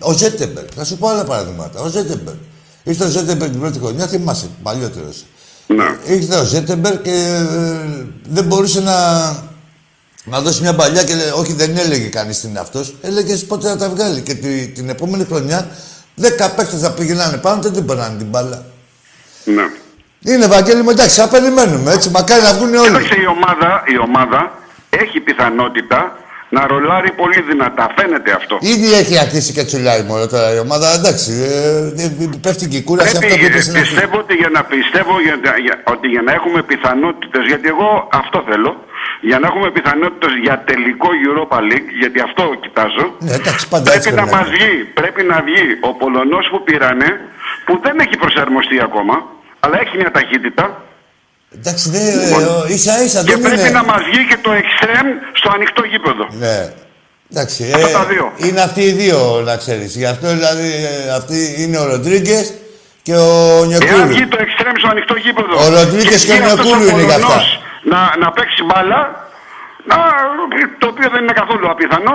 Ο 0.01 0.13
Ζέτερμπεργκ. 0.13 0.65
Θα 0.77 0.85
σου 0.85 0.97
πω 0.97 1.09
άλλα 1.09 1.25
παραδείγματα. 1.25 1.81
Ο 1.81 1.89
Ζέτερμπεργκ. 1.89 2.35
Ήρθε 2.85 3.05
ο 3.05 3.09
Ζέτερμπεργκ 3.09 3.51
την 3.51 3.61
πρώτη 3.61 3.79
χρονιά, 3.79 4.07
θυμάσαι, 4.07 4.47
παλιότερος. 4.63 5.25
Ναι. 5.67 5.97
Ήρθε 6.07 6.37
ο 6.37 6.45
Ζέτερμπεργκ 6.45 7.03
και 7.03 7.11
ε, 7.11 8.05
δεν 8.29 8.45
μπορούσε 8.45 8.81
να, 8.81 8.97
να 10.25 10.41
δώσει 10.41 10.61
μια 10.63 10.75
μπαλιά 10.75 11.05
και 11.05 11.15
λέ- 11.15 11.33
όχι 11.35 11.53
δεν 11.53 11.77
έλεγε 11.77 12.07
κανείς 12.09 12.41
τι 12.41 12.49
είναι 12.49 12.59
αυτός. 12.59 12.95
Έλεγες 13.03 13.45
πότε 13.45 13.69
θα 13.69 13.77
τα 13.77 13.89
βγάλει. 13.89 14.21
Και 14.21 14.35
τη- 14.35 14.67
την 14.67 14.89
επόμενη 14.89 15.25
χρονιά 15.25 15.69
δέκα 16.15 16.51
παίχτε 16.51 16.77
θα 16.77 16.91
πηγαίνανε 16.93 17.37
πάνω 17.37 17.63
και 17.63 17.69
δεν 17.69 17.85
περνάνε 17.85 18.17
την 18.19 18.27
μπάλα. 18.27 18.65
ναι. 19.45 19.63
Είναι 20.25 20.47
Βαγγέλη 20.47 20.83
μου, 20.83 20.91
εντάξει, 20.91 21.21
θα 21.21 21.29
περιμένουμε 21.29 21.93
έτσι. 21.93 22.11
Μακάρι 22.11 22.43
να 22.43 22.53
βγουν 22.53 22.75
όλοι. 22.75 22.87
Κοίταξε, 22.87 23.17
η 23.21 23.27
ομάδα, 23.27 23.83
η 23.95 23.99
ομάδα 23.99 24.41
έχει 24.91 25.21
πιθανότητα 25.21 26.17
να 26.49 26.67
ρολάρει 26.67 27.11
πολύ 27.13 27.41
δυνατά. 27.51 27.85
Φαίνεται 27.97 28.31
αυτό. 28.33 28.59
Ήδη 28.61 28.89
έχει 29.03 29.19
αρχίσει 29.19 29.53
και 29.53 29.65
τσουλάει 29.65 30.03
μόνο 30.03 30.27
τώρα 30.27 30.49
η 30.55 30.59
ομάδα. 30.59 30.87
Εντάξει, 30.99 31.33
ε, 31.97 32.03
ε, 32.03 32.29
πέφτει 32.45 32.69
και 32.69 32.77
η 32.77 32.83
κούραση 32.89 33.11
Πρέπει, 33.19 33.25
αυτό 33.27 33.39
που 33.39 33.45
είπε 33.47 33.59
ε, 33.59 33.61
στην 33.67 33.77
αρχή. 33.77 33.85
πιστεύω 33.93 34.17
ότι 34.25 34.35
για 34.43 34.51
να 34.57 34.63
πιστεύω 34.75 35.15
για, 35.27 35.37
για- 35.67 35.81
ότι 35.95 36.07
για 36.15 36.23
να 36.27 36.33
έχουμε 36.39 36.61
πιθανότητες, 36.71 37.43
γιατί 37.51 37.67
εγώ 37.75 37.89
αυτό 38.21 38.39
θέλω, 38.51 38.73
για 39.29 39.39
να 39.41 39.47
έχουμε 39.51 39.69
πιθανότητες 39.77 40.33
για 40.45 40.55
τελικό 40.71 41.09
Europa 41.27 41.59
League, 41.71 41.89
γιατί 42.03 42.19
αυτό 42.29 42.43
κοιτάζω, 42.65 43.05
Ναι, 43.27 43.35
εντάξει, 43.41 43.65
πάντα 43.73 43.85
πρέπει 43.89 43.99
έτσι 44.01 44.11
να 44.11 44.15
πρέπει 44.17 44.31
να 44.31 44.37
μας 44.37 44.47
είναι. 44.47 44.55
βγει, 44.57 44.73
πρέπει 45.01 45.23
να 45.33 45.37
βγει 45.47 45.63
ο 45.89 45.91
Πολωνός 46.03 46.45
που 46.53 46.59
πήρανε, 46.69 47.09
που 47.67 47.73
δεν 47.85 47.95
έχει 48.05 48.17
προσαρμοστεί 48.25 48.77
ακόμα, 48.89 49.15
αλλά 49.67 49.77
έχει 49.81 49.97
μια 49.97 50.11
ταχύτητα, 50.11 50.65
Εντάξει, 51.59 51.91
δε, 51.91 51.99
ε, 51.99 52.75
ίσα 52.77 53.03
ίσα 53.07 53.21
και 53.25 53.31
δεν 53.33 53.41
πρέπει 53.41 53.61
είναι. 53.61 53.71
να 53.81 53.85
μας 53.85 54.03
βγει 54.09 54.23
και 54.31 54.39
το 54.47 54.51
εξτρέμ 54.63 55.07
στο 55.39 55.49
ανοιχτό 55.55 55.83
γήπεδο. 55.93 56.25
Ναι. 56.45 56.59
Εντάξει, 57.33 57.73
Αυτά 57.75 57.99
τα 57.99 58.05
δύο. 58.05 58.33
είναι 58.37 58.61
αυτοί 58.69 58.83
οι 58.89 58.93
δύο 58.93 59.19
να 59.49 59.57
ξέρεις. 59.57 59.97
Γι' 59.97 60.07
αυτό 60.15 60.27
δηλαδή 60.29 60.69
ε, 61.07 61.11
αυτοί 61.19 61.39
είναι 61.63 61.79
ο 61.79 61.85
Ροντρίγκες 61.93 62.55
και 63.07 63.15
ο 63.15 63.27
Εάν 63.59 63.67
Νιοκούρου. 63.69 64.07
βγει 64.15 64.27
το 64.35 64.39
εξτρέμ 64.47 64.75
στο 64.83 64.89
ανοιχτό 64.95 65.15
γήπεδο. 65.25 65.55
Ο 65.65 65.69
Ροντρίγκες 65.77 66.25
και 66.25 66.33
ο 66.33 66.35
βγει 66.35 66.45
αυτός 66.45 66.65
Νιοκούρου 66.65 66.83
είναι 66.91 67.05
για 67.11 67.19
Πολωνός 67.19 67.37
αυτά. 67.37 67.65
Να, 67.93 68.01
να 68.23 68.29
παίξει 68.37 68.61
μπάλα, 68.69 69.01
να, 69.91 69.97
το 70.81 70.87
οποίο 70.93 71.09
δεν 71.15 71.21
είναι 71.25 71.37
καθόλου 71.43 71.67
απίθανο, 71.75 72.15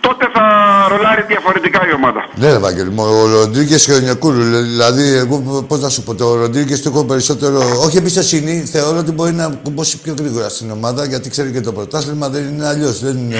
τότε 0.00 0.28
θα 0.34 0.44
ρολάρει 0.90 1.22
διαφορετικά 1.28 1.88
η 1.88 1.92
ομάδα. 1.94 2.28
Ναι, 2.34 2.52
ρε 2.52 2.58
Βαγγέλη, 2.58 2.90
μου, 2.90 3.02
ο 3.04 3.26
Ροντρίγκες 3.26 3.84
και 3.84 3.92
ο 3.92 3.98
Νιοκούρου. 3.98 4.42
Δηλαδή, 4.42 5.02
εγώ 5.16 5.64
πώς 5.68 5.80
να 5.80 5.88
σου 5.88 6.02
πω, 6.02 6.14
το 6.14 6.34
Ροντρίγκες 6.34 6.82
το 6.82 6.90
έχω 6.94 7.04
περισσότερο. 7.04 7.58
Όχι 7.84 7.96
εμπιστοσύνη, 7.96 8.64
θεωρώ 8.64 8.98
ότι 8.98 9.12
μπορεί 9.12 9.32
να 9.32 9.60
κουμπώσει 9.62 9.98
πιο 9.98 10.14
γρήγορα 10.18 10.48
στην 10.48 10.70
ομάδα 10.70 11.04
γιατί 11.04 11.30
ξέρει 11.30 11.52
και 11.52 11.60
το 11.60 11.72
πρωτάθλημα 11.72 12.28
δεν 12.28 12.42
είναι 12.48 12.66
αλλιώς. 12.66 13.00
Δεν 13.00 13.16
είναι... 13.16 13.36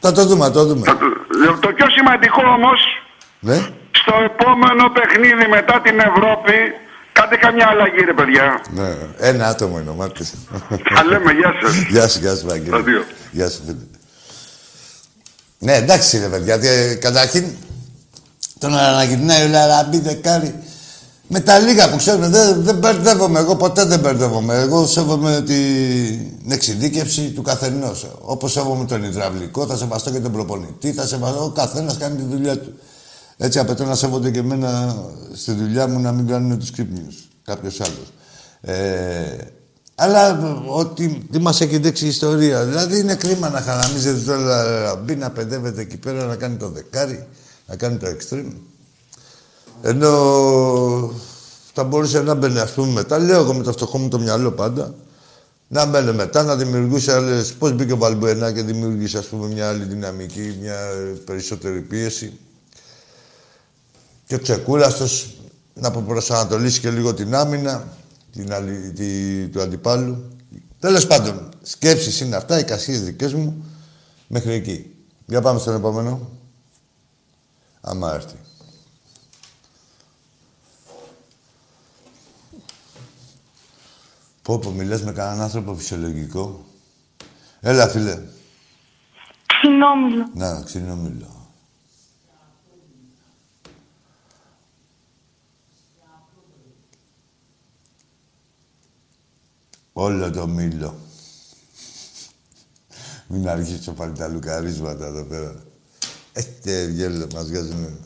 Θα 0.00 0.12
το 0.12 0.24
δούμε, 0.26 0.44
θα 0.44 0.50
το 0.50 0.64
δούμε. 0.64 0.86
Το, 0.86 0.94
το 1.60 1.68
πιο 1.74 1.86
σημαντικό 1.90 2.42
όμως, 2.56 2.80
Ναι. 3.40 3.58
στο 3.90 4.14
επόμενο 4.24 4.88
παιχνίδι 4.92 5.46
μετά 5.50 5.80
την 5.84 5.98
Ευρώπη, 5.98 6.52
κάντε 7.12 7.36
καμιά 7.36 7.66
αλλαγή 7.70 8.04
ρε 8.04 8.12
παιδιά. 8.12 8.60
ναι. 8.70 8.96
Ένα 9.18 9.46
άτομο 9.48 9.78
είναι 9.78 9.90
ο 9.90 9.94
Μάρτης. 9.94 10.34
Θα 10.94 11.04
λέμε 11.04 11.32
γεια 11.32 11.52
σας. 11.62 11.74
Γεια 11.88 12.08
σου, 12.08 12.18
γεια 12.18 12.34
σου, 12.36 12.46
Βαγγέλη. 12.46 12.70
Τα 12.70 12.80
δύο. 12.80 13.02
Γεια 13.30 13.48
σου, 13.48 13.60
φίλε. 13.66 13.78
Ναι, 15.58 15.74
εντάξει, 15.74 16.18
ρε 16.18 16.26
παιδιά. 16.26 16.54
Ε, 16.54 16.94
καταρχήν, 16.94 17.44
τον 18.58 18.76
αναγυρνάει 18.76 19.44
ο 19.44 19.48
Λαραμπή 19.48 20.00
δεκάρι. 20.00 20.54
Με 21.30 21.40
τα 21.40 21.58
λίγα 21.58 21.90
που 21.90 21.96
ξέρουμε, 21.96 22.28
δεν, 22.28 22.62
δεν 22.62 22.76
μπερδεύομαι. 22.76 23.38
Εγώ 23.38 23.56
ποτέ 23.56 23.84
δεν 23.84 24.00
μπερδεύομαι. 24.00 24.54
Εγώ 24.54 24.86
σέβομαι 24.86 25.42
την 25.46 26.52
εξειδίκευση 26.52 27.30
του 27.30 27.42
καθενός. 27.42 28.06
Όπως 28.20 28.52
σέβομαι 28.52 28.84
τον 28.84 29.04
υδραυλικό, 29.04 29.66
θα 29.66 29.76
σεβαστώ 29.76 30.10
και 30.10 30.20
τον 30.20 30.32
προπονητή, 30.32 30.92
θα 30.92 31.06
σεβαστώ. 31.06 31.44
Ο 31.44 31.50
καθένας 31.50 31.96
κάνει 31.96 32.16
τη 32.16 32.22
δουλειά 32.22 32.58
του. 32.58 32.78
Έτσι 33.36 33.58
απαιτώ 33.58 33.84
να 33.84 33.94
σέβονται 33.94 34.30
και 34.30 34.38
εμένα 34.38 34.96
στη 35.34 35.52
δουλειά 35.52 35.88
μου 35.88 36.00
να 36.00 36.12
μην 36.12 36.26
κάνουν 36.26 36.58
τους 36.58 36.70
κρύπνιου. 36.70 37.08
Κάποιος 37.44 37.80
άλλος. 37.80 38.12
Ε, 38.60 39.36
αλλά 40.00 40.38
ότι 40.66 41.26
τι 41.30 41.38
μας 41.38 41.60
έχει 41.60 41.78
δείξει 41.78 42.04
η 42.04 42.08
ιστορία. 42.08 42.64
Δηλαδή 42.64 42.98
είναι 42.98 43.14
κρίμα 43.14 43.48
να 43.48 43.60
χαραμίζεται 43.60 44.20
τώρα 44.20 44.96
μπει 44.96 45.16
να 45.16 45.30
παιδεύεται 45.30 45.80
εκεί 45.80 45.96
πέρα 45.96 46.24
να 46.24 46.36
κάνει 46.36 46.56
το 46.56 46.68
δεκάρι, 46.68 47.26
να 47.66 47.76
κάνει 47.76 47.96
το 47.96 48.06
extreme. 48.06 48.52
Ενώ 49.82 51.12
θα 51.74 51.84
μπορούσε 51.84 52.22
να 52.22 52.34
μπαίνει, 52.34 52.58
ας 52.58 52.70
πούμε, 52.70 52.92
μετά. 52.92 53.18
Λέω 53.18 53.40
εγώ 53.40 53.54
με 53.54 53.62
το 53.62 53.72
φτωχό 53.72 53.98
μου 53.98 54.08
το 54.08 54.18
μυαλό 54.18 54.50
πάντα. 54.50 54.94
Να 55.68 55.84
μπαίνει 55.84 56.12
μετά, 56.12 56.42
να 56.42 56.56
δημιουργούσε 56.56 57.14
άλλες... 57.14 57.52
Πώς 57.52 57.72
μπήκε 57.72 57.92
ο 57.92 57.96
Βαλμπουενά 57.96 58.52
και 58.52 58.62
δημιούργησε, 58.62 59.18
ας 59.18 59.26
πούμε, 59.26 59.46
μια 59.46 59.68
άλλη 59.68 59.84
δυναμική, 59.84 60.56
μια 60.60 60.76
περισσότερη 61.24 61.80
πίεση. 61.80 62.38
Και 64.26 64.34
ο 64.34 64.40
Τσεκούραστος 64.40 65.36
να 65.74 65.90
προσανατολίσει 65.90 66.80
και 66.80 66.90
λίγο 66.90 67.14
την 67.14 67.34
άμυνα 67.34 67.96
την 68.32 68.52
άλλη, 68.52 68.92
τη, 68.92 69.48
του 69.48 69.60
αντιπάλου. 69.60 70.36
Τέλος 70.78 71.06
πάντων, 71.06 71.48
σκέψεις 71.62 72.20
είναι 72.20 72.36
αυτά, 72.36 72.58
οι 72.58 72.64
κασίες 72.64 73.02
δικές 73.04 73.34
μου, 73.34 73.64
μέχρι 74.26 74.52
εκεί. 74.52 74.94
Για 75.26 75.40
πάμε 75.40 75.58
στον 75.58 75.74
επόμενο. 75.74 76.30
Άμα 77.80 78.14
έρθει. 78.14 78.36
Πω 84.42 84.58
πω, 84.58 84.70
μιλάς 84.70 85.02
με 85.02 85.12
κανέναν 85.12 85.40
άνθρωπο 85.40 85.74
φυσιολογικό. 85.74 86.64
Έλα, 87.60 87.88
φίλε. 87.88 88.18
Ξινόμιλο. 89.46 90.30
Να, 90.34 90.62
ξυνόμιλο. 90.62 91.37
Όλο 100.00 100.30
το 100.30 100.46
μήλο. 100.46 101.00
Μην 103.26 103.48
αρχίσω 103.48 103.92
πάλι 103.92 104.12
τα 104.12 104.28
λουκαρίσματα 104.28 105.06
εδώ 105.06 105.24
πέρα. 105.24 105.54
Έχετε 106.32 106.84
γέλο, 106.84 107.26
μας 107.34 107.46
βγάζουν. 107.46 107.98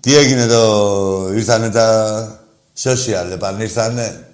Τι 0.00 0.16
έγινε 0.16 0.40
εδώ, 0.40 1.32
ήρθανε 1.32 1.70
τα 1.70 2.46
social, 2.82 3.28
επανήρθανε; 3.32 4.32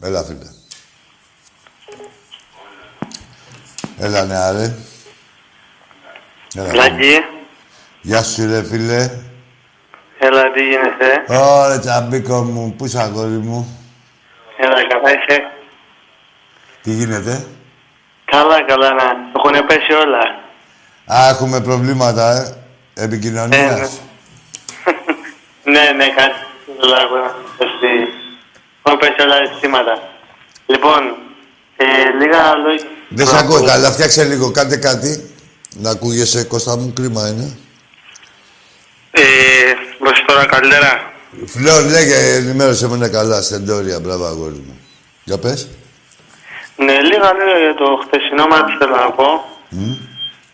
Έλα, 0.00 0.24
φίλε. 0.24 0.50
Έλα, 3.98 4.24
νεάρε. 4.24 4.76
Έλα, 6.54 6.74
Λάκη, 6.74 7.12
Γεια 8.02 8.22
σου, 8.22 8.46
ρε 8.46 8.64
φίλε. 8.64 9.20
Έλα 10.18 10.52
τι 10.52 10.62
γίνεται. 10.62 11.24
Ωρε, 11.28 11.78
τσαμπίκο 11.78 12.42
μου, 12.42 12.74
πού 12.76 12.84
είσαι, 12.84 13.00
αγόρι 13.00 13.28
μου; 13.48 13.78
Έλα 14.58 14.86
καλά 14.88 15.10
είσαι; 15.10 15.50
Τι 16.82 16.90
γίνεται; 16.90 17.46
Καλά 18.24 18.62
καλά 18.64 18.92
να 18.92 19.04
έχουν 19.36 19.66
πέσει 19.66 19.92
όλα; 19.92 20.44
Α, 21.06 21.28
έχουμε 21.28 21.60
προβλήματα, 21.60 22.30
ε. 22.30 22.56
Ε, 22.94 23.04
Επικοινωνίας. 23.04 24.00
ναι, 25.72 25.90
ναι, 25.96 26.08
κάτι. 26.08 26.38
Όλα 26.82 26.96
έχουν 27.00 27.44
πέσει. 27.58 27.92
Έχουν 28.82 28.98
πέσει 28.98 29.20
όλα 29.20 29.38
τα 29.38 29.46
συστήματα. 29.52 30.02
Λοιπόν, 30.66 31.16
ε, 31.76 31.84
λίγα 32.20 32.54
λόγια. 32.56 32.86
Δεν 33.08 33.26
σε 33.26 33.38
ακούω 33.38 33.62
καλά. 33.64 33.90
Φτιάξε 33.90 34.24
λίγο. 34.24 34.50
Κάντε 34.50 34.76
κάτι. 34.76 35.30
Να 35.74 35.90
ακούγεσαι, 35.90 36.44
Κώστα 36.44 36.76
μου. 36.76 36.92
Κρίμα 36.92 37.28
είναι. 37.28 37.56
Ε, 39.18 39.22
προς 39.98 40.24
τώρα 40.26 40.46
καλύτερα. 40.46 41.12
Φλόρ, 41.46 41.82
λέγε, 41.94 42.18
ενημέρωσε 42.40 42.88
με 42.88 42.96
είναι 42.96 43.08
καλά. 43.08 43.42
Στεντόρια, 43.42 44.00
μπράβο, 44.00 44.24
αγόρι 44.24 44.60
μου. 44.66 44.80
Για 45.24 45.38
πες. 45.38 45.68
Ναι, 46.76 47.00
λίγα 47.10 47.32
λόγια 47.38 47.58
για 47.66 47.74
το 47.74 47.86
χτεσινό 48.02 48.46
μάτι 48.46 48.72
θέλω 48.78 48.96
να 49.04 49.10
πω. 49.18 49.28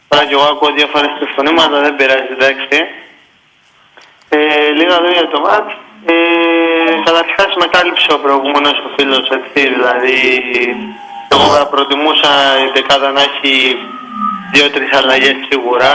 Τώρα 0.08 0.24
και 0.26 0.34
εγώ 0.38 0.46
ακούω 0.52 0.72
διάφορα 0.78 1.06
τηλεφωνήματα, 1.14 1.80
δεν 1.84 1.96
πειράζει, 1.96 2.32
εντάξει. 2.38 2.78
Ε, 4.28 4.38
λίγα 4.78 4.96
λόγια 5.02 5.20
για 5.22 5.32
το 5.34 5.40
μάτ. 5.46 5.66
Ε, 6.12 6.14
Καταρχάς 7.06 7.50
με 7.60 7.66
κάλυψε 7.74 8.10
ο 8.16 8.18
προηγούμενος 8.24 8.76
ο 8.86 8.88
φίλος, 8.96 9.26
έτσι, 9.38 9.60
δηλαδή 9.74 10.18
εγώ 11.32 11.46
θα 11.56 11.66
προτιμούσα 11.72 12.30
η 12.64 12.68
δεκάδα 12.74 13.10
να 13.16 13.22
έχει 13.28 13.52
δύο-τρεις 14.52 14.90
αλλαγές 14.98 15.36
σίγουρα. 15.48 15.92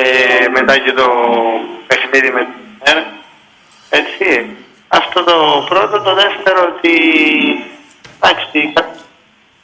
Ε, 0.00 0.48
μετά 0.48 0.78
και 0.78 0.92
το 0.92 1.06
παιχνίδι 1.86 2.30
με 2.30 2.40
την 2.40 2.92
ΕΡ. 2.92 2.98
Έτσι. 3.90 4.56
Αυτό 4.88 5.24
το 5.24 5.66
πρώτο. 5.68 6.00
Το 6.00 6.14
δεύτερο 6.14 6.60
ότι... 6.72 6.94
Εντάξει, 8.20 8.72
κα- 8.74 8.94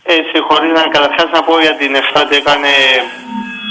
έτσι, 0.03 0.35
χωρίς 0.49 0.73
να 0.73 0.83
καταρχάς 0.83 1.31
να 1.33 1.43
πω 1.43 1.61
για 1.61 1.75
την 1.77 1.95
ΕΦΤΑ 1.95 2.21
ότι 2.21 2.37
έκανε, 2.37 2.73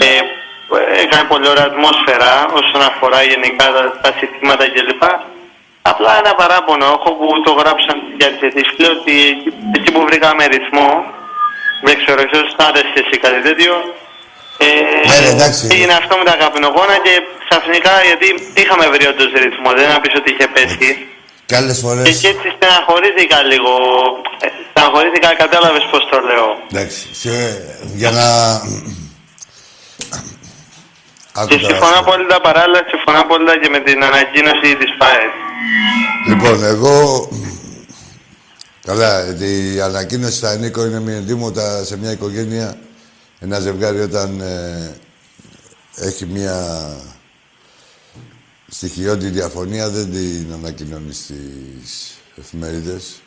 ε, 0.07 1.01
έκανε 1.03 1.24
πολύ 1.28 1.47
ωραία 1.47 1.64
ατμόσφαιρα 1.72 2.34
όσον 2.59 2.82
αφορά 2.82 3.22
γενικά 3.24 3.66
τα, 3.76 3.84
τα 4.03 4.11
συστήματα 4.20 4.66
κλπ. 4.70 5.03
Απλά 5.82 6.11
ένα 6.18 6.34
παράπονο 6.36 6.86
έχω 6.86 7.09
που 7.20 7.41
το 7.45 7.51
γράψαν 7.51 7.97
για 8.20 8.28
τις 8.32 8.41
αιτήσεις 8.47 8.89
ότι 8.97 9.16
εκεί- 9.34 9.53
εκεί 9.78 9.91
που 9.91 10.01
βρήκαμε 10.07 10.45
ρυθμό, 10.45 10.89
δεν 11.84 11.95
ξέρω, 12.01 12.22
ίσως 12.32 12.55
να 12.57 12.66
άρεσε 12.66 12.93
εσύ 13.03 13.16
κάτι 13.26 13.41
τέτοιο, 13.41 13.74
ε, 14.58 14.66
Ναι, 15.10 15.16
ρε, 15.26 15.30
εντάξει. 15.36 15.64
έγινε 15.76 15.93
αυτό 16.01 16.14
με 16.20 16.26
τα 16.30 16.36
καπνογόνα 16.41 16.95
και 17.06 17.14
ξαφνικά 17.45 17.93
γιατί 18.10 18.28
είχαμε 18.62 18.86
βρει 18.93 19.06
όντως 19.12 19.30
ρυθμός, 19.43 19.74
δεν 19.80 19.88
να 19.93 19.99
πεις 20.01 20.14
ότι 20.20 20.30
είχε 20.34 20.47
πέσει. 20.56 20.89
Και 21.49 21.56
άλλες 21.60 21.76
Και, 21.78 21.82
φορές... 21.86 22.06
και 22.24 22.30
έτσι 22.36 22.47
στεναχωρήθηκα 22.58 23.39
λίγο. 23.51 23.72
Ε, 24.45 24.47
Στεναχωρήθηκα, 24.72 25.30
κατάλαβες 25.43 25.84
πώς 25.91 26.04
το 26.12 26.18
λέω. 26.30 26.47
Εντάξει, 26.72 27.01
σε- 27.22 27.62
για 28.01 28.12
να... 28.18 28.26
Άκου 31.36 31.47
Και 31.47 31.56
τώρα, 31.58 31.68
συμφωνώ 31.74 31.95
άκου. 31.97 32.10
απόλυτα 32.10 32.41
παράλληλα, 32.41 32.80
συμφωνώ 32.91 33.20
απόλυτα 33.26 33.54
και 33.62 33.70
με 33.70 33.80
την 33.80 34.04
ανακοίνωση 34.04 34.70
της 34.82 34.91
ΠΑΕ. 34.99 35.26
Λοιπόν, 36.30 36.64
εγώ... 36.64 37.28
Καλά, 38.86 39.26
η 39.39 39.82
ανακοίνωση 39.82 40.36
στα 40.38 40.56
Νίκο 40.56 40.86
είναι 40.86 40.99
μια 40.99 41.16
εντύμωτα 41.16 41.84
σε 41.84 41.97
μια 41.97 42.12
οικογένεια. 42.12 42.78
Ένα 43.44 43.60
ζευγάρι 43.60 44.00
όταν 44.00 44.39
ε, 44.39 44.96
έχει 45.96 46.26
μια 46.26 46.88
στοιχειώδη 48.68 49.30
διαφωνία 49.30 49.89
δεν 49.89 50.12
την 50.12 50.54
ανακοινώνεις 50.54 51.18
στις 51.18 52.14
εφημερίδες. 52.36 53.22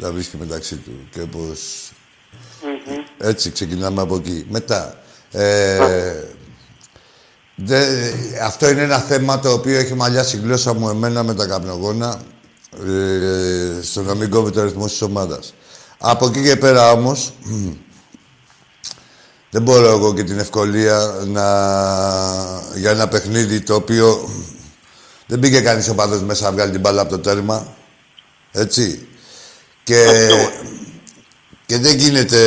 Τα 0.00 0.12
βρίσκει 0.12 0.36
μεταξύ 0.36 0.76
του. 0.76 1.08
Και 1.10 1.20
πως... 1.20 1.90
Έτσι 3.18 3.50
ξεκινάμε 3.50 4.02
από 4.02 4.16
εκεί. 4.16 4.46
Μετά. 4.48 5.02
Ε, 5.30 5.78
δε, 7.54 8.10
αυτό 8.42 8.70
είναι 8.70 8.82
ένα 8.82 8.98
θέμα 8.98 9.40
το 9.40 9.52
οποίο 9.52 9.78
έχει 9.78 9.94
μαλλιάσει 9.94 10.36
η 10.36 10.40
γλώσσα 10.40 10.74
μου 10.74 10.88
εμένα 10.88 11.22
με 11.22 11.34
τα 11.34 11.46
καπνογόνα 11.46 12.22
ε, 12.86 13.82
στο 13.82 14.02
να 14.02 14.14
μην 14.14 14.30
κόβει 14.30 14.50
το 14.50 14.60
αριθμός 14.60 14.90
της 14.90 15.02
ομάδας. 15.02 15.54
Από 15.98 16.26
εκεί 16.26 16.42
και 16.42 16.56
πέρα 16.56 16.92
όμως, 16.92 17.32
δεν 19.54 19.62
μπορώ 19.62 19.88
εγώ 19.88 20.14
και 20.14 20.24
την 20.24 20.38
ευκολία 20.38 21.14
να... 21.26 21.44
για 22.74 22.90
ένα 22.90 23.08
παιχνίδι 23.08 23.60
το 23.60 23.74
οποίο 23.74 24.30
δεν 25.26 25.38
πήγε 25.38 25.60
κανείς 25.60 25.88
ο 25.88 25.94
παδός 25.94 26.22
μέσα 26.22 26.44
να 26.44 26.52
βγάλει 26.52 26.70
την 26.70 26.80
μπάλα 26.80 27.00
από 27.00 27.10
το 27.10 27.18
τέρμα. 27.18 27.76
Έτσι. 28.52 29.08
Και, 29.84 30.28
και 31.66 31.78
δεν 31.78 31.96
γίνεται... 31.96 32.38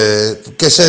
Και 0.55 0.69
σε 0.69 0.83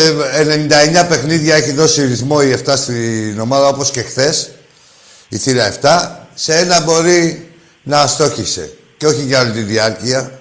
99 1.03 1.07
παιχνίδια 1.09 1.55
έχει 1.55 1.73
δώσει 1.73 2.07
ρυθμό 2.07 2.39
η 2.43 2.63
7 2.67 2.73
στην 2.77 3.41
ομάδα, 3.41 3.69
όπως 3.69 3.91
και 3.91 4.03
χθες, 4.03 4.51
η 5.29 5.37
θύρα 5.37 5.75
7. 5.83 5.89
Σε 6.35 6.55
ένα 6.55 6.81
μπορεί 6.81 7.51
να 7.83 8.01
αστόχησε. 8.01 8.73
Και 8.97 9.07
όχι 9.07 9.23
για 9.23 9.41
όλη 9.41 9.53
τη 9.53 9.61
διάρκεια. 9.61 10.41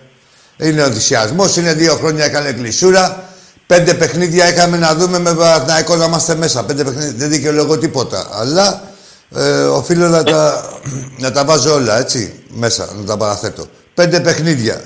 Είναι 0.57 0.81
ο 0.81 0.85
ενθουσιασμός, 0.85 1.55
είναι 1.55 1.73
δύο 1.73 1.95
χρόνια 1.95 2.25
έκανε 2.25 2.51
κλεισούρα. 2.51 3.29
Πέντε 3.67 3.93
παιχνίδια 3.93 4.49
είχαμε 4.49 4.77
να 4.77 4.95
δούμε 4.95 5.19
με 5.19 5.33
Παναθηναϊκό 5.33 5.95
να 5.95 6.05
είμαστε 6.05 6.35
μέσα. 6.35 6.63
Πέντε 6.63 6.83
παιχνίδια, 6.83 7.13
δεν 7.15 7.29
δικαιολογώ 7.29 7.77
τίποτα. 7.77 8.27
Αλλά 8.31 8.91
ε, 9.35 9.63
οφείλω 9.63 10.07
να 10.07 10.23
τα, 10.23 10.69
να 11.23 11.31
τα 11.31 11.45
βάζω 11.45 11.73
όλα, 11.73 11.99
έτσι, 11.99 12.43
μέσα, 12.49 12.89
να 12.99 13.05
τα 13.05 13.17
παραθέτω. 13.17 13.67
Πέντε 13.93 14.19
παιχνίδια. 14.19 14.81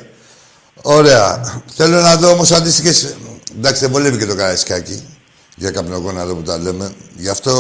Ωραία. 0.82 1.42
Θέλω 1.76 2.02
να 2.02 2.16
δω 2.16 2.32
όμως 2.32 2.52
αντίστοιχες... 2.52 3.16
Εντάξει, 3.58 3.82
δεν 3.82 3.92
βολεύει 3.92 4.18
και 4.18 4.26
το 4.26 4.36
καραϊσκάκι. 4.36 5.08
Για 5.56 5.72
καπνογόνα 5.72 6.22
εδώ 6.22 6.36
που 6.36 6.42
τα 6.42 6.58
λέμε. 6.58 6.94
Γι' 7.16 7.30
αυτό 7.30 7.54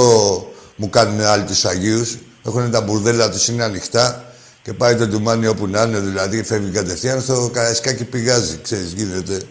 μου 0.75 0.89
κάνουν 0.89 1.21
άλλοι 1.21 1.43
τους 1.43 1.65
Αγίους. 1.65 2.17
Έχουν 2.45 2.71
τα 2.71 2.81
μπουρδέλα 2.81 3.29
τους, 3.29 3.47
είναι 3.47 3.63
ανοιχτά. 3.63 4.25
Και 4.63 4.73
πάει 4.73 4.95
το 4.95 5.07
ντουμάνι 5.07 5.47
όπου 5.47 5.67
να 5.67 5.81
είναι, 5.81 5.99
δηλαδή 5.99 6.43
φεύγει 6.43 6.69
κατευθείαν 6.69 7.21
στο 7.21 7.49
καραϊσκάκι 7.53 8.03
πηγάζει, 8.03 8.59
ξέρεις, 8.63 8.91
γίνεται. 8.91 9.41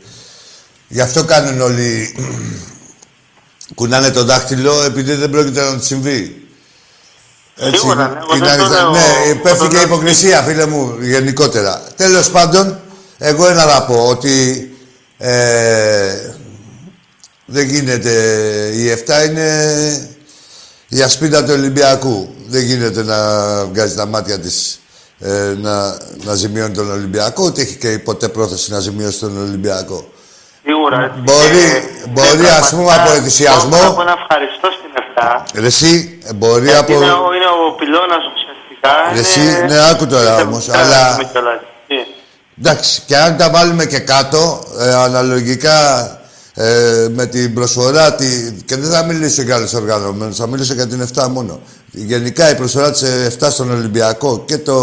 Γι' 0.92 1.00
αυτό 1.00 1.24
κάνουν 1.24 1.60
όλοι... 1.60 2.14
κουνάνε 3.74 4.10
το 4.10 4.24
δάχτυλο 4.24 4.82
επειδή 4.82 5.14
δεν 5.14 5.30
πρόκειται 5.30 5.60
να 5.64 5.76
τους 5.76 5.86
συμβεί. 5.86 6.44
Έτσι, 7.56 7.78
Σίγουρα, 7.80 8.08
ναι, 8.08 8.18
εγώ 8.18 8.26
δεν 8.30 8.40
κοιτάξτε, 8.40 8.62
το 8.62 8.68
λέω- 8.70 8.90
ναι, 8.90 9.34
πέφτει 9.42 9.58
το 9.58 9.66
και 9.68 9.76
λέω- 9.76 9.84
υποκρισία, 9.84 10.42
φίλε 10.42 10.66
μου, 10.66 10.96
γενικότερα. 11.00 11.82
Τέλος 11.96 12.30
πάντων, 12.30 12.80
εγώ 13.18 13.46
ένα 13.48 13.62
θα 13.62 13.84
πω, 13.84 14.06
ότι 14.06 14.64
ε, 15.18 16.34
δεν 17.44 17.68
γίνεται. 17.68 18.12
Η 18.74 18.88
7 19.06 19.24
είναι 19.28 20.08
η 20.88 21.02
ασπίδα 21.02 21.44
του 21.44 21.52
Ολυμπιακού. 21.52 22.34
Δεν 22.48 22.62
γίνεται 22.62 23.02
να 23.02 23.16
βγάζει 23.66 23.94
τα 23.94 24.06
μάτια 24.06 24.38
της 24.38 24.80
ε, 25.18 25.54
να, 25.60 25.96
να 26.24 26.34
ζημιώνει 26.34 26.74
τον 26.74 26.90
Ολυμπιακό, 26.90 27.44
ούτε 27.44 27.60
έχει 27.62 27.76
και 27.76 27.98
ποτέ 27.98 28.28
πρόθεση 28.28 28.70
να 28.70 28.80
ζημιώσει 28.80 29.18
τον 29.18 29.38
Ολυμπιακό. 29.38 30.09
Σίγουρα. 30.66 30.98
έτσι. 31.06 31.18
Μπορεί- 31.28 31.64
Και- 31.64 32.08
μπορεί, 32.14 32.36
και 32.44 32.50
ας 32.60 32.68
πούμε, 32.70 32.84
πραγματικά 32.84 33.02
από 33.02 33.12
ενθουσιασμό- 33.18 33.78
Θέλω 33.78 33.88
να 33.90 33.94
πω 33.98 34.02
ένα 34.08 34.16
ευχαριστώ 34.22 34.68
στην 34.78 34.90
7. 35.02 35.28
Ρε 35.62 35.66
Εσύ, 35.72 35.92
μπορεί 36.40 36.64
Γιατί 36.64 36.92
από... 36.92 36.92
είναι, 36.92 37.12
ο- 37.24 37.32
είναι 37.36 37.48
ο 37.58 37.60
πυλώνας 37.78 38.22
ουσιαστικά. 38.32 38.92
Ρε 39.14 39.18
είναι- 39.18 39.20
εσύ, 39.20 39.44
ναι, 39.70 39.78
άκου 39.90 40.04
τώρα 40.12 40.32
είναι- 40.32 40.42
όμως, 40.48 40.62
είναι- 40.66 40.76
αλλά- 40.76 41.14
είναι 41.14 41.28
κιόλας. 41.32 41.60
Τι; 41.88 41.96
Εντάξει, 42.60 42.92
και 43.06 43.16
αν 43.16 43.36
τα 43.36 43.50
βάλουμε 43.50 43.84
και 43.92 43.98
κάτω, 43.98 44.40
ε, 44.78 44.94
αναλογικά 44.94 45.78
ε, 46.54 47.06
με 47.10 47.26
την 47.26 47.54
προσφορά, 47.54 48.14
τη, 48.14 48.26
και 48.64 48.76
δεν 48.76 48.90
θα 48.90 49.04
μιλήσω 49.04 49.42
για 49.42 49.54
άλλους 49.54 49.72
οργανωμένους, 49.74 50.36
θα 50.36 50.46
μιλήσω 50.46 50.74
για 50.74 50.86
την 50.86 51.00
7 51.00 51.28
μόνο. 51.28 51.60
Γενικά 51.90 52.50
η 52.50 52.54
προσφορά 52.54 52.90
της 52.90 53.02
ε, 53.02 53.24
7 53.40 53.50
στον 53.50 53.70
Ολυμπιακό 53.70 54.42
και 54.46 54.58
το 54.58 54.76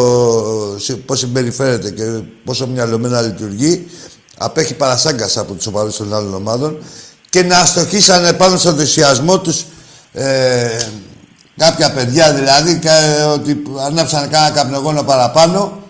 συ- 0.79 0.95
πώς 1.05 1.19
συμπεριφέρεται 1.19 1.89
και 1.91 2.03
πόσο 2.45 2.67
μυαλωμένα 2.67 3.21
λειτουργεί, 3.21 3.87
απέχει 4.37 4.73
παρασάγκας 4.73 5.37
από 5.37 5.53
τους 5.53 5.67
οπαδούς 5.67 5.97
των 5.97 6.13
άλλων 6.13 6.33
ομάδων 6.33 6.77
και 7.29 7.43
να 7.43 7.57
αστοχήσανε 7.57 8.33
πάνω 8.33 8.57
στον 8.57 8.71
ενθουσιασμό 8.73 9.39
τους 9.39 9.65
ε, 10.13 10.77
κάποια 11.57 11.91
παιδιά 11.93 12.33
δηλαδή, 12.33 12.75
κα- 12.79 13.27
ότι 13.31 13.63
ανάψανε 13.85 14.27
κάνα 14.27 14.49
καπνογόνο 14.51 15.03
παραπάνω, 15.03 15.81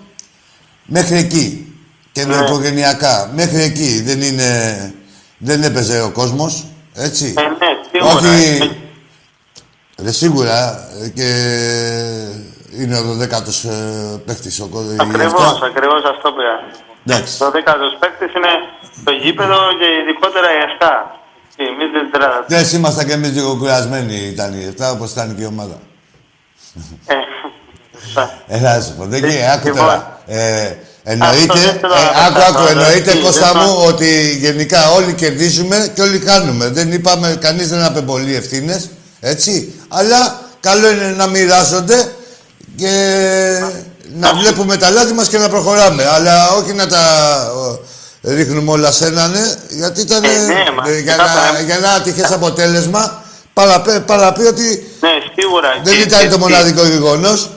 Μέχρι 0.89 1.17
εκεί. 1.17 1.73
Και 2.11 2.25
Ναι. 2.25 2.33
ενδοοικογενειακά. 2.35 3.31
Μέχρι 3.35 3.61
εκεί. 3.61 4.01
Δεν 4.01 4.21
είναι... 4.21 4.93
Δεν 5.37 5.63
έπαιζε 5.63 6.01
ο 6.01 6.09
κόσμος. 6.11 6.65
Έτσι. 6.93 7.33
Ε, 7.37 7.41
ναι, 7.41 7.77
σίγουρα. 7.91 8.31
Όχι... 8.33 8.71
Ρε, 10.03 10.11
σίγουρα. 10.11 10.87
ε, 11.03 11.07
Και 11.09 11.27
είναι 12.77 12.97
ο 12.97 13.17
12ος 13.21 13.69
ε, 13.69 14.17
παίκτης. 14.25 14.59
Ο, 14.59 14.67
κο- 14.67 14.81
η 14.81 14.95
Ακριβώς, 14.99 15.25
εφτά. 15.25 15.65
ακριβώς 15.65 16.01
αυτό 16.15 16.31
πήγα. 16.31 16.55
Εντάξει. 17.07 17.37
Το 17.39 17.51
δέκατος 17.51 17.91
παίκτης 17.99 18.31
είναι 18.37 18.53
το 19.03 19.11
γήπεδο 19.11 19.57
και 19.79 19.87
ειδικότερα 19.99 20.47
η 20.57 20.59
7. 20.79 20.85
Εμείς 21.57 21.89
δεν 21.95 22.05
τρέλα. 22.11 22.43
Δεν 22.47 22.65
ήμασταν 22.79 23.05
κι 23.05 23.11
εμείς 23.11 23.31
λίγο 23.31 23.55
κουρασμένοι 23.55 24.15
ήταν 24.33 24.53
η 24.53 24.73
7, 24.79 24.91
όπως 24.95 25.11
ήταν 25.11 25.35
και 25.35 25.41
η 25.41 25.45
ομάδα. 25.45 25.77
Ε, 27.07 27.13
σωστά. 28.03 28.23
Έλα, 28.47 28.75
να 28.77 28.81
σου 28.83 28.93
πω. 28.97 29.03
Δεν 29.05 29.19
γίνεται. 29.25 29.51
Άκου 29.51 29.67
Λοιπόν. 29.67 29.81
τώρα. 29.81 30.19
Ε, 30.27 30.73
εννοείται, 31.03 31.35
Αυτό 31.35 31.53
δεν 31.53 31.79
θέλω 31.79 31.93
να 31.93 31.99
ε, 31.99 32.25
άκου, 32.25 32.33
πετάξω, 32.33 32.49
άκου, 32.49 32.59
αλλά 32.61 32.69
εννοείται, 32.69 33.11
τι, 33.11 33.17
Κώστα 33.17 33.51
δεν 33.51 33.61
μου, 33.61 33.67
θα- 33.75 33.87
ότι 33.87 34.37
γενικά 34.37 34.89
όλοι 34.91 35.13
κερδίζουμε 35.13 35.91
και 35.95 36.01
όλοι 36.01 36.19
κάνουμε. 36.19 36.67
Δεν 36.69 36.91
είπαμε, 36.91 37.37
κανείς 37.41 37.69
δεν 37.69 37.83
απεμπολεί 37.83 38.35
ευθύνες, 38.35 38.89
έτσι. 39.19 39.73
Αλλά 39.87 40.39
καλό 40.59 40.91
είναι 40.91 41.13
να 41.17 41.27
μοιράζονται 41.27 42.11
και 42.75 42.91
να 44.19 44.33
βλέπουμε 44.33 44.77
τα 44.77 44.89
λάθη 44.89 45.13
μας 45.13 45.27
και 45.29 45.37
να 45.37 45.49
προχωράμε. 45.49 46.03
Αλλά 46.15 46.49
όχι 46.49 46.73
να 46.73 46.87
τα 46.87 47.01
ε, 48.21 48.33
ρίχνουμε 48.33 48.71
όλα 48.71 48.91
σε 48.91 49.05
έναν, 49.05 49.33
ε, 49.33 49.57
γιατί 49.69 50.01
ήταν 50.01 50.23
Ε, 50.23 50.27
ναι, 50.27 50.63
μα, 50.75 50.89
ε, 50.89 50.99
για, 50.99 51.11
κοιτάξτε, 51.13 51.51
να, 51.53 51.57
ε. 51.59 51.63
για 51.63 51.75
ένα 51.75 51.89
ατυχές 51.99 52.31
αποτέλεσμα 52.31 53.23
παραπέ- 53.53 54.01
παραπεί 54.11 54.43
ότι 54.53 54.67
Ναι, 55.05 55.13
σίγουρα. 55.37 55.69
δεν 55.83 55.93
Και- 55.95 56.01
ήταν 56.01 56.19
και- 56.21 56.27
το 56.33 56.37
μοναδικό 56.37 56.83
γεγονός. 56.95 57.49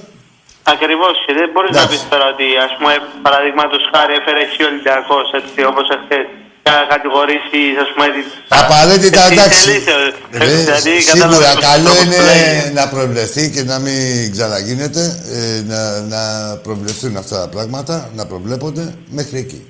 Ακριβώς. 0.75 1.15
Και 1.27 1.33
δεν 1.39 1.49
μπορείς 1.53 1.71
να 1.71 1.77
Εντάξει. 1.81 1.97
πεις 1.99 2.09
τώρα 2.13 2.27
ότι, 2.35 2.47
ας 2.67 2.73
πούμε, 2.79 2.93
παραδείγματος 3.27 3.81
χάρη 3.93 4.13
έφερε 4.21 4.41
εσύ 4.47 4.61
ο 4.65 4.67
Ολυμπιακός, 4.73 5.27
έτσι, 5.41 5.59
όπως 5.71 5.87
εχθές. 5.97 6.27
Να 6.63 6.73
κατηγορήσεις, 6.95 7.71
ας 7.85 7.89
πούμε... 7.95 8.07
την- 8.15 8.31
Απαραίτητα 8.49 9.21
Εσύ 9.23 9.33
εντάξει. 9.33 9.61
θέλεις, 9.71 9.87
ε, 9.87 10.39
Ρε, 10.39 10.45
δηλαδή, 10.47 11.01
σίγουρα 11.01 11.29
κατάλαβες 11.29 11.55
το 11.55 11.61
καλό 11.61 11.89
στόχο 11.89 12.03
είναι 12.05 12.17
που 12.17 12.23
λέει. 12.23 12.73
να 12.79 12.89
προβλεφθεί 12.89 13.51
και 13.55 13.63
να 13.63 13.79
μην 13.79 14.31
ξαναγίνεται, 14.35 15.03
ε, 15.37 15.63
να, 15.73 15.81
να 16.15 16.23
προβλεφθούν 16.67 17.17
αυτά 17.17 17.37
τα 17.41 17.49
πράγματα, 17.49 18.11
να 18.15 18.27
προβλέπονται 18.27 18.95
μέχρι 19.19 19.39
εκεί. 19.39 19.61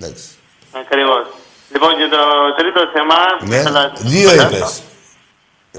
Εντάξει. 0.00 0.24
Ακριβώς. 0.82 1.22
Λοιπόν, 1.72 1.90
και 1.98 2.08
το 2.16 2.22
τρίτο 2.58 2.80
θέμα... 2.94 3.16
Ναι, 3.50 3.62
θέλω 3.62 3.78
να- 3.80 3.92
δύο 4.14 4.30
να- 4.34 4.42
είπες. 4.42 4.82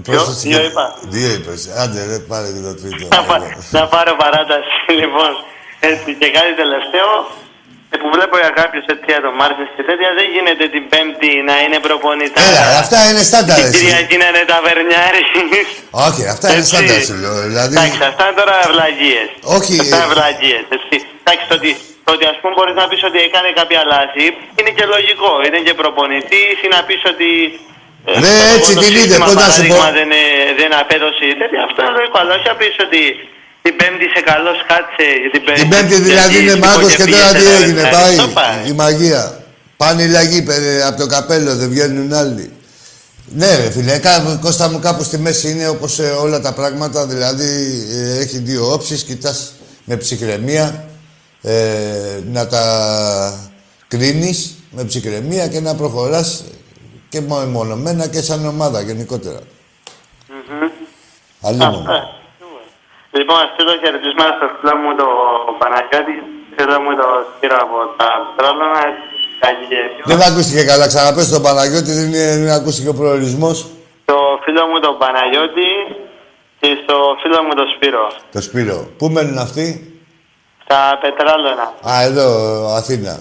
Πρόσθεση 0.03 0.47
δύο 0.47 0.57
και- 0.59 0.63
είπα. 0.65 0.85
Δύο 1.15 1.29
είπες. 1.35 1.61
Άντε 1.81 2.05
ρε, 2.09 2.17
πάρε 2.19 2.47
και 2.55 2.59
το 2.69 2.73
τρίτο. 2.81 3.07
Να, 3.15 3.21
πα- 3.29 3.57
να 3.77 3.87
πάρω 3.93 4.15
παράταση, 4.23 4.91
λοιπόν. 5.01 5.31
Έτσι, 5.79 6.09
και 6.19 6.27
κάτι 6.37 6.51
τελευταίο, 6.61 7.09
ε, 7.21 7.46
που 8.01 8.07
βλέπω 8.15 8.35
για 8.43 8.51
κάποιους 8.61 8.85
έτσι 8.93 9.09
ατομάρτες 9.19 9.67
και 9.75 9.83
τέτοια, 9.89 10.09
δεν 10.19 10.27
γίνεται 10.33 10.65
την 10.75 10.83
Πέμπτη 10.91 11.31
να 11.49 11.55
είναι 11.63 11.77
προπονητάς. 11.87 12.43
Έλα, 12.49 12.63
αυτά 12.83 12.97
είναι 13.09 13.23
στάνταρ, 13.31 13.55
Την 13.59 13.65
εσύ. 13.69 13.77
Κυριακή 13.83 14.15
να 14.23 14.27
είναι 14.31 14.43
ταβερνιάρης. 14.53 15.29
Όχι, 16.07 16.21
αυτά 16.33 16.45
είναι 16.51 16.61
Έτσι. 16.63 16.71
στάνταρ 16.73 16.99
σου 17.09 17.15
λέω. 17.23 17.35
Δηλαδή, 17.49 17.71
Εντάξει, 17.75 17.99
αυτά 18.11 18.23
είναι 18.27 18.37
τώρα 18.41 18.55
ευλαγίες. 18.67 19.27
Όχι, 19.57 19.73
Αυτά 19.83 19.95
είναι 19.97 20.05
ε, 20.07 20.09
ευλαγίες, 20.11 20.63
έτσι. 20.77 20.95
Εντάξει, 21.21 21.43
το 21.51 21.55
ότι, 21.59 21.69
το 22.05 22.09
ότι 22.15 22.25
ας 22.31 22.37
πούμε 22.39 22.51
μπορείς 22.55 22.75
να 22.81 22.85
πεις 22.89 23.01
ότι 23.09 23.19
έκανε 23.27 23.49
κάποια 23.59 23.81
λάθη, 23.93 24.25
είναι 24.59 24.71
και 24.77 24.85
λογικό. 24.95 25.31
Είναι 25.47 25.59
και 25.67 25.73
προπονητής 25.81 26.55
ή 26.65 26.67
να 26.75 26.79
πεις 26.87 27.01
ότι... 27.13 27.29
ε, 28.09 28.11
Ναι, 28.25 28.35
το 28.49 28.53
έτσι 28.55 28.71
το 28.77 28.81
την 28.83 28.89
είδε, 28.91 28.99
σύστημα, 28.99 29.25
πώς 29.27 29.35
να 29.43 29.47
σου 29.55 29.63
πω. 29.71 29.75
παράδειγμα, 29.75 29.85
Δεν, 29.99 30.09
ε, 30.21 30.23
δεν 30.59 30.71
απέδωσε 30.81 31.23
η 31.31 31.33
τέτοια. 31.41 31.61
Αυτό 31.67 31.77
είναι 31.83 31.93
λογικό. 31.99 32.17
Αλλά 32.23 32.31
όχι 32.37 32.47
να 32.51 32.55
πεις 32.61 32.75
ότι 32.87 33.01
την 33.67 33.75
Πέμπτη 33.79 34.05
σε 34.15 34.21
καλός 34.29 34.57
κάτσε. 34.71 35.05
Την 35.31 35.41
Πέμπτη, 35.45 35.59
την 35.61 35.69
Πέμπτη 35.69 35.95
δηλαδή 36.01 36.31
γιατί 36.31 36.43
είναι 36.43 36.53
λοιπόν 36.53 36.69
μάγος 36.69 36.95
και 36.95 37.03
πήγε 37.03 37.15
τώρα 37.17 37.27
σε 37.29 37.37
τι 37.37 37.45
ένα 37.45 37.55
έγινε, 37.63 37.81
ρεστάρι. 37.81 37.95
πάει 38.05 38.17
Αυτό 38.17 38.27
πάει. 38.33 38.69
η 38.69 38.73
μαγεία. 38.73 39.23
Πάνε 39.77 40.03
οι 40.03 40.07
λαγοί 40.07 40.41
παι- 40.41 40.83
από 40.87 40.97
το 40.99 41.05
καπέλο, 41.07 41.55
δεν 41.55 41.69
βγαίνουν 41.69 42.13
άλλοι. 42.13 42.51
Ναι, 43.29 43.55
ρε 43.55 43.69
φίλε, 43.71 43.97
κά- 43.97 44.39
Κώστα 44.41 44.69
μου 44.69 44.79
κάπου 44.79 45.03
στη 45.03 45.17
μέση 45.17 45.51
είναι 45.51 45.67
όπως 45.67 45.99
ε, 45.99 46.03
όλα 46.09 46.39
τα 46.39 46.53
πράγματα, 46.53 47.05
δηλαδή 47.05 47.49
ε, 47.91 48.19
έχει 48.19 48.37
δύο 48.37 48.73
όψεις, 48.73 49.03
κοιτάς 49.03 49.53
με 49.83 49.95
ψυχραιμία 49.97 50.85
ε, 51.41 51.53
να 52.31 52.47
τα 52.47 52.63
κρίνεις 53.87 54.55
με 54.71 54.83
ψυχραιμία 54.83 55.47
και 55.47 55.59
να 55.59 55.75
προχωράς 55.75 56.43
και 57.09 57.21
μονομένα 57.51 58.07
και 58.07 58.21
σαν 58.21 58.45
ομάδα 58.45 58.81
γενικότερα. 58.81 59.39
Μμμ. 60.29 60.69
Αλλήμον. 61.41 61.85
Αυτό, 63.07 63.15
σίγουρα. 63.15 63.19
Λοιπόν, 63.19 63.39
στείλω 63.53 63.73
χαιρετισμένα 63.81 64.31
στο 64.37 64.45
φίλο 64.57 64.73
μου 64.81 64.91
το 65.01 65.07
Παναγιώτη, 65.59 66.15
φίλο 66.55 66.77
μου 66.83 66.91
το 67.01 67.07
Σπύρο 67.35 67.57
από 67.65 67.77
τα 67.99 68.07
Πετρόλωνα, 68.35 68.83
Καγγελιέριο. 69.43 70.03
Δεν 70.11 70.21
ακούστηκε 70.29 70.63
καλά. 70.71 70.85
Ξαναπες 70.87 71.25
στον 71.31 71.41
Παναγιώτη, 71.45 71.91
δεν, 71.97 72.05
είναι, 72.11 72.25
δεν 72.43 72.51
ακούστηκε 72.59 72.89
ο 72.93 72.95
προορισμός. 73.01 73.57
Το 74.11 74.17
φίλο 74.43 74.63
μου 74.69 74.79
τον 74.85 74.97
Παναγιώτη 75.01 75.69
και 76.59 76.69
στο 76.83 76.95
φίλο 77.21 77.39
μου 77.45 77.53
τον 77.59 77.67
Σπύρο. 77.75 78.05
Το 78.35 78.41
Σπύρο. 78.47 78.77
Πού 78.97 79.05
μένουν 79.13 79.37
αυτοί; 79.37 79.65
Στα 80.63 80.79
Πετράλωνα. 81.01 81.67
Α, 81.89 81.93
εδώ, 82.09 82.27
Αθήνα. 82.79 83.15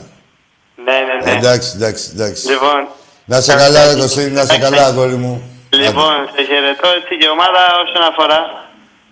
Ναι, 0.86 0.96
ναι, 1.06 1.14
ναι. 1.24 1.36
Εντάξει, 1.38 1.68
εντάξει, 1.76 2.04
εντάξει. 2.14 2.42
Λοιπόν, 2.52 2.80
Να 3.24 3.40
σε 3.40 3.54
καλά, 3.54 3.80
ρε 3.92 3.94
Κωστή, 4.00 4.30
να 4.30 4.44
σε 4.44 4.58
καλά, 4.58 4.84
αγόρι 4.86 5.14
μου. 5.24 5.34
λοιπόν, 5.70 6.14
σε 6.34 6.40
χαιρετώ 6.48 6.88
έτσι 6.98 7.12
και 7.18 7.26
η 7.26 7.32
ομάδα 7.36 7.62
όσον 7.84 8.02
αφορά, 8.10 8.40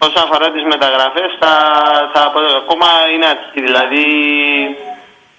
όσον 0.09 0.23
αφορά 0.27 0.47
τις 0.55 0.65
μεταγραφές, 0.73 1.31
θα, 1.43 1.53
θα, 2.13 2.21
ακόμα 2.63 2.89
είναι 3.13 3.27
άτυχη, 3.33 3.61
δηλαδή... 3.69 4.05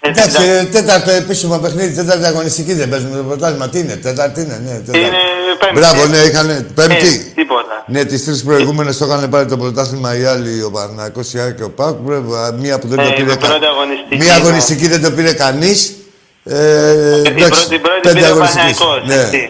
έτσι, 0.07 0.21
Εντάξει, 0.21 0.37
θα- 0.37 0.43
ε, 0.43 0.63
τέταρτο 0.75 1.11
επίσημο 1.21 1.55
παιχνίδι, 1.63 1.91
τέταρτη 2.01 2.25
αγωνιστική 2.25 2.73
δεν 2.73 2.89
παίζουμε 2.89 3.17
το 3.17 3.23
πρωτάθλημα. 3.29 3.65
Τι 3.71 3.77
είναι, 3.79 3.95
τέταρτη 3.95 4.39
είναι, 4.41 4.57
ναι, 4.65 4.73
τέταρτη. 4.85 4.99
Είναι 4.99 5.21
πέμπτη. 5.59 5.75
Μπράβο, 5.79 6.01
ναι, 6.05 6.17
είχαν 6.17 6.49
Ε, 6.49 6.65
πέμπτη. 6.79 7.31
τίποτα. 7.35 7.75
Ναι, 7.93 8.03
τις 8.05 8.25
τρεις 8.25 8.43
προηγούμενες 8.43 8.97
το 8.97 9.05
είχαν 9.05 9.29
πάρει 9.29 9.45
το 9.53 9.57
πρωτάθλημα 9.57 10.17
οι 10.17 10.23
άλλοι, 10.33 10.63
ο 10.63 10.71
Παναγιακός, 10.71 11.33
η 11.33 11.39
ΑΕΚ 11.39 11.55
και 11.55 11.63
ο 11.63 11.71
ΠΑΚ. 11.71 11.95
Βέβαια, 12.03 12.51
Μία 12.51 12.79
που 12.79 12.87
δεν 12.87 12.97
το 12.97 13.03
Ε, 13.03 13.09
πήρε 13.17 13.31
η 13.33 13.37
πρώτη 13.37 13.65
αγωνιστική, 13.65 14.15
Μία 14.23 14.33
ναι. 14.33 14.39
αγωνιστική 14.39 14.87
δεν 14.87 15.01
το 15.03 15.11
πήρε 15.11 15.33
κανείς. 15.33 15.95
Ε, 16.43 16.55
Η 16.57 17.27
εντάξει, 17.27 17.49
πρώτη, 17.49 17.75
η 17.75 17.79
πρώτη 17.79 17.99
πέντε 18.01 18.13
πήρε 18.13 18.25
ο 18.25 18.29
αγωνιστικές. 18.33 18.77
Παναθηναϊκός, 18.77 19.31
Ναι. 19.31 19.49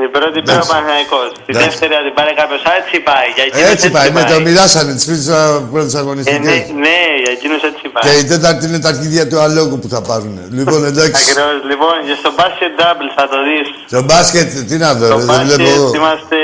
Έτσι. 0.00 0.08
Η 0.08 0.12
πρώτη 0.16 0.36
πήρε 0.44 0.52
ο 0.52 0.54
Εντάξει. 0.56 0.70
Παναθηναϊκός. 0.72 1.28
Τη 1.46 1.50
Εντάξει. 1.52 1.64
δεύτερη 1.68 1.92
αν 1.98 2.02
την 2.06 2.14
πάρει 2.18 2.32
κάποιος 2.40 2.62
έτσι 2.78 2.96
πάει. 3.10 3.28
Για 3.36 3.44
εκείνους 3.48 3.70
Έτσι 3.74 3.86
πάει, 3.96 4.08
ναι, 4.16 4.22
το 4.32 4.36
μοιράσανε 4.46 4.92
τις 4.98 5.04
τρεις 5.08 5.22
πρώτες 5.72 5.92
Ε, 5.94 5.96
ναι, 5.96 6.02
αγωνιστικέ. 6.04 6.52
ναι, 6.84 6.98
για 7.22 7.32
εκείνους 7.36 7.60
έτσι 7.70 7.84
πάει. 7.94 8.02
Και 8.06 8.12
η 8.22 8.24
τέταρτη 8.32 8.62
είναι 8.68 8.80
τα 8.84 8.88
αρχίδια 8.94 9.24
του 9.30 9.38
αλόγου 9.46 9.76
που 9.82 9.88
θα 9.94 10.00
πάρουν. 10.08 10.34
Λοιπόν, 10.58 10.80
εντάξει. 10.92 11.22
Ακριβώς. 11.24 11.56
Λοιπόν, 11.70 11.94
και 12.06 12.14
στο 12.22 12.30
basket 12.40 12.72
double 12.80 13.08
θα 13.18 13.24
το 13.32 13.38
δεις. 13.46 13.66
Στο 13.92 14.00
μπάσκετ, 14.08 14.48
τι 14.68 14.76
να 14.84 14.90
δω, 15.00 15.06
Στο 15.06 15.16
ρε, 15.18 15.24
δεν 15.24 15.38
βλέπω 15.46 15.68
εγώ. 15.76 15.88
basket 15.90 15.94
είμαστε 16.00 16.38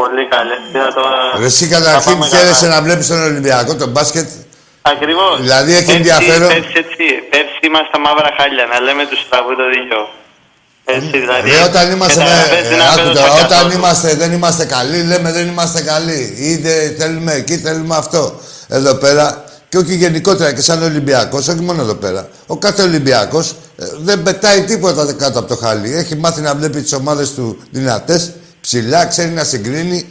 πολύ 0.00 0.24
καλές. 0.34 0.60
Τι 0.72 0.78
να 0.84 0.90
το... 0.96 1.02
Ρε, 1.40 1.44
Εσύ 1.50 1.64
θα 1.66 1.70
καταρχήν 1.76 2.12
πάμε 2.18 2.26
χαίρεσαι 2.32 2.66
καλά. 2.66 2.74
να 2.74 2.82
βλέπεις 2.86 3.06
τον 3.12 3.20
Ολυμπιακό, 3.30 3.72
τον 3.82 3.90
μπάσκετ. 3.94 4.28
Ακριβώς. 4.94 5.34
Δηλαδή, 5.46 5.70
έχει 5.78 5.84
Πέρσι- 5.84 5.98
ενδιαφέρον. 6.00 6.48
Πέρσι 6.54 6.72
έτσι. 6.84 7.04
Πέρσι 7.32 7.58
είμαστε 7.68 7.96
μαύρα 8.04 8.30
χάλια, 8.38 8.64
να 8.72 8.78
λέμε 8.86 9.02
τους 9.10 9.20
στραβού 9.26 9.52
το 9.60 9.66
δίκιο. 9.74 10.00
Έτσι 10.96 11.18
δηλαδή. 11.18 11.50
Ρε, 11.50 11.62
όταν 11.70 11.90
είμαστε, 11.90 12.20
με, 12.20 12.28
καταγραφές 12.28 12.68
δεν 12.68 12.78
ε, 12.78 12.82
άκου 12.82 13.00
απέδωσαν 13.00 13.14
τώρα, 13.14 13.32
όταν 13.32 13.48
καθόλου. 13.48 13.72
είμαστε, 13.72 14.14
δεν 14.14 14.32
είμαστε 14.32 14.64
καλοί, 14.64 15.02
λέμε 15.02 15.32
δεν 15.32 15.48
είμαστε 15.48 15.80
καλοί. 15.80 16.34
Ή 16.36 16.56
δεν 16.56 16.94
θέλουμε 16.98 17.32
εκεί, 17.32 17.56
θέλουμε 17.56 17.96
αυτό. 17.96 18.40
Εδώ 18.68 18.94
πέρα, 18.94 19.44
και 19.68 19.78
όχι 19.78 19.94
γενικότερα 19.94 20.52
και 20.52 20.60
σαν 20.60 20.82
Ολυμπιακός, 20.82 21.48
όχι 21.48 21.60
μόνο 21.60 21.82
εδώ 21.82 21.94
πέρα. 21.94 22.28
Ο 22.46 22.56
κάθε 22.56 22.82
Ολυμπιακός 22.82 23.54
δεν 24.00 24.22
πετάει 24.22 24.62
τίποτα 24.62 25.12
κάτω 25.12 25.38
από 25.38 25.48
το 25.48 25.56
χάλι. 25.56 25.94
Έχει 25.96 26.16
μάθει 26.16 26.40
να 26.40 26.54
βλέπει 26.54 26.80
τις 26.80 26.92
ομάδες 26.92 27.34
του 27.34 27.58
δυνατές, 27.70 28.32
ψηλά, 28.60 29.06
ξέρει 29.06 29.30
να 29.30 29.44
συγκρίνει. 29.44 30.06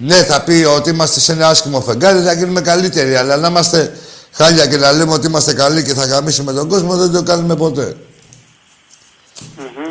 Ναι, 0.00 0.14
θα 0.14 0.42
πει 0.42 0.66
ότι 0.76 0.90
είμαστε 0.90 1.20
σε 1.20 1.32
ένα 1.32 1.48
άσχημο 1.48 1.80
φεγγάρι, 1.80 2.20
θα 2.20 2.32
γίνουμε 2.32 2.60
καλύτεροι. 2.60 3.14
Αλλά 3.14 3.36
να 3.36 3.48
είμαστε 3.48 3.92
χάλια 4.32 4.66
και 4.66 4.76
να 4.76 4.92
λέμε 4.92 5.12
ότι 5.12 5.26
είμαστε 5.26 5.52
καλοί 5.54 5.82
και 5.82 5.94
θα 5.94 6.04
γαμίσουμε 6.04 6.52
τον 6.52 6.68
κόσμο, 6.68 6.96
δεν 6.96 7.12
το 7.12 7.22
κάνουμε 7.22 7.56
ποτέ. 7.56 7.96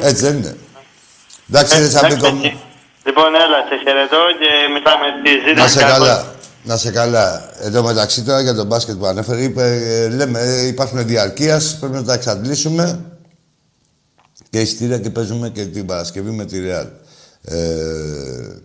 Έτσι 0.02 0.22
δεν 0.24 0.38
είναι. 0.38 0.56
Εντάξει, 1.50 1.80
ρε 1.80 1.90
Σαμπίκο 1.90 2.30
μου. 2.30 2.40
Εντάξει, 2.40 2.58
Λοιπόν, 3.06 3.36
έλα, 3.36 3.60
σε 3.70 3.76
χαιρετώ 3.84 4.18
και 4.40 4.50
μιλάμε 4.74 5.06
τη 5.24 5.30
ζήτηση. 5.30 5.54
Να 5.54 5.68
σε 5.68 5.80
καλά. 5.80 6.36
Να 6.64 6.78
σε 6.78 6.92
καλά. 6.92 7.52
Εδώ 7.60 7.84
μεταξύ 7.84 8.24
τώρα 8.24 8.42
για 8.42 8.54
τον 8.54 8.68
μπάσκετ 8.68 8.96
που 8.96 9.06
ανέφερε, 9.06 9.44
είπε, 9.44 9.64
ε, 9.64 10.10
λέμε, 10.10 10.40
ε, 10.40 10.68
υπάρχουν 10.68 11.06
διαρκείας, 11.08 11.78
πρέπει 11.80 11.94
να 11.94 12.04
τα 12.04 12.14
εξαντλήσουμε. 12.14 13.06
Και 14.50 14.60
ειστήρια 14.60 15.00
και 15.00 15.10
παίζουμε 15.10 15.50
και 15.50 15.66
την 15.66 15.86
Παρασκευή 15.86 16.30
με 16.30 16.46
τη 16.46 16.60
Ρεάλ. 16.60 16.88
Ε, 17.42 18.56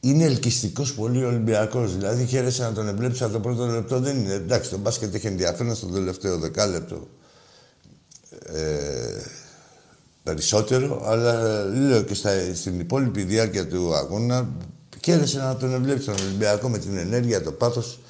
είναι 0.00 0.24
ελκυστικός 0.24 0.94
πολύ 0.94 1.24
ο 1.24 1.28
Ολυμπιακός. 1.28 1.96
Δηλαδή 1.96 2.26
χαίρεσαι 2.26 2.62
να 2.62 2.72
τον 2.72 2.96
βλέπει 2.96 3.22
από 3.24 3.32
το 3.32 3.40
πρώτο 3.40 3.66
λεπτό. 3.66 3.98
Δεν 3.98 4.16
είναι. 4.16 4.32
Εντάξει, 4.32 4.70
το 4.70 4.78
μπάσκετ 4.78 5.14
έχει 5.14 5.26
ενδιαφέρον 5.26 5.74
στο 5.74 5.86
τελευταίο 5.86 6.38
δεκάλεπτο. 6.38 7.08
Ε, 8.52 9.22
περισσότερο, 10.22 11.02
αλλά 11.04 11.62
λέω 11.64 12.02
και 12.02 12.14
στα, 12.14 12.54
στην 12.54 12.80
υπόλοιπη 12.80 13.22
διάρκεια 13.22 13.68
του 13.68 13.94
αγώνα 13.94 14.48
χαίρεσαι 15.04 15.38
να 15.38 15.56
τον 15.56 15.82
βλέπει 15.82 16.04
τον 16.04 16.14
Ολυμπιακό 16.14 16.68
με 16.68 16.78
την 16.78 16.96
ενέργεια, 16.96 17.42
το 17.42 17.52
πάθος 17.52 18.00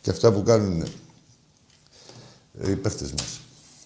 και 0.00 0.10
αυτά 0.10 0.32
που 0.32 0.42
κάνουν 0.42 0.84
οι 2.66 2.76
παίχτες 2.76 3.12
μας. 3.12 3.40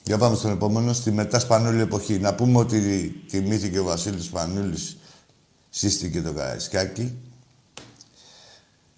Για 0.05 0.19
πάμε 0.19 0.37
στον 0.37 0.51
επόμενο, 0.51 0.93
στη 0.93 1.11
μετά 1.11 1.39
Σπανούλη 1.39 1.81
εποχή. 1.81 2.19
Να 2.19 2.35
πούμε 2.35 2.59
ότι 2.59 3.09
τιμήθηκε 3.31 3.79
ο 3.79 3.85
Βασίλης 3.85 4.25
Σπανούλης, 4.25 4.97
σύστηκε 5.71 6.23
το 6.23 6.33
Καραϊσκάκι 6.33 7.19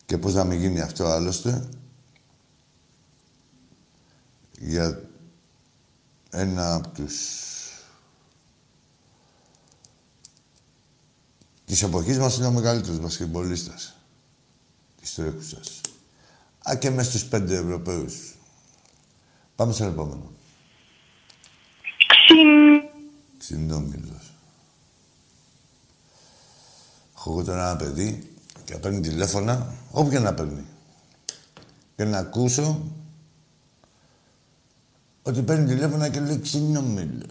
και 0.07 0.19
πώς 0.19 0.35
να 0.35 0.45
μην 0.45 0.61
γίνει 0.61 0.81
αυτό 0.81 1.05
άλλωστε. 1.05 1.69
Για 4.59 5.01
ένα 6.31 6.75
από 6.75 6.89
τους 6.89 7.15
της 11.75 11.83
εποχής 11.83 12.19
μας 12.19 12.37
είναι 12.37 12.47
ο 12.47 12.51
μεγαλύτερος 12.51 13.01
μπασκετμπολίστας 13.01 13.97
της 15.01 15.15
τρέχουσας. 15.15 15.81
Α, 16.71 16.77
και 16.77 16.91
μέσα 16.91 17.11
στους 17.11 17.25
πέντε 17.25 17.57
Ευρωπαίους. 17.57 18.35
Πάμε 19.57 19.73
στον 19.73 19.89
επόμενο. 19.89 20.33
Ξυν... 22.07 22.83
Ξινόμιλος. 23.39 24.33
Έχω 27.17 27.31
εγώ 27.31 27.45
τώρα 27.45 27.71
ένα 27.71 27.77
παιδί 27.77 28.33
και 28.65 28.77
παίρνει 28.77 29.01
τηλέφωνα, 29.01 29.75
όποια 29.91 30.21
να 30.21 30.35
παίρνει. 30.35 30.65
Και 31.97 32.05
να 32.05 32.19
ακούσω 32.19 32.93
ότι 35.23 35.43
παίρνει 35.43 35.67
τηλέφωνα 35.67 36.09
και 36.09 36.21
λέει 36.21 36.41
ξινόμιλος. 36.41 37.29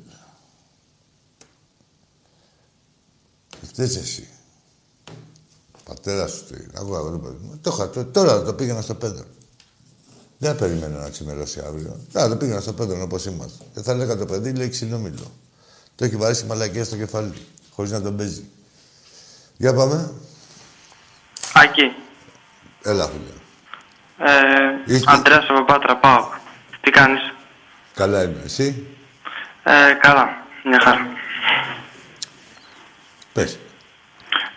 Φταίς 3.61 3.95
εσύ. 3.95 4.27
Πατέρα 5.85 6.27
σου 6.27 6.43
το 6.49 6.55
είναι. 6.55 6.71
Ακούω 6.77 6.95
αγόρι 6.97 7.17
παιδί 7.17 7.37
μου. 7.41 7.59
Το 7.61 7.71
είχα, 7.73 7.89
το- 7.89 8.05
τώρα 8.05 8.43
το 8.43 8.53
πήγαινα 8.53 8.81
στο 8.81 8.93
πέντρο. 8.95 9.23
Δεν 10.37 10.55
περιμένω 10.57 10.99
να 10.99 11.09
ξημερώσει 11.09 11.59
αύριο. 11.67 11.99
Τώρα 12.13 12.27
το 12.29 12.35
πήγαινα 12.35 12.59
στο 12.61 12.73
πέντρο 12.73 13.01
όπως 13.01 13.25
είμαστε. 13.25 13.63
Και 13.73 13.81
θα 13.81 13.93
λέγα 13.93 14.17
το 14.17 14.25
παιδί 14.25 14.53
λέει 14.53 14.69
ξινόμιλο. 14.69 15.31
Το 15.95 16.05
έχει 16.05 16.15
βαρέσει 16.15 16.45
μαλακία 16.45 16.83
στο 16.83 16.95
κεφάλι. 16.95 17.33
Χωρίς 17.71 17.91
να 17.91 18.01
τον 18.01 18.17
παίζει. 18.17 18.49
Για 19.57 19.73
πάμε. 19.73 20.11
Άκη, 21.53 21.95
Έλα, 22.83 23.07
φίλε. 23.07 23.33
ε, 24.31 24.93
Ήρθε. 24.93 25.03
Αντρέας 25.07 25.45
από 25.49 25.65
Πάτρα, 25.65 25.97
πάω. 25.97 26.25
Τι 26.81 26.91
κάνεις; 26.91 27.19
Καλά 27.93 28.23
είμαι. 28.23 28.41
Εσύ; 28.45 28.87
Ε, 29.63 29.93
καλά, 30.01 30.27
μια 30.63 30.79
χαρά. 30.83 31.07
Πες. 33.33 33.57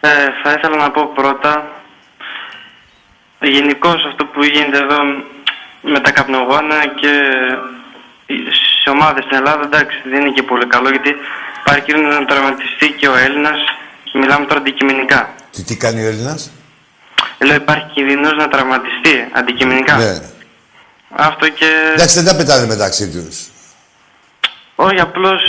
Ε, 0.00 0.08
θα 0.42 0.52
ήθελα 0.52 0.76
να 0.76 0.90
πω 0.90 1.12
πρώτα, 1.14 1.70
γενικώς 3.40 4.04
αυτό 4.08 4.24
που 4.24 4.44
γίνεται 4.44 4.78
εδώ 4.78 4.98
με 5.80 6.00
τα 6.00 6.10
καπνογόνα 6.10 6.86
και 6.86 7.12
σε 8.82 8.90
ομάδες 8.90 9.24
στην 9.24 9.36
Ελλάδα, 9.36 9.62
εντάξει, 9.64 10.02
δεν 10.04 10.20
είναι 10.20 10.30
και 10.30 10.42
πολύ 10.42 10.66
καλό 10.66 10.90
γιατί 10.90 11.14
υπάρχει 11.60 11.82
κίνδυνο 11.82 12.08
να 12.20 12.24
τραυματιστεί 12.24 12.88
και 12.98 13.08
ο 13.08 13.16
Έλληνας. 13.16 13.58
Μιλάμε 14.12 14.46
τώρα 14.46 14.60
αντικειμενικά. 14.60 15.34
Τι, 15.52 15.62
τι 15.62 15.76
κάνει 15.76 16.04
ο 16.04 16.06
Έλληνας; 16.06 16.50
Λέω 17.38 17.54
υπάρχει 17.54 17.86
κίνδυνος 17.94 18.36
να 18.36 18.48
τραυματιστεί 18.48 19.28
αντικειμενικά. 19.32 19.96
Ναι. 19.96 20.20
Αυτό 21.10 21.48
και. 21.48 21.66
Εντάξει, 21.94 22.20
δεν 22.20 22.24
τα 22.24 22.36
πετάνε 22.36 22.66
μεταξύ 22.66 23.10
τους. 23.10 23.46
Όχι, 24.74 25.00
απλώς 25.00 25.40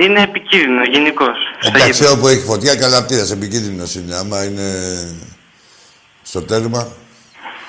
είναι 0.00 0.22
επικίνδυνο 0.22 0.82
γενικώς. 0.84 1.36
Εντάξει, 1.74 2.06
όπου 2.06 2.28
έχει 2.28 2.40
φωτιά, 2.44 2.74
καλαπτήρας, 2.76 3.30
επικίνδυνος 3.30 3.94
είναι. 3.94 4.14
Άμα 4.16 4.44
είναι 4.44 4.68
στο 6.22 6.42
τέρμα. 6.42 6.88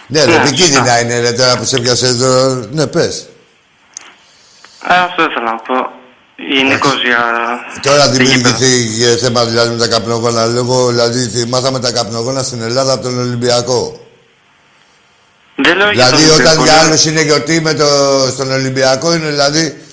Ναι, 0.08 0.24
ρε, 0.24 0.32
Ναι, 0.32 0.36
επικίνδυνα 0.38 0.78
σωστά. 0.78 1.00
είναι, 1.02 1.20
ρε, 1.20 1.32
τώρα 1.32 1.58
που 1.58 1.66
σε 1.66 1.80
πιάσε 1.80 2.08
εδώ. 2.08 2.54
Ναι, 2.72 2.88
πες. 2.88 3.28
Αυτό 4.80 5.22
ήθελα 5.24 5.46
να 5.52 5.56
πω. 5.56 5.90
Γενικώς 6.38 7.02
για. 7.04 7.24
Τώρα 7.82 8.10
το 8.10 8.22
γήπεδο. 8.24 8.58
δημιουργηθεί 8.58 9.18
θέμα 9.18 9.46
δηλαδή 9.46 9.74
με 9.76 9.80
τα 9.80 9.88
καπνογόνα. 9.88 10.46
Λέγω, 10.46 10.88
δηλαδή, 10.88 11.28
θυ- 11.28 11.48
μάθαμε 11.50 11.80
τα 11.80 11.92
καπνογόνα 11.92 12.44
στην 12.44 12.62
Ελλάδα 12.62 12.94
από 12.94 13.04
τον 13.04 13.20
Ολυμπιακό. 13.20 14.00
Δεν 15.56 15.78
λέω 15.78 15.92
για 15.92 16.06
Δηλαδή, 16.06 16.24
τον 16.24 16.34
όταν 16.34 16.36
Ολυμπιακό, 16.46 16.64
για 16.64 16.74
λέω- 16.74 16.86
άλλους 16.86 17.06
είναι 17.06 17.22
γιορτή 17.22 17.62
με 17.62 17.74
το, 17.74 17.86
στον 18.32 18.52
Ολυμπιακό, 18.52 19.14
είναι 19.14 19.30
δηλαδή. 19.30 19.85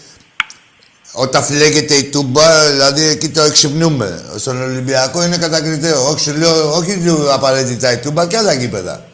Όταν 1.12 1.42
φλέγεται 1.42 1.94
η 1.94 2.04
τούμπα, 2.04 2.70
δηλαδή 2.70 3.02
εκεί 3.06 3.28
το 3.28 3.42
εξυπνούμε. 3.42 4.24
Στον 4.36 4.62
Ολυμπιακό 4.62 5.24
είναι 5.24 5.36
κατακριτέο. 5.36 6.08
Όχι, 6.08 6.20
σου 6.20 6.36
λέω, 6.36 6.72
όχι 6.76 6.98
του 7.06 7.32
απαραίτητα 7.32 7.92
η 7.92 7.96
τούμπα 7.96 8.26
και 8.26 8.36
άλλα 8.36 8.52
γήπεδα. 8.52 9.04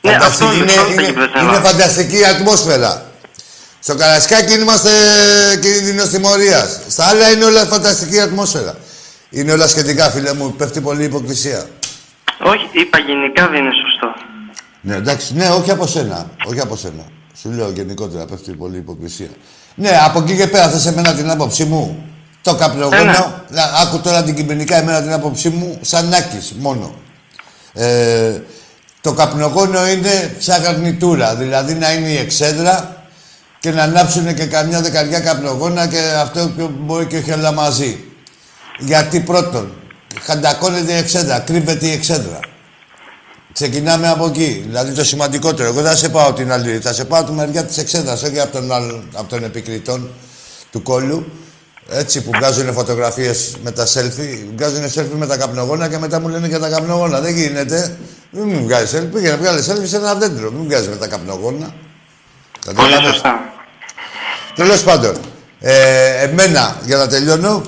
Ναι, 0.00 0.10
Εντάξει, 0.12 0.28
αυτό 0.44 0.52
είναι, 0.56 0.72
αυτό 0.72 0.92
είναι, 0.92 1.02
δεν 1.02 1.14
πες, 1.14 1.24
είναι 1.42 1.50
αλλά- 1.50 1.60
φανταστική 1.60 2.18
η 2.18 2.24
ατμόσφαιρα. 2.24 3.10
Στο 3.80 3.94
Καρασκάκι 3.94 4.52
είμαστε 4.54 4.90
κίνδυνο 5.60 6.06
τιμωρίας. 6.06 6.78
Στα 6.88 7.04
άλλα 7.04 7.30
είναι 7.30 7.44
όλα 7.44 7.64
φανταστική 7.64 8.20
ατμόσφαιρα. 8.20 8.74
Είναι 9.30 9.52
όλα 9.52 9.66
σχετικά, 9.68 10.10
φίλε 10.10 10.32
μου. 10.32 10.52
Πέφτει 10.56 10.80
πολύ 10.80 11.04
υποκρισία. 11.04 11.66
Όχι, 12.42 12.68
είπα 12.72 12.98
γενικά 12.98 13.48
δεν 13.48 13.60
είναι 13.60 13.70
σωστό. 13.84 14.14
Ναι, 14.80 14.94
εντάξει, 14.94 15.34
ναι, 15.34 15.48
όχι 15.50 15.70
από 15.70 15.86
σένα. 15.86 16.30
Όχι 16.46 16.60
από 16.60 16.76
σένα. 16.76 17.02
Σου 17.40 17.50
λέω 17.50 17.70
γενικότερα, 17.70 18.24
πέφτει 18.24 18.52
πολύ 18.52 18.76
υποκρισία. 18.76 19.28
Ναι, 19.78 19.90
από 20.04 20.18
εκεί 20.22 20.36
και 20.36 20.46
πέρα 20.46 20.68
θες 20.68 20.86
εμένα 20.86 21.14
την 21.14 21.30
άποψή 21.30 21.64
μου; 21.64 22.04
Το 22.42 22.54
καπνογόνο, 22.54 22.96
Ε, 22.96 23.04
ναι. 23.04 23.18
να, 23.48 23.62
άκου 23.62 24.00
τώρα 24.00 24.22
την 24.22 24.34
κειμενικά 24.34 24.76
εμένα 24.76 25.02
την 25.02 25.12
άποψή 25.12 25.48
μου, 25.48 25.78
σαν 25.80 26.08
Νάκης 26.08 26.52
μόνο. 26.58 26.94
Ε, 27.72 28.40
το 29.00 29.12
καπνογόνο 29.12 29.88
είναι 29.88 30.36
σαν 30.38 30.62
γαρνιτούρα, 30.62 31.34
δηλαδή 31.34 31.74
να 31.74 31.92
είναι 31.92 32.08
η 32.08 32.16
εξέδρα 32.16 33.04
και 33.60 33.70
να 33.70 33.82
ανάψουν 33.82 34.34
και 34.34 34.44
καμιά 34.46 34.80
δεκαριά 34.80 35.20
καπνογόνα 35.20 35.86
και 35.86 36.00
αυτό 36.20 36.50
και 36.56 36.62
μπορεί 36.62 37.06
και 37.06 37.16
όχι 37.16 37.32
όλα 37.32 37.52
μαζί. 37.52 38.04
Γιατί 38.78 39.20
πρώτον, 39.20 39.72
χαντακώνεται 40.22 40.92
η 40.92 40.96
εξέδρα, 40.96 41.38
κρύβεται 41.38 41.86
η 41.86 41.92
εξέδρα. 41.92 42.40
Ξεκινάμε 43.56 44.08
από 44.08 44.26
εκεί. 44.26 44.64
Δηλαδή 44.66 44.92
το 44.92 45.04
σημαντικότερο. 45.04 45.68
Εγώ 45.68 45.80
δεν 45.80 45.90
θα 45.90 45.96
σε 45.96 46.08
πάω 46.08 46.32
την 46.32 46.52
άλλη. 46.52 46.78
Θα 46.78 46.92
σε 46.92 47.04
πάω 47.04 47.24
τη 47.24 47.32
μεριά 47.32 47.64
της 47.64 47.78
εξέδρας, 47.78 48.22
όχι 48.22 48.40
από 48.40 48.52
τον, 48.52 48.72
άλλον, 48.72 49.08
από 49.14 49.28
τον 49.28 49.44
επικριτών 49.44 50.10
του 50.70 50.82
κόλλου. 50.82 51.26
Έτσι 51.90 52.22
που 52.22 52.30
βγάζουν 52.34 52.72
φωτογραφίες 52.72 53.56
με 53.62 53.70
τα 53.70 53.86
selfie. 53.86 54.46
Βγάζουν 54.56 54.84
selfie 54.84 55.16
με 55.16 55.26
τα 55.26 55.36
καπνογόνα 55.36 55.88
και 55.88 55.98
μετά 55.98 56.20
μου 56.20 56.28
λένε 56.28 56.46
για 56.46 56.58
τα 56.58 56.68
καπνογόνα. 56.68 57.20
Δεν 57.20 57.34
γίνεται. 57.34 57.96
Μην 58.30 58.48
μου 58.48 58.62
βγάζεις 58.64 59.00
selfie. 59.00 59.12
Πήγαινε 59.12 59.36
βγάλεις 59.36 59.70
selfie 59.70 59.86
σε 59.86 59.96
ένα 59.96 60.14
δέντρο. 60.14 60.50
Μην 60.50 60.64
βγάζεις 60.64 60.88
με 60.88 60.96
τα 60.96 61.06
καπνογόνα. 61.06 61.74
Πολύ 62.74 63.06
σωστά. 63.06 63.40
Τέλος 64.54 64.82
πάντων, 64.82 65.16
ε, 65.60 66.22
εμένα 66.22 66.80
για 66.84 66.96
να 66.96 67.06
τελειώνω, 67.06 67.62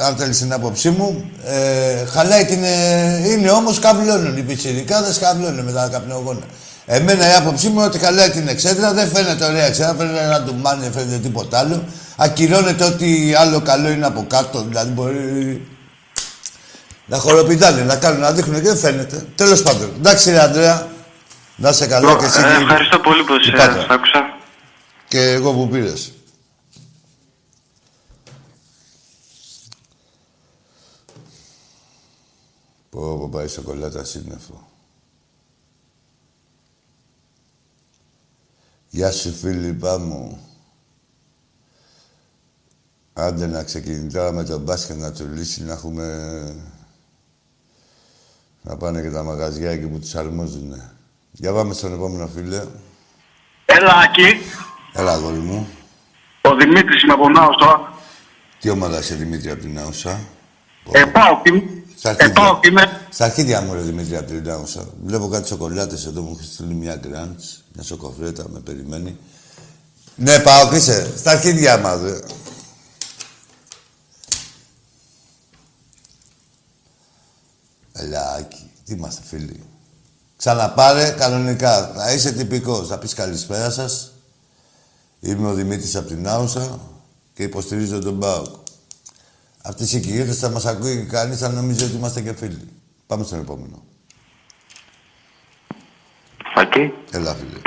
αν 0.00 0.16
θέλεις 0.16 0.38
την 0.38 0.52
άποψή 0.52 0.90
μου, 0.90 1.30
ε, 1.44 2.04
χαλάει 2.06 2.44
την. 2.44 2.64
Ε, 2.64 3.30
είναι 3.30 3.50
όμως 3.50 3.78
καβλώνουν 3.78 4.36
οι 4.36 4.42
πιτσιρικάδες, 4.42 5.18
καβλώνουν 5.18 5.64
με 5.64 5.72
τα 5.72 5.88
καπνογόνα. 5.92 6.44
Εμένα 6.86 7.30
η 7.30 7.34
άποψή 7.34 7.68
μου 7.68 7.74
είναι 7.74 7.84
ότι 7.84 7.98
χαλάει 7.98 8.30
την 8.30 8.48
εξέδρα, 8.48 8.92
δεν 8.92 9.08
φαίνεται 9.08 9.44
ωραία 9.44 9.64
εξέδρα, 9.64 9.94
φαίνεται 9.94 10.24
ένα 10.24 10.40
ντουμάνι, 10.42 10.80
δεν 10.82 10.92
φαίνεται 10.92 11.16
τίποτα 11.18 11.58
άλλο. 11.58 11.84
Ακυρώνεται 12.16 12.84
ότι 12.84 13.34
άλλο 13.38 13.60
καλό 13.60 13.88
είναι 13.88 14.06
από 14.06 14.24
κάτω, 14.28 14.62
δηλαδή 14.68 14.90
μπορεί 14.90 15.66
να 17.06 17.18
χοροπηδάνε, 17.18 17.82
να 17.82 17.96
κάνουν, 17.96 18.20
να 18.20 18.32
δείχνουν 18.32 18.56
και 18.60 18.66
δεν 18.68 18.76
φαίνεται. 18.76 19.24
Τέλος 19.34 19.62
πάντων, 19.62 19.92
εντάξει, 19.98 20.30
ρε 20.30 20.40
Ανδρέα, 20.42 20.86
να 21.56 21.68
είσαι 21.68 21.86
καλά 21.86 22.16
και 22.16 22.24
εσύ. 22.24 22.38
Ε, 22.40 22.42
και- 22.42 22.62
ευχαριστώ 22.62 22.98
πολύ 22.98 23.22
που 23.24 23.34
η 23.34 23.44
σε 23.44 23.50
Πάτρα. 23.50 23.80
σ' 23.82 23.90
άκουσα. 23.90 24.20
Και 25.08 25.20
εγώ 25.20 25.52
που 25.52 25.68
πήρες. 25.68 26.12
Πω, 32.94 33.18
πω, 33.18 33.28
πάει 33.28 33.48
σοκολάτα 33.48 34.04
σύννεφο. 34.04 34.68
Γεια 38.88 39.12
σου, 39.12 39.32
Φίλιππα 39.32 39.98
μου. 39.98 40.48
Άντε 43.12 43.46
να 43.46 43.62
ξεκινήσει 43.62 44.14
τώρα 44.16 44.32
με 44.32 44.44
τον 44.44 44.60
μπάσκετ 44.60 44.96
να 44.96 45.12
τσουλήσει, 45.12 45.62
να 45.62 45.72
έχουμε... 45.72 46.56
Να 48.62 48.76
πάνε 48.76 49.02
και 49.02 49.10
τα 49.10 49.22
μαγαζιά 49.22 49.70
εκεί 49.70 49.86
που 49.86 49.98
τους 49.98 50.14
αρμόζουνε. 50.14 50.92
Για 51.32 51.52
πάμε 51.52 51.74
στον 51.74 51.92
επόμενο 51.92 52.26
φίλε. 52.26 52.64
Έλα, 53.64 53.94
Άκη. 53.94 54.40
Έλα, 54.92 55.12
αγόρι 55.12 55.38
μου. 55.38 55.68
Ο 56.42 56.54
Δημήτρης 56.56 57.02
είμαι 57.02 57.12
από 57.12 57.28
Νάουσα. 57.28 57.92
Τι 58.60 58.70
ομάδα 58.70 58.98
είσαι, 58.98 59.14
Δημήτρη, 59.14 59.50
από 59.50 59.60
την 59.60 59.78
Άουσα; 59.78 60.20
Ε, 60.92 61.04
πάω 61.04 61.42
κι 61.42 61.73
Στα 61.98 62.08
ε, 62.08 62.12
αρχίδια. 62.12 62.32
πάω 62.32 62.60
κι 62.60 62.68
είμαι. 62.68 63.06
Στα 63.10 63.24
αρχίδια 63.24 63.60
μου, 63.60 63.74
ρε 63.74 63.80
Δημήτρη, 63.80 64.16
από 64.16 64.26
την 64.26 64.50
Άουσα. 64.50 64.86
Βλέπω 65.04 65.28
κάτι 65.28 65.48
σοκολάτες 65.48 66.06
εδώ, 66.06 66.22
μου 66.22 66.36
έχεις 66.38 66.52
στείλει 66.52 66.74
μια 66.74 66.96
γκραντς, 66.96 67.62
μια 67.72 67.82
σοκοφρέτα, 67.82 68.44
με 68.48 68.60
περιμένει. 68.60 69.18
Ναι, 70.16 70.38
πάω 70.38 70.68
και 70.68 70.76
είσαι. 70.76 71.12
Στα 71.16 71.30
αρχίδια 71.30 71.78
μας, 71.78 72.00
ρε. 72.00 72.18
Ελάκι, 77.92 78.70
τι 78.84 78.92
είμαστε 78.92 79.22
φίλοι. 79.26 79.62
Ξαναπάρε 80.36 81.10
κανονικά. 81.10 81.92
Να 81.96 82.12
είσαι 82.12 82.32
τυπικός. 82.32 82.88
Θα 82.88 82.98
πεις 82.98 83.14
καλησπέρα 83.14 83.70
σας. 83.70 84.12
Είμαι 85.20 85.48
ο 85.48 85.54
Δημήτρης 85.54 85.96
από 85.96 86.08
την 86.08 86.28
Άουσα 86.28 86.78
και 87.34 87.42
υποστηρίζω 87.42 87.98
τον 88.00 88.18
ΠΑΟΚ. 88.18 88.46
Αυτές 89.66 89.92
οι 89.92 90.00
κυρίες 90.00 90.38
θα 90.38 90.48
μας 90.48 90.66
ακούει 90.66 90.96
και 90.96 91.10
κανείς 91.10 91.38
θα 91.38 91.48
νομίζει 91.48 91.84
ότι 91.84 91.94
είμαστε 91.94 92.20
και 92.20 92.32
φίλοι. 92.32 92.68
Πάμε 93.06 93.24
στον 93.24 93.38
επόμενο. 93.38 93.82
Ακή. 96.54 96.92
Έλα, 97.10 97.34
φίλε. 97.34 97.60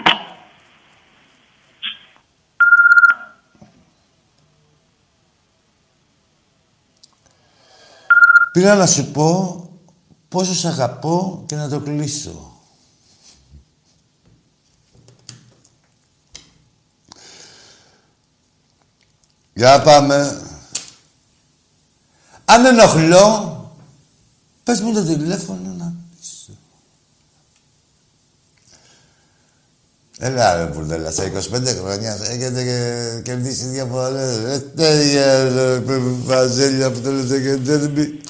Πήρα 8.51 8.75
να 8.75 8.85
σου 8.85 9.11
πω 9.11 9.61
πόσο 10.29 10.53
σ' 10.53 10.65
αγαπώ 10.65 11.43
και 11.45 11.55
να 11.55 11.69
το 11.69 11.79
κλείσω. 11.79 12.61
Για 19.53 19.81
πάμε. 19.81 20.46
Αν 22.49 22.65
ενοχλώ, 22.65 23.55
πες 24.63 24.81
μου 24.81 24.93
το 24.93 25.03
τηλέφωνο 25.03 25.73
να 25.77 25.93
πεις. 26.19 26.49
Έλα 30.19 30.55
ρε 30.55 30.65
μπουρδέλα, 30.71 31.11
σε 31.11 31.31
25 31.53 31.65
χρόνια 31.79 32.17
έχετε 32.21 32.63
και 32.63 33.21
κερδίσει 33.23 33.65
δύο 33.65 33.85
φορές. 33.85 34.37
Ρε 34.43 34.59
τέλεια 34.59 35.43
ρε 35.43 35.79
βαζέλια 36.23 36.91
που 36.91 36.99
θέλετε 36.99 37.41
και 37.41 37.55
ντέρμπι. 37.55 38.21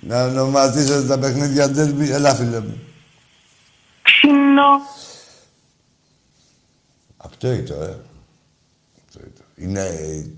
Να 0.00 0.24
ονοματίσετε 0.24 1.06
τα 1.06 1.18
παιχνίδια 1.18 1.70
ντέρμπι. 1.70 2.10
Έλα 2.10 2.34
φίλε 2.34 2.60
μου. 2.60 2.78
Ξινό. 4.02 4.80
Αυτό 7.16 7.52
είναι 7.52 7.62
το, 7.62 7.74
ε. 7.74 7.98
Αυτό 9.06 9.20
είναι 9.20 9.32
το. 9.36 9.42
Είναι 9.54 9.90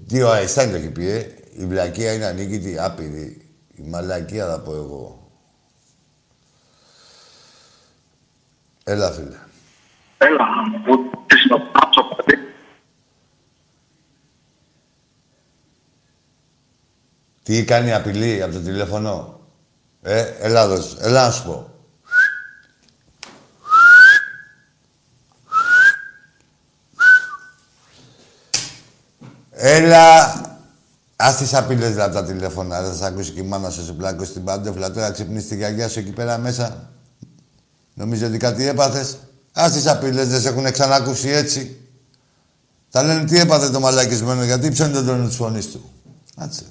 δύο 0.07 0.28
αριστάν 0.28 0.70
το 0.70 0.76
έχει 0.76 0.90
πει, 0.90 1.07
ε. 1.07 1.34
Η 1.59 1.66
βλακεία 1.66 2.12
είναι 2.12 2.24
ανίκητη, 2.24 2.78
άπειρη. 2.78 3.50
Η 3.74 3.82
μαλακία 3.82 4.46
θα 4.46 4.61
πω 4.61 4.74
εγώ. 4.74 5.30
Έλα, 8.84 9.11
φίλε. 9.11 9.36
Έλα, 10.18 10.44
που 10.84 11.11
της 11.26 11.44
είναι 11.44 11.54
ο 11.54 11.61
Πάτσο, 11.72 12.02
παιδί. 12.02 12.42
Τι 17.42 17.64
κάνει 17.64 17.88
η 17.88 17.92
απειλή 17.92 18.42
από 18.42 18.52
το 18.52 18.61
τηλέφωνο; 18.61 19.40
Ε, 20.02 20.34
έλα 20.40 20.68
δώσ', 20.68 20.96
έλα 21.00 21.26
να 21.26 21.30
σου 21.30 21.44
πω. 21.44 21.70
Έλα, 29.50 30.34
ας 31.16 31.36
τις 31.36 31.54
απειλές 31.54 31.90
δηλαδή 31.90 32.14
τα 32.14 32.24
τηλέφωνα. 32.24 32.82
Δεν 32.82 32.90
θα 32.90 32.96
σε 32.96 33.06
ακούσει 33.06 33.30
και 33.30 33.40
η 33.40 33.42
μάνα 33.42 33.70
σου 33.70 33.84
σε 33.84 33.92
πλάκο 33.92 34.24
στην 34.24 34.44
παντόφλα. 34.44 34.90
Τώρα 34.90 35.10
ξυπνήσει 35.10 35.48
τη 35.48 35.56
γιαγιά 35.56 35.88
σου 35.88 35.98
εκεί 35.98 36.10
πέρα 36.10 36.38
μέσα. 36.38 36.90
Νομίζω 37.94 38.26
ότι 38.26 38.38
κάτι 38.38 38.66
έπαθες; 38.66 39.18
Ας 39.52 39.72
τις 39.72 39.86
απειλές 39.86 40.28
δεν 40.28 40.40
σε 40.40 40.48
έχουν 40.48 40.72
ξανακούσει 40.72 41.28
έτσι. 41.28 41.80
Θα 42.88 43.02
λένε 43.02 43.24
τι 43.24 43.38
έπαθε 43.38 43.70
το 43.70 43.80
μαλακισμένο, 43.80 44.44
γιατί 44.44 44.70
ψώνει 44.70 44.92
τον 44.92 45.06
τόνο 45.06 45.26
της 45.26 45.36
φωνής 45.36 45.70
του. 45.70 45.90
Άτσε. 46.36 46.64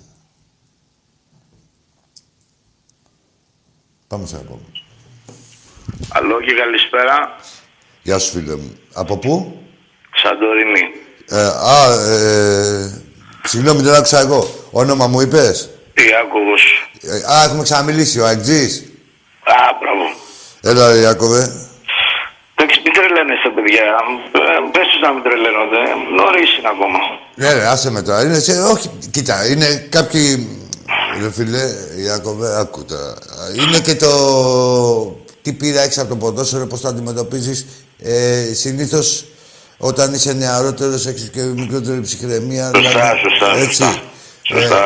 Πάμε 4.07 4.25
στο 4.25 4.37
επόμενο. 4.37 4.65
Αλλό 6.09 6.41
και 6.41 6.53
καλησπέρα. 6.53 7.35
Γεια 8.03 8.19
σου, 8.19 8.31
φίλε 8.31 8.55
μου. 8.55 8.73
Από 8.93 9.17
πού; 9.17 9.59
Σαντορίνη. 10.15 10.81
Ε, 11.29 11.45
α, 11.45 12.01
ε, 12.11 13.04
συγγνώμη, 13.45 13.81
δεν 13.81 13.93
άκουσα 13.93 14.19
εγώ. 14.19 14.49
Όνομα 14.71 15.07
μου 15.07 15.21
είπες; 15.21 15.69
Ιάκωβος. 15.93 16.89
Ε, 17.01 17.33
α, 17.33 17.43
έχουμε 17.43 17.63
ξαναμιλήσει, 17.63 18.19
ο 18.19 18.25
Αγτζής. 18.25 18.83
Α, 19.43 19.55
μπράβο. 19.79 20.05
Έλα, 20.61 20.91
ρε, 20.91 20.99
Ιάκωβε. 20.99 21.41
Εντάξει, 22.55 22.81
μην 22.83 22.93
τρελαίνεστε, 22.93 23.49
παιδιά. 23.55 23.83
Ε, 24.31 24.69
Πες 24.71 24.87
τους 24.87 25.01
να 25.01 25.13
μην 25.13 25.23
τρελαίνονται. 25.23 25.81
Νωρίς 26.17 26.57
είναι 26.57 26.67
ακόμα. 26.75 26.99
Ναι, 27.35 27.53
ρε, 27.53 27.67
άσε 27.67 27.91
με 27.91 28.01
τώρα. 28.01 28.23
Είναι 28.23 28.39
σε, 28.39 28.61
όχι, 28.61 28.89
κοίτα, 29.11 29.47
είναι 29.47 29.87
κάποιοι... 29.89 30.49
Ρε 31.21 31.31
φίλε, 31.31 31.63
Ιάκωβε, 32.05 32.59
άκου 32.59 32.85
τώρα. 32.85 33.13
Είναι 33.55 33.79
και 33.79 33.95
το... 33.95 34.11
τι 35.41 35.53
πείρα 35.53 35.81
έχει 35.81 35.99
από 35.99 36.09
το 36.09 36.15
ποδόσφαιρο, 36.15 36.65
πώς 36.67 36.81
το 36.81 36.87
αντιμετωπίζεις. 36.87 37.65
Ε, 37.99 38.53
Συνήθως 38.53 39.25
όταν 39.77 40.13
είσαι 40.13 40.33
νεαρότερος 40.33 41.05
έχεις 41.05 41.29
και 41.33 41.41
μικρότερη 41.41 42.01
ψυχραιμία. 42.01 42.71
Σωστά, 42.75 43.15
σωστά, 43.23 43.51
Έτσι. 43.55 43.65
σωστά. 43.65 44.01
Σωστά. 44.41 44.83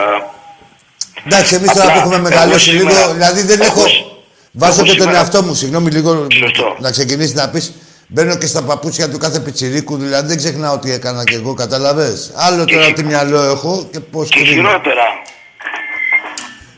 Εντάξει, 1.26 1.56
εμείς 1.56 1.72
τώρα 1.74 1.82
Απλά, 1.90 1.94
που 1.94 2.00
έχουμε 2.00 2.16
εγώ 2.16 2.24
μεγαλώσει 2.24 2.70
σήμερα- 2.70 3.00
λίγο, 3.00 3.12
δηλαδή 3.14 3.42
δεν 3.42 3.62
έχω. 3.62 3.80
εγώ- 3.80 4.18
Βάζω 4.52 4.74
εγώ 4.74 4.82
και 4.84 4.90
τον 4.90 5.00
σήμερα- 5.02 5.18
εαυτό 5.18 5.44
μου, 5.44 5.54
συγγνώμη 5.54 5.92
λίγο 5.92 6.28
Σωστό. 6.32 6.76
να 6.80 6.92
ξεκινήσεις 6.92 7.34
να 7.34 7.50
πεις. 7.50 7.74
Μπαίνω 8.08 8.38
και 8.38 8.46
στα 8.46 8.62
παπούτσια 8.64 9.10
του 9.10 9.18
κάθε 9.18 9.40
πιτσιρίκου, 9.40 9.98
δηλαδή 9.98 10.28
δεν 10.28 10.38
ξεχνάω 10.38 10.78
τι 10.80 10.92
έκανα 10.92 11.24
κι 11.24 11.34
εγώ, 11.36 11.54
κατάλαβες. 11.54 12.32
Άλλο 12.36 12.66
Και 12.66 12.74
τώρα 12.74 12.86
χει- 12.86 12.96
τι 12.96 13.04
μυαλό 13.04 13.42
έχω 13.44 13.88
και 13.92 14.00
πώς. 14.00 14.30
Και 14.30 14.40
χειρότερα. 14.44 15.06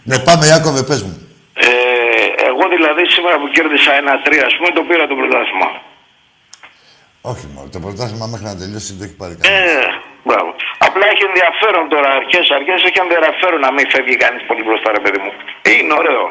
Ναι, 0.03 0.19
πάμε, 0.19 0.45
Ιάκωβε, 0.45 0.81
πες 0.83 1.01
μου. 1.03 1.15
Ε, 1.53 1.67
εγώ 2.49 2.63
δηλαδή 2.75 3.01
σήμερα 3.15 3.35
που 3.41 3.47
κέρδισα 3.55 3.91
ένα 4.01 4.13
τρία, 4.25 4.45
ας 4.49 4.53
πούμε, 4.57 4.69
το 4.77 4.81
πήρα 4.89 5.03
το 5.11 5.15
πρωτάθλημα. 5.19 5.69
Όχι 7.21 7.45
μόνο, 7.53 7.67
το 7.75 7.79
πρωτάθλημα 7.85 8.25
μέχρι 8.33 8.45
να 8.51 8.55
τελειώσει 8.61 8.87
δεν 8.91 8.97
το 8.99 9.03
έχει 9.07 9.17
πάρει 9.21 9.33
Ε, 9.33 9.37
κανένα. 9.41 9.89
μπράβο. 10.27 10.49
Απλά 10.87 11.05
έχει 11.13 11.23
ενδιαφέρον 11.31 11.83
τώρα, 11.93 12.09
αρχές 12.19 12.45
αρχές 12.59 12.79
έχει 12.87 12.99
ενδιαφέρον 13.05 13.59
να 13.67 13.71
μην 13.75 13.85
φεύγει 13.93 14.15
κανείς 14.23 14.41
πολύ 14.49 14.63
μπροστά, 14.67 14.87
ρε 14.97 15.01
παιδί 15.03 15.19
μου. 15.23 15.31
Είναι 15.75 15.93
ωραίο. 16.01 16.23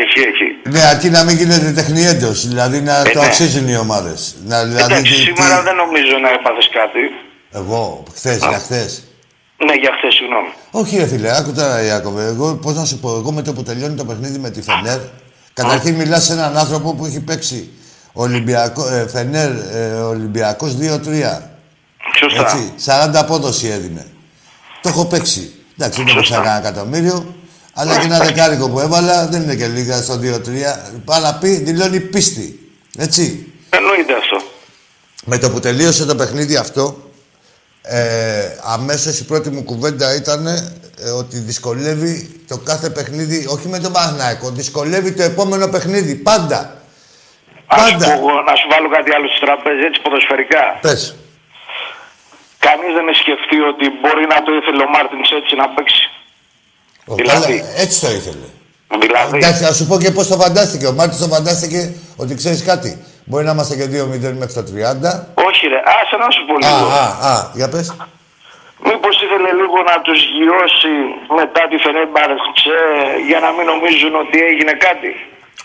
Έχει, 0.00 0.18
έχει. 0.30 0.46
Ναι, 0.74 0.82
αρκεί 0.92 1.08
να 1.16 1.20
μην 1.26 1.34
γίνεται 1.40 1.70
τεχνιέντο, 1.80 2.30
δηλαδή 2.52 2.78
να 2.90 2.96
Ε, 3.00 3.10
το 3.16 3.20
ναι. 3.20 3.26
αξίζουν 3.28 3.66
οι 3.72 3.76
ομάδες. 3.86 4.18
Δηλαδή, 4.44 4.72
Εντάξει, 4.84 5.02
τι- 5.14 5.22
σήμερα 5.28 5.56
τι- 5.58 5.64
δεν 5.68 5.76
νομίζω 5.82 6.14
να 6.24 6.30
έπαθες 6.38 6.66
κάτι. 6.78 7.02
Εγώ, 7.60 7.82
χθες, 8.16 8.38
για 8.52 8.58
χθες. 8.64 8.90
Ναι, 9.66 9.74
για 9.82 9.92
χθες, 9.96 10.12
συγγνώμη. 10.18 10.50
Όχι, 10.80 10.92
ρε 11.02 11.06
φίλε, 11.12 11.36
άκου 11.38 11.52
τώρα, 11.58 11.82
Ιάκωβε. 11.88 12.24
Εγώ, 12.34 12.46
πώς 12.64 12.74
να 12.80 12.84
σου 12.84 12.98
πω, 13.02 13.08
εγώ 13.20 13.30
με 13.32 13.42
το 13.42 13.52
που 13.52 13.62
τελειώνει 13.62 13.96
το 13.96 14.04
παιχνίδι 14.04 14.38
με 14.38 14.50
τη 14.50 14.62
Φενέρ, 14.62 14.98
καταρχήν 15.54 15.94
μιλάς 15.94 16.24
σε 16.24 16.32
έναν 16.32 16.56
άνθρωπο 16.56 16.94
που 16.94 17.04
έχει 17.04 17.20
παίξει 17.24 17.72
Ολυμπιακό, 18.20 18.88
ε, 18.88 19.08
Φενέρ 19.08 19.50
ε, 19.50 19.92
Ολυμπιακός 19.92 20.76
2-3. 20.80 21.40
Σωστά. 22.18 22.40
Έτσι, 22.40 22.72
40 22.84 23.10
απόδοση 23.14 23.68
έδινε. 23.68 24.06
Το 24.82 24.88
έχω 24.88 25.04
παίξει. 25.06 25.52
Εντάξει, 25.78 26.02
δεν 26.02 26.12
έπαιξα 26.12 26.34
κανένα 26.34 26.58
εκατομμύριο, 26.58 27.34
αλλά 27.72 27.98
και 27.98 28.06
ένα 28.06 28.18
δεκάρικο 28.18 28.68
που 28.70 28.80
έβαλα 28.80 29.26
δεν 29.26 29.42
είναι 29.42 29.54
και 29.54 29.66
λίγα 29.66 30.02
στο 30.02 30.14
2-3. 30.14 30.18
Πάει 31.04 31.20
να 31.20 31.34
πει, 31.34 31.48
δηλώνει 31.48 32.00
πίστη. 32.00 32.72
Έτσι. 32.98 33.52
Εννοείται 33.70 34.12
αυτό. 34.16 34.42
Με 35.24 35.38
το 35.38 35.50
που 35.50 35.60
τελείωσε 35.60 36.04
το 36.04 36.14
παιχνίδι 36.14 36.56
αυτό, 36.56 37.10
ε, 37.82 38.56
αμέσως 38.62 39.18
η 39.18 39.24
πρώτη 39.24 39.50
μου 39.50 39.64
κουβέντα 39.64 40.14
ήταν 40.14 40.46
ε, 40.46 41.10
ότι 41.18 41.38
δυσκολεύει 41.38 42.40
το 42.48 42.56
κάθε 42.58 42.90
παιχνίδι, 42.90 43.46
όχι 43.48 43.68
με 43.68 43.78
τον 43.78 43.92
Παναθηναϊκό, 43.92 44.50
δυσκολεύει 44.50 45.12
το 45.12 45.22
επόμενο 45.22 45.68
παιχνίδι, 45.68 46.14
πάντα. 46.14 46.77
Ας 47.74 47.80
Πάντα. 47.82 48.04
πω 48.06 48.10
εγώ, 48.18 48.32
να 48.48 48.54
σου 48.58 48.66
βάλω 48.72 48.88
κάτι 48.96 49.10
άλλο 49.16 49.26
στο 49.28 49.40
τραπέζι, 49.46 49.82
έτσι 49.88 50.00
ποδοσφαιρικά. 50.04 50.64
Πες. 50.86 51.02
Κανείς 52.66 52.92
δεν 52.96 53.08
έχει 53.10 53.20
σκεφτεί 53.26 53.58
ότι 53.72 53.84
μπορεί 54.00 54.24
να 54.34 54.38
το 54.44 54.50
ήθελε 54.58 54.82
ο 54.86 54.88
Μάρτινς 54.94 55.28
έτσι 55.40 55.52
να 55.62 55.66
παίξει; 55.74 56.02
Ο, 57.10 57.14
Δηλαδή. 57.14 57.56
καλά, 57.58 57.80
έτσι 57.82 57.96
το 58.04 58.10
ήθελε. 58.18 58.46
Δηλαδή, 59.04 59.36
Εντάξει, 59.36 59.62
να 59.68 59.72
σου 59.72 59.86
πω 59.86 59.96
και 59.98 60.10
πώς 60.10 60.26
το 60.28 60.36
φαντάστηκε. 60.44 60.86
Ο 60.86 60.92
Μάρτινς 60.98 61.20
το 61.24 61.28
φαντάστηκε 61.36 61.80
ότι 62.22 62.32
ξέρεις 62.40 62.64
κάτι. 62.70 62.90
Μπορεί 63.28 63.44
να 63.44 63.52
είμαστε 63.52 63.74
και 63.76 63.86
2-0 63.94 64.32
μέχρι 64.42 64.54
το 64.58 64.64
30. 64.72 65.26
όχι 65.48 65.62
ρε, 65.72 65.80
άσε 65.98 66.16
να 66.24 66.28
σου 66.34 66.42
πω 66.48 66.54
Α, 66.54 66.58
λίγο. 66.60 66.86
α, 67.02 67.06
α, 67.32 67.34
για 67.58 67.68
πες. 67.68 67.86
Μήπως 68.88 69.14
ήθελε 69.24 69.50
λίγο 69.60 69.78
να 69.90 69.96
τους 70.06 70.20
γιώσει 70.38 70.92
μετά 71.40 71.62
τη 71.70 71.76
Φενέμπαρξε 71.84 72.78
για 73.28 73.38
να 73.44 73.50
μην 73.56 73.64
νομίζουν 73.72 74.14
ότι 74.24 74.36
έγινε 74.50 74.72
κάτι; 74.86 75.10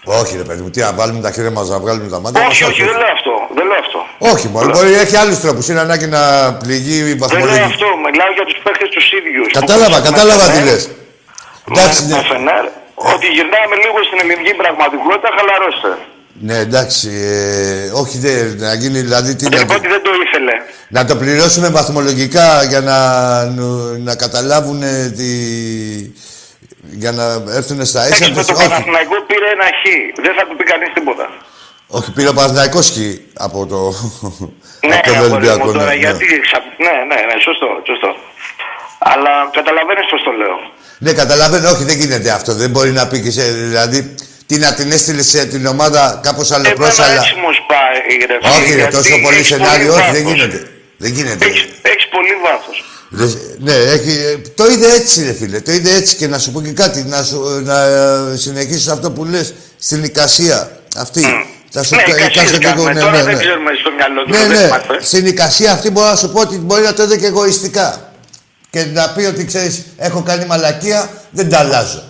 Όχι, 0.06 0.38
ρε 0.38 0.44
παιδί 0.44 0.62
μου, 0.62 0.70
τι 0.70 0.80
να 0.80 0.94
βάλουμε 0.94 1.22
τα 1.22 1.32
χέρια 1.32 1.52
μας 1.52 1.70
να 1.70 1.80
βγάλουμε 1.80 2.10
τα 2.10 2.20
μάτια. 2.20 2.42
όχι, 2.48 2.64
μας, 2.64 2.72
όχι, 2.72 2.82
δεν 2.90 2.96
λέω 3.02 3.12
αυτό. 3.18 3.34
Δεν 3.58 3.66
λέω 3.70 3.80
αυτό. 3.86 4.00
Όχι, 4.34 4.48
μπορεί, 4.48 4.68
μπορεί 4.76 4.94
έχει 4.94 5.16
άλλους 5.16 5.40
τρόπους. 5.40 5.68
Είναι 5.70 5.80
ανάγκη 5.80 6.08
να 6.18 6.22
πληγεί 6.64 6.96
η 6.98 7.02
Δεν 7.02 7.08
λέω 7.08 7.18
βαθμολογική. 7.18 7.62
αυτό. 7.74 7.88
Μιλάω 8.06 8.32
για 8.38 8.46
τους 8.50 8.58
παίχτες 8.64 8.90
τους 8.96 9.06
ίδιους. 9.20 9.48
Κατάλαβα, 9.60 9.98
Που 10.02 10.08
κατάλαβα 10.10 10.46
τι 10.54 10.60
με- 10.60 10.66
λε. 10.70 10.76
Εντάξει, 11.72 12.00
με- 12.04 12.10
ναι. 12.10 12.16
με 12.16 12.24
Φενέρ, 12.32 12.64
ότι 13.14 13.26
γυρνάμε 13.36 13.76
λίγο 13.84 13.98
στην 14.08 14.18
ελληνική 14.24 14.54
πραγματικότητα, 14.62 15.28
χαλαρώστε. 15.38 15.92
Ναι, 16.48 16.58
εντάξει. 16.68 17.10
Ε, 17.32 17.92
όχι, 18.02 18.16
δε, 18.26 18.34
να 18.66 18.74
γίνει 18.82 19.00
δηλαδή. 19.08 19.32
Τι, 19.36 19.46
Δεν 19.50 19.60
να, 19.60 19.66
πω 19.66 19.76
ότι 19.82 19.88
δεν 19.88 20.02
το 20.08 20.12
ήθελε. 20.26 20.54
να 20.96 21.02
το 21.06 21.16
πληρώσουμε 21.22 21.68
βαθμολογικά 21.70 22.48
για 22.72 22.82
να, 22.90 22.98
να 24.08 24.14
καταλάβουν 24.16 24.80
τη. 25.18 25.32
Για 27.02 27.12
να 27.12 27.26
έρθουν 27.58 27.86
στα 27.86 28.02
ίσα. 28.08 28.16
Εντάξει, 28.16 28.32
με 28.32 28.36
τους. 28.38 28.46
το 28.46 28.54
όχι, 28.54 28.68
Παναθηναϊκό 28.70 29.16
πήρε 29.30 29.48
ένα 29.56 29.68
χ. 29.80 29.84
Δεν 30.26 30.34
θα 30.38 30.44
του 30.48 30.56
πει 30.58 30.64
κανείς 30.72 30.90
τίποτα. 30.98 31.26
όχι, 31.98 32.10
πήρε 32.16 32.30
ο 32.34 32.34
Παναθηναϊκός 32.34 32.86
χ 32.96 32.98
από 33.48 33.60
το. 33.72 33.80
Ναι, 34.88 34.96
από 34.96 35.06
τον 35.08 35.16
αγόρι 35.16 35.32
Ολυμπιακό. 35.34 35.66
μου, 35.66 35.72
ναι, 35.72 35.78
τώρα, 35.80 35.92
ναι. 35.94 35.96
γιατί 36.06 36.26
ξα- 36.48 36.64
Ναι, 36.86 36.94
ναι, 37.10 37.20
ναι, 37.30 37.36
σωστό, 37.48 37.68
σωστό. 37.90 38.10
Αλλά 39.12 39.32
καταλαβαίνεις 39.58 40.06
πώς 40.12 40.22
το 40.28 40.32
λέω. 40.42 40.56
Ναι, 41.06 41.12
καταλαβαίνω, 41.22 41.70
όχι, 41.70 41.84
δεν 41.84 41.98
γίνεται 42.00 42.30
αυτό. 42.32 42.54
Δεν 42.54 42.70
μπορεί 42.70 42.92
να 43.00 43.08
πει 43.08 43.22
και 43.22 43.32
σε. 43.32 43.44
Δηλαδή, 43.52 44.16
τι 44.48 44.56
να 44.58 44.74
την 44.74 44.92
έστειλε 44.92 45.22
σε 45.22 45.46
την 45.46 45.66
ομάδα 45.66 46.20
κάπως 46.24 46.52
Εμένα 46.52 46.68
αλλοπρόσαλα. 46.68 47.14
έτσι 47.22 47.34
μου 47.42 47.52
σπάει 47.60 47.98
ρε 48.30 48.38
φίλε, 48.42 48.56
Όχι, 48.56 48.70
ρε, 48.72 48.78
γιατί 48.80 48.96
τόσο 48.96 49.16
πολύ 49.24 49.36
έχεις 49.36 49.48
σενάριο, 49.48 49.94
όχι, 49.94 50.12
δεν 50.12 50.24
βάθος. 50.24 50.32
γίνεται. 50.38 50.72
Δεν 51.04 51.12
γίνεται. 51.12 51.46
Έχεις, 51.46 51.62
έχεις 51.82 52.08
πολύ 52.16 52.34
βάθος. 52.46 52.78
Ρε, 53.20 53.26
Ναι, 53.60 53.74
έχει, 53.96 54.10
ε, 54.10 54.38
το 54.56 54.66
είδε 54.72 54.88
έτσι, 54.94 55.24
ρε 55.24 55.34
φίλε. 55.34 55.60
Το 55.62 55.72
είδε 55.72 55.96
έτσι 55.96 56.16
και 56.16 56.28
να 56.28 56.38
σου 56.40 56.52
πω 56.52 56.62
και 56.62 56.72
κάτι. 56.72 57.04
Να, 57.04 57.24
σου, 57.24 57.62
να 57.64 57.78
ε, 57.84 58.36
συνεχίσεις 58.38 58.88
αυτό 58.88 59.12
που 59.12 59.26
λες 59.26 59.54
στην 59.80 60.04
εικασία. 60.04 60.78
Αυτή. 60.98 61.22
Θα 61.72 61.84
σου 61.84 61.96
Ναι, 61.96 62.02
κα- 62.04 62.16
εικασίες 62.16 62.44
κάσω 62.46 62.58
και 62.58 62.68
εγώ, 62.68 62.74
κάνουμε. 62.84 62.94
ναι, 62.94 63.00
Τώρα 63.00 63.12
ναι, 63.12 63.24
δεν 63.24 63.34
ναι. 63.36 63.40
ξέρουμε 63.44 63.72
στο 63.82 63.92
μυαλό 63.92 64.24
του. 64.24 64.30
Ναι, 64.30 64.38
δεν 64.38 64.48
ναι. 64.50 64.64
είμαστε. 64.66 64.98
Στην 65.02 65.26
εικασία 65.26 65.72
αυτή 65.72 65.90
μπορώ 65.92 66.08
να 66.10 66.16
σου 66.16 66.30
πω 66.32 66.40
ότι 66.40 66.56
μπορεί 66.58 66.82
να 66.84 66.94
το 66.94 67.04
είδε 67.04 67.18
και 67.18 67.26
εγωιστικά. 67.26 68.12
Και 68.70 68.86
να 68.86 69.10
πει 69.10 69.24
ότι 69.26 69.46
ξέρεις, 69.46 69.84
έχω 69.98 70.22
κάνει 70.24 70.46
μαλακία, 70.46 71.10
δεν 71.32 71.50
τα 71.50 71.58
αλλάζω. 71.60 72.04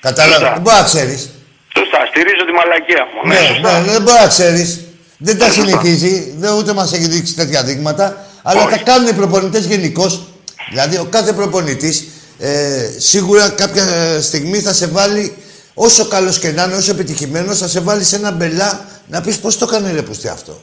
Κατάλαβα. 0.00 0.34
Σωστά. 0.38 0.52
Δεν 0.52 0.62
μπορεί 0.62 0.76
να 0.76 0.82
ξέρεις. 0.84 1.30
Σωστά, 1.78 1.98
στηρίζω 2.10 2.44
τη 2.48 2.52
μαλακία 2.60 3.02
μου. 3.10 3.28
Ναι, 3.28 3.36
σωστά. 3.48 3.80
ναι, 3.80 3.90
δεν 3.92 4.02
μπορεί 4.02 4.18
να 4.20 4.26
ξέρεις. 4.28 4.80
Δεν 5.26 5.38
τα 5.38 5.46
Ναι, 5.46 5.52
σωστά. 5.52 5.68
συνηθίζει, 5.80 6.34
δεν 6.38 6.52
ούτε 6.52 6.72
μας 6.72 6.92
έχει 6.92 7.06
δείξει 7.08 7.34
τέτοια 7.34 7.62
δείγματα. 7.62 8.24
Αλλά 8.42 8.60
Όχι. 8.64 8.70
τα 8.70 8.76
κάνουν 8.78 9.08
οι 9.08 9.12
προπονητές 9.12 9.64
γενικώς. 9.64 10.22
Δηλαδή, 10.70 10.96
ο 10.96 11.06
κάθε 11.10 11.32
προπονητής 11.32 12.04
ε, 12.38 12.50
σίγουρα 12.98 13.48
κάποια 13.48 13.84
στιγμή 14.20 14.58
θα 14.60 14.72
σε 14.72 14.86
βάλει, 14.86 15.34
όσο 15.74 16.04
καλός 16.04 16.38
και 16.38 16.50
να 16.50 16.62
είναι, 16.62 16.74
όσο 16.74 16.90
επιτυχημένος, 16.90 17.58
θα 17.58 17.68
σε 17.68 17.80
βάλει 17.80 18.04
σε 18.04 18.16
ένα 18.16 18.30
μπελά 18.30 18.84
να 19.06 19.20
πεις 19.20 19.38
πώς 19.38 19.58
το 19.58 19.66
έκανε 19.68 19.92
ρε 19.92 20.02
πουστή 20.02 20.28
αυτό. 20.28 20.62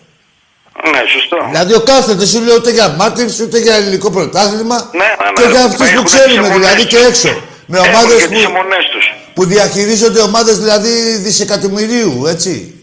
Ναι, 0.91 0.99
σωστό. 1.14 1.38
Δηλαδή, 1.49 1.74
ο 1.74 1.80
κάθε 1.82 2.14
δεν 2.14 2.28
σου 2.28 2.39
λέει 2.41 2.55
ούτε 2.55 2.72
για 2.72 2.88
Μάρτιν, 2.89 3.30
ούτε 3.41 3.57
για 3.59 3.76
ελληνικό 3.76 4.12
πρωτάθλημα. 4.12 4.89
Ναι, 4.93 4.97
ναι, 5.03 5.34
και 5.41 5.45
ναι. 5.45 5.51
για 5.51 5.64
αυτούς 5.66 5.78
που 5.78 5.93
Έχουν 5.93 6.03
τις 6.03 6.14
ξέρουμε 6.14 6.47
αιμονές 6.47 6.57
δηλαδή 6.57 6.86
και 6.86 6.95
τους. 6.97 7.07
έξω. 7.07 7.41
Με 7.66 7.78
Έχουν 7.78 7.89
ομάδες 7.93 8.22
και 8.22 8.28
τις 8.28 8.38
που, 8.43 8.49
αιμονές 8.49 8.86
τους. 8.91 9.05
που 9.34 9.45
διαχειρίζονται 9.45 10.20
ομάδες 10.22 10.57
δηλαδή 10.57 10.89
δισεκατομμυρίου, 11.18 12.26
έτσι. 12.28 12.76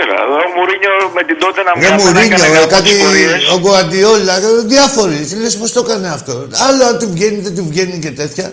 Έλα, 0.00 0.16
εδώ 0.24 0.36
ο 0.48 0.50
Μουρίνιο 0.56 0.94
με 1.16 1.22
την 1.28 1.36
τότε 1.44 1.60
να 1.68 1.72
Δεν 1.72 1.92
μην 1.94 2.00
μου 2.00 2.08
έκανε 2.08 2.20
ρίνει, 2.22 2.56
κακό 2.56 2.66
κάτι. 2.74 2.88
τις 2.88 2.98
πορείες. 3.02 3.42
Ο 3.54 3.56
Γκουαντιόλα, 3.60 4.34
διάφοροι. 4.74 5.18
Λες 5.42 5.54
πώς 5.60 5.70
το 5.76 5.80
έκανε 5.86 6.08
αυτό. 6.18 6.32
Άλλο 6.68 6.82
αν 6.90 6.94
του 7.00 7.08
βγαίνει, 7.14 7.38
δεν 7.46 7.54
του 7.56 7.64
βγαίνει 7.70 7.96
και 8.04 8.12
τέτοια. 8.20 8.46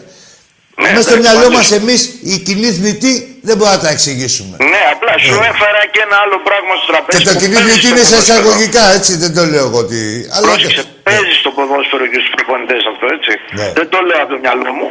Ναι, 0.81 0.89
Μέσα 0.95 1.01
στο 1.01 1.13
εντάξει, 1.13 1.21
μυαλό 1.25 1.47
πάντως- 1.47 1.57
μας 1.57 1.67
εμείς 1.79 1.99
οι 2.29 2.35
κοινοί 2.47 2.69
θνητοί 2.77 3.13
δεν 3.47 3.55
μπορούμε 3.57 3.75
να 3.77 3.81
τα 3.85 3.89
εξηγήσουμε. 3.95 4.53
Ναι, 4.73 4.81
απλά 4.93 5.13
σου 5.25 5.35
Ναι. 5.39 5.47
έφερα 5.51 5.81
και 5.93 5.99
ένα 6.07 6.17
άλλο 6.23 6.37
πράγμα 6.47 6.71
στο 6.79 6.85
τραπέζι. 6.91 7.17
Και 7.17 7.25
το 7.29 7.33
που 7.33 7.39
κοινή 7.41 7.55
παίζεις 7.55 7.71
θνητή 7.73 7.87
στο 7.87 7.91
είναι 7.95 8.03
σε 8.03 8.15
ποδόσφαιρο. 8.15 8.37
εισαγωγικά, 8.37 8.83
έτσι 8.97 9.11
δεν 9.23 9.31
το 9.37 9.43
λέω 9.51 9.65
εγώ 9.69 9.79
ότι. 9.85 9.99
Αλλά 10.35 10.45
Πρόσεξε, 10.47 10.83
παίζεις 11.07 11.35
στο 11.43 11.49
ποδόσφαιρο 11.57 12.05
και 12.11 12.19
στους 12.21 12.31
προπονητές 12.37 12.81
αυτό, 12.91 13.05
έτσι. 13.17 13.31
Ναι. 13.59 13.67
Δεν 13.79 13.87
το 13.93 13.99
λέω 14.07 14.19
από 14.23 14.31
το 14.33 14.37
μυαλό 14.43 14.69
μου. 14.79 14.89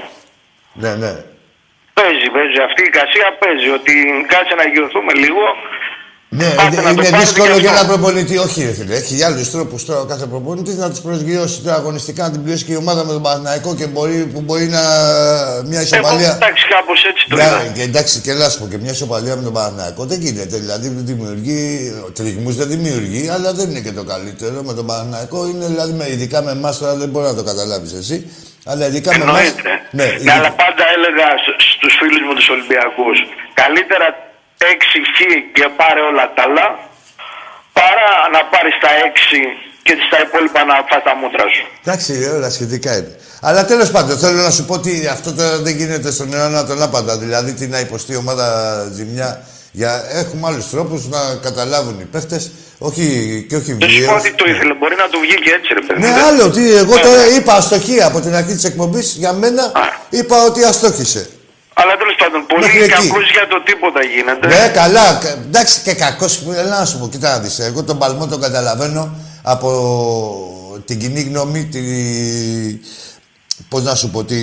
Ναι, 0.82 0.92
ναι. 1.02 1.12
Παίζει, 1.98 2.26
παίζει. 2.36 2.58
Αυτή 2.68 2.80
η 2.86 2.88
εικασία 2.92 3.26
παίζει. 3.42 3.68
Ότι 3.78 3.92
κάτσε 4.32 4.54
να 4.60 4.64
γιορθούμε 4.72 5.12
λίγο. 5.24 5.44
Ναι, 6.30 6.44
Πάτε 6.44 6.66
είναι, 6.66 6.76
να 6.76 6.82
το 6.82 6.88
είναι 6.90 7.02
πάρετε 7.02 7.18
δύσκολο 7.18 7.54
και 7.54 7.60
για 7.60 7.70
αυτό. 7.70 7.84
ένα 7.84 7.92
προπονητή. 7.92 8.38
Όχι, 8.38 8.64
ρε 8.64 8.72
φίλε. 8.72 8.94
Έχει 8.94 9.22
άλλους 9.22 9.50
τρόπους 9.50 9.84
τώρα 9.84 10.00
ο 10.00 10.04
κάθε 10.04 10.26
προπονητής 10.26 10.74
να 10.76 10.90
τους 10.90 11.00
προσγειώσει 11.00 11.60
τώρα 11.60 11.76
αγωνιστικά, 11.76 12.22
να 12.22 12.30
την 12.30 12.42
πληρώσει 12.42 12.64
και 12.64 12.72
η 12.72 12.76
ομάδα 12.76 13.04
με 13.04 13.12
τον 13.12 13.22
Παναθηναϊκό 13.22 13.74
και 13.74 13.86
μπορεί, 13.86 14.16
που 14.32 14.40
μπορεί 14.40 14.64
να. 14.66 14.80
μια 15.64 15.80
Εγώ, 15.80 15.80
ισοπαλία. 15.80 16.32
εντάξει, 16.34 16.66
κάπως 16.68 17.04
έτσι 17.04 17.26
το 17.28 17.36
Μια, 17.36 17.46
είδα. 17.46 17.72
και 17.74 17.82
εντάξει, 17.82 18.20
και 18.20 18.32
λάσπο 18.32 18.66
και 18.70 18.78
μια 18.78 18.90
ισοπαλία 18.90 19.36
με 19.36 19.42
τον 19.42 19.52
Παναθηναϊκό 19.52 20.04
δεν 20.04 20.20
γίνεται. 20.20 20.56
Δηλαδή 20.56 20.88
δεν 20.88 21.06
δημιουργεί. 21.06 21.92
Τριγμούς 22.14 22.54
δεν 22.56 22.68
δημιουργεί, 22.68 23.28
αλλά 23.28 23.52
δεν 23.52 23.70
είναι 23.70 23.80
και 23.80 23.92
το 23.92 24.04
καλύτερο. 24.04 24.62
Με 24.62 24.74
τον 24.74 24.86
Παναθηναϊκό 24.86 25.46
είναι 25.46 25.66
δηλαδή 25.66 25.92
με, 25.92 26.06
ειδικά 26.10 26.42
με 26.42 26.50
εμάς 26.50 26.78
τώρα 26.78 26.94
δεν 26.94 27.08
μπορεί 27.08 27.26
να 27.26 27.34
το 27.34 27.42
καταλάβεις 27.42 27.92
εσύ. 27.92 28.30
Αλλά 28.64 28.86
ειδικά 28.86 29.10
με 29.18 29.22
εμά. 29.22 29.38
Εννοείται. 29.38 29.62
Ναι, 29.90 30.04
Ναι, 30.04 30.10
ειδικά- 30.14 30.32
αλλά 30.34 30.50
πάντα 30.62 30.84
έλεγα 30.96 31.26
σ- 31.44 31.60
στους 31.76 31.92
φίλους 31.98 32.20
μου 32.26 32.34
τους 32.38 32.48
Ολυμπιακούς 32.48 33.16
καλύτερα 33.62 34.06
6 34.58 34.64
χ 35.16 35.18
και 35.56 35.64
πάρε 35.76 36.00
όλα 36.10 36.24
τα 36.36 36.42
άλλα 36.46 36.66
παρά 37.78 38.10
να 38.34 38.40
πάρεις 38.52 38.74
τα 38.84 38.88
6 38.88 39.42
και 39.82 39.94
στα 40.06 40.18
υπόλοιπα 40.26 40.64
να 40.64 40.74
φας 40.88 41.02
τα 41.08 41.14
μούτρα 41.20 41.44
σου. 41.54 41.64
Εντάξει, 41.84 42.12
όλα 42.36 42.50
σχετικά 42.50 42.96
είναι. 42.96 43.16
Αλλά 43.40 43.64
τέλος 43.64 43.90
πάντων, 43.90 44.18
θέλω 44.18 44.40
να 44.42 44.50
σου 44.50 44.64
πω 44.64 44.74
ότι 44.74 45.06
αυτό 45.16 45.32
τώρα 45.34 45.56
δεν 45.58 45.76
γίνεται 45.76 46.10
στον 46.10 46.34
αιώνα 46.34 46.66
τον 46.66 46.82
άπαντα. 46.82 47.18
Δηλαδή, 47.18 47.52
τι 47.52 47.66
να 47.66 47.78
υποστεί 47.80 48.12
η 48.12 48.16
ομάδα 48.16 48.46
ζημιά 48.92 49.42
Για, 49.72 50.02
έχουμε 50.08 50.46
άλλους 50.48 50.70
τρόπους 50.70 51.06
να 51.08 51.18
καταλάβουν 51.42 52.00
οι 52.00 52.04
παίχτες, 52.04 52.50
όχι, 52.78 53.04
και 53.48 53.56
όχι 53.56 53.72
Δεν 53.72 53.88
σου 53.88 53.96
πω 53.96 54.04
βίαιος. 54.04 54.20
ότι 54.22 54.32
το 54.34 54.44
ήθελε, 54.48 54.74
μπορεί 54.74 54.96
να 54.96 55.08
του 55.08 55.18
βγει 55.20 55.34
και 55.34 55.50
έτσι, 55.50 55.74
ρε 55.74 55.80
παιδί. 55.80 56.00
Ναι, 56.00 56.12
Δεν- 56.12 56.24
άλλο 56.24 56.50
τι, 56.50 56.76
εγώ 56.76 56.94
το 56.98 57.08
είπα 57.36 57.54
αστοχία 57.54 58.06
από 58.06 58.20
την 58.20 58.34
αρχή 58.34 58.52
της 58.54 58.64
εκπομπής. 58.64 59.14
Για 59.18 59.32
μένα 59.32 59.72
είπα 60.10 60.44
ότι 60.44 60.64
αστόχησε. 60.64 61.30
Αλλά 61.80 61.92
τέλος 62.00 62.14
πάντων, 62.18 62.40
Μέχρι 62.40 62.72
πολύ 62.72 62.82
εκεί. 62.84 62.92
κακός 62.92 63.30
για 63.36 63.46
το 63.52 63.62
τίποτα 63.68 64.00
γίνεται. 64.14 64.46
Ναι, 64.46 64.68
καλά. 64.80 65.06
κα- 65.22 65.36
Εντάξει 65.46 65.80
και 65.84 65.94
κακός. 65.94 66.42
Έλα 66.62 66.78
να 66.78 66.84
σου 66.84 66.98
πω, 66.98 67.08
κοίτα 67.08 67.28
να 67.30 67.38
δεις. 67.38 67.58
Εγώ 67.58 67.82
τον 67.82 67.98
παλμό 67.98 68.26
τον 68.26 68.40
καταλαβαίνω 68.40 69.02
από 69.42 69.68
την 70.84 70.98
κοινή 70.98 71.20
γνώμη, 71.20 71.64
τη... 71.64 71.80
πώς 73.68 73.82
να 73.82 73.94
σου 73.94 74.10
πω, 74.10 74.24
τη, 74.24 74.36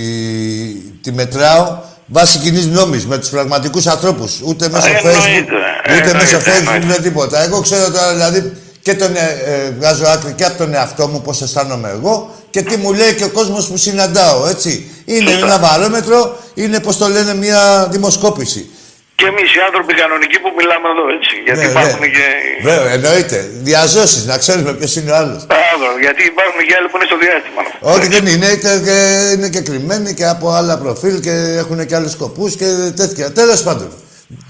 τη 1.03 1.11
μετράω 1.11 1.77
βάσει 2.07 2.37
κοινής 2.37 2.65
γνώμης 2.67 3.05
με 3.05 3.17
τους 3.17 3.29
πραγματικούς 3.29 3.87
ανθρώπους. 3.87 4.39
Ούτε 4.43 4.69
μέσω 4.69 4.87
Ε, 4.87 4.91
Facebook, 4.91 5.05
εννοείται, 5.05 5.41
ούτε 5.85 5.93
εννοείται, 5.93 6.13
μέσω 6.13 6.37
Facebook, 6.37 6.57
εννοείται. 6.75 6.85
ούτε 6.93 7.01
τίποτα. 7.01 7.43
Εγώ 7.43 7.61
ξέρω 7.61 7.91
τώρα 7.91 8.13
δηλαδή 8.13 8.57
και 8.85 8.93
τον 8.95 9.15
ε, 9.15 9.27
ε, 9.45 9.71
βγάζω 9.77 10.05
άκρη 10.05 10.33
και 10.33 10.45
από 10.45 10.57
τον 10.57 10.73
εαυτό 10.73 11.07
μου 11.07 11.21
πώς 11.21 11.41
αισθάνομαι 11.41 11.89
εγώ 11.89 12.35
και 12.49 12.61
τι 12.61 12.77
μου 12.77 12.93
λέει 12.93 13.13
και 13.13 13.23
ο 13.23 13.29
κόσμος 13.29 13.67
που 13.67 13.77
συναντάω, 13.77 14.47
έτσι. 14.47 14.71
Είναι 15.05 15.31
ένα 15.31 15.59
βαρόμετρο, 15.59 16.37
είναι 16.53 16.79
πώς 16.79 16.97
το 16.97 17.07
λένε 17.07 17.33
μια 17.35 17.87
δημοσκόπηση. 17.91 18.69
Και 19.15 19.25
εμείς 19.25 19.55
οι 19.55 19.59
άνθρωποι 19.67 19.93
κανονικοί 19.93 20.37
που 20.43 20.49
μιλάμε 20.57 20.87
εδώ, 20.93 21.05
έτσι. 21.17 21.33
Γιατί 21.45 21.59
Ναι, 21.59 21.71
υπάρχουν 21.71 21.99
ναι. 21.99 22.07
και. 22.15 22.25
Βέβαια, 22.69 22.91
εννοείται. 22.97 23.37
Διαζώσεις, 23.69 24.25
να 24.25 24.37
ξέρουμε 24.37 24.73
ποιος 24.73 24.95
είναι 24.95 25.11
ο 25.11 25.15
άλλος. 25.15 25.45
Μπράβο, 25.45 25.87
γιατί 26.01 26.21
υπάρχουν 26.33 26.59
και 26.67 26.75
άλλοι 26.77 26.87
που 26.89 26.97
είναι 26.97 27.07
στο 27.11 27.17
διάστημα. 27.25 27.61
Όχι, 27.93 28.07
δεν 28.15 28.25
είναι. 28.33 28.49
Και, 28.63 28.71
και, 28.87 28.97
είναι 29.33 29.49
και 29.49 29.61
κρυμμένοι 29.61 30.13
και 30.13 30.25
από 30.25 30.45
άλλα 30.49 30.77
προφίλ 30.77 31.19
και 31.19 31.35
έχουν 31.61 31.85
και 31.85 31.95
άλλους 31.95 32.11
σκοπούς 32.11 32.55
και 32.55 32.65
τέτοια. 32.95 33.31
Τέλος 33.31 33.63
πάντων. 33.63 33.89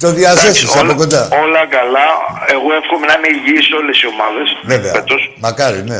Το 0.04 0.08
διαζώσει 0.20 0.46
Εντάξει, 0.46 0.66
από 0.70 0.80
όλα- 0.84 0.94
κοντά. 1.02 1.22
Όλα 1.44 1.64
καλά. 1.78 2.08
Εγώ 2.56 2.68
εύχομαι 2.80 3.06
να 3.10 3.14
είναι 3.18 3.30
υγιείς 3.38 3.68
όλες 3.80 3.96
οι 4.02 4.08
ομάδες. 4.14 4.48
Βέβαια. 4.74 4.94
Μακάρι, 5.46 5.80
ναι. 5.92 6.00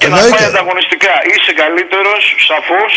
Και 0.00 0.06
να 0.08 0.16
πάει 0.16 0.24
Εννοείται. 0.24 0.44
ανταγωνιστικά. 0.52 1.14
Είσαι 1.32 1.52
καλύτερος, 1.62 2.20
σαφώς. 2.50 2.92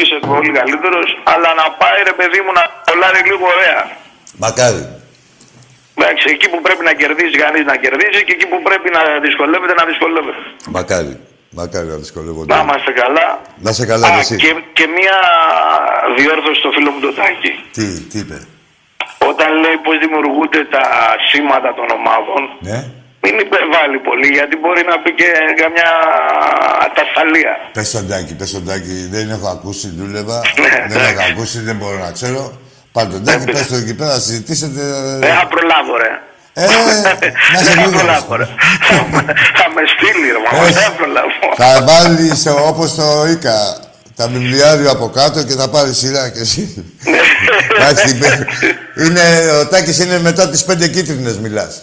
Είσαι 0.00 0.16
πολύ 0.32 0.50
καλύτερος. 0.58 1.08
Αλλά 1.32 1.50
να 1.60 1.66
πάει 1.80 1.98
ρε 2.10 2.14
παιδί 2.18 2.40
μου 2.44 2.52
να 2.58 2.64
κολλάρει 2.88 3.20
λίγο 3.30 3.44
ωραία. 3.56 3.80
Μακάρι. 4.44 4.82
Εντάξει, 5.96 6.24
εκεί 6.34 6.46
που 6.52 6.58
πρέπει 6.66 6.82
να 6.88 6.92
κερδίζει 7.00 7.36
κανείς 7.44 7.64
να 7.72 7.76
κερδίζει 7.84 8.20
και 8.26 8.32
εκεί 8.36 8.46
που 8.52 8.58
πρέπει 8.68 8.88
να 8.96 9.00
δυσκολεύεται 9.26 9.74
να 9.80 9.84
δυσκολεύεται. 9.90 10.42
Μακάρι. 10.76 11.14
Μακάρι 11.60 11.86
να 11.94 11.98
δυσκολεύονται. 12.04 12.48
Να 12.54 12.58
είμαστε 12.64 12.92
καλά. 13.02 13.26
Να 13.66 13.70
σε 13.78 13.84
καλά, 13.92 14.06
Α, 14.08 14.10
και 14.14 14.20
εσύ. 14.24 14.36
και, 14.42 14.50
και 14.78 14.86
μία 14.96 15.16
διόρθωση 16.18 16.58
στο 16.62 16.70
φίλο 16.76 16.90
μου 16.94 17.00
το 17.06 17.10
Τάκη. 17.18 17.52
Τι, 17.76 17.84
τι 18.10 18.18
είπε; 18.22 18.38
Όταν 19.30 19.48
λέει 19.62 19.76
πώ 19.84 19.92
δημιουργούνται 20.04 20.62
τα 20.74 20.84
σήματα 21.28 21.70
των 21.78 21.86
ομάδων, 21.98 22.40
Ναι. 22.68 22.78
μην 23.24 23.34
υπερβάλλει 23.46 23.98
πολύ 24.08 24.28
γιατί 24.38 24.54
μπορεί 24.62 24.82
να 24.92 24.96
πει 25.02 25.10
και 25.20 25.28
καμιά 25.62 25.90
ατασταλία. 26.86 27.52
Πες 27.76 27.90
τον 27.94 28.04
Τάκη, 28.10 28.32
πες 28.40 28.50
τον 28.56 28.64
Τάκη. 28.68 28.96
Δεν 29.14 29.24
έχω 29.36 29.48
ακούσει, 29.56 29.86
δούλευα. 29.98 30.38
δεν 30.92 31.00
έχω 31.10 31.22
ακούσει, 31.32 31.58
δεν 31.68 31.76
μπορώ 31.80 31.98
να 32.06 32.10
ξέρω. 32.18 32.42
Πάρ' 32.94 33.08
τον 33.14 33.24
Τάκη, 33.26 33.44
πες 33.56 33.66
το 33.72 33.76
εκεί 33.82 33.94
πέρα, 34.00 34.14
συζητήσετε. 34.26 34.80
Δεν 35.24 35.34
θα 35.40 35.46
προλάβω, 35.54 35.92
ρε. 36.04 36.12
Ε, 36.54 36.64
να 37.52 37.58
σε 37.58 37.64
Δεν 37.64 37.64
θα 37.64 37.80
λίγο. 37.86 37.90
προλάβω, 37.98 38.36
ρε. 38.40 38.46
Θα 38.88 39.06
με- 39.12 39.34
Θα 39.60 39.66
με 39.74 39.82
στείλει, 39.92 40.28
ρε. 40.34 40.38
Μα 40.44 40.62
Όχι. 40.62 40.72
δεν 40.72 40.82
θα 40.82 40.90
προλάβω. 41.00 41.28
Θα 41.62 41.70
βάλεις 41.88 42.46
όπως 42.70 42.94
το 42.94 43.06
Ίκα 43.34 43.56
τα 44.22 44.28
βιβλιάριο 44.28 44.90
από 44.90 45.08
κάτω 45.08 45.42
και 45.44 45.52
θα 45.52 45.68
πάρεις 45.68 45.96
σειρά 45.96 46.28
κι 46.30 46.38
εσύ. 46.38 46.84
Εντάξει, 47.78 48.18
παι- 48.18 48.46
είναι, 49.06 49.20
ο 49.60 49.66
Τάκης 49.68 49.98
είναι 49.98 50.18
μετά 50.18 50.48
τις 50.50 50.64
πέντε 50.64 50.88
κίτρινες 50.88 51.38
μιλάς. 51.38 51.82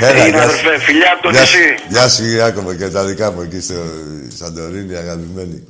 Έγινε, 0.00 0.28
γεια 0.28 0.38
σου. 0.40 0.44
αδερφέ, 0.44 0.78
φιλιά 0.84 1.12
από 1.14 1.22
το 1.22 1.30
Γεια 1.30 1.44
σου- 1.46 1.56
νησί. 1.58 1.74
Γεια 1.88 2.08
σου 2.08 2.24
Ιάκωβο 2.24 2.74
και 2.74 2.88
τα 2.88 3.04
δικά 3.04 3.32
μου 3.32 3.40
εκεί 3.40 3.60
στο 3.60 3.74
Σαντορίνη, 4.38 4.96
αγαπημένοι. 4.96 5.64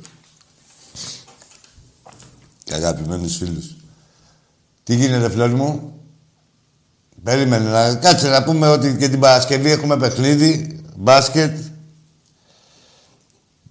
Και 2.63 2.73
αγαπημένους 2.73 3.37
φίλους. 3.37 3.65
Τι 4.83 4.95
γίνεται, 4.95 5.29
φλόρ 5.29 5.49
μου; 5.49 5.93
Περίμενε 7.23 7.69
να 7.69 7.95
κάτσε 7.95 8.27
να 8.29 8.43
πούμε 8.43 8.67
ότι 8.67 8.95
και 8.99 9.09
την 9.09 9.19
Παρασκευή 9.19 9.71
έχουμε 9.71 9.97
παιχνίδι, 9.97 10.81
μπάσκετ. 10.95 11.51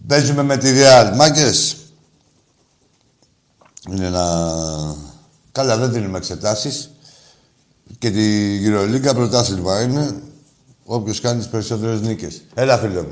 Παίζουμε 0.07 0.43
με 0.43 0.57
τη 0.57 0.73
Real. 0.75 1.13
Μάγκες. 1.17 1.77
Είναι 3.91 4.07
ένα... 4.07 4.25
Καλά, 5.53 5.77
δεν 5.77 5.93
δίνουμε 5.93 6.19
εξετάσεις. 6.19 6.91
Και 7.99 8.11
τη 8.11 8.59
Euroliga 8.69 9.15
πρωτάθλημα 9.15 9.83
είναι. 9.83 10.23
Όποιος 10.85 11.21
κάνει 11.21 11.39
τις 11.39 11.49
περισσότερες 11.49 12.01
νίκες. 12.01 12.43
Έλα, 12.55 12.79
φίλε 12.79 13.03
μου. 13.03 13.11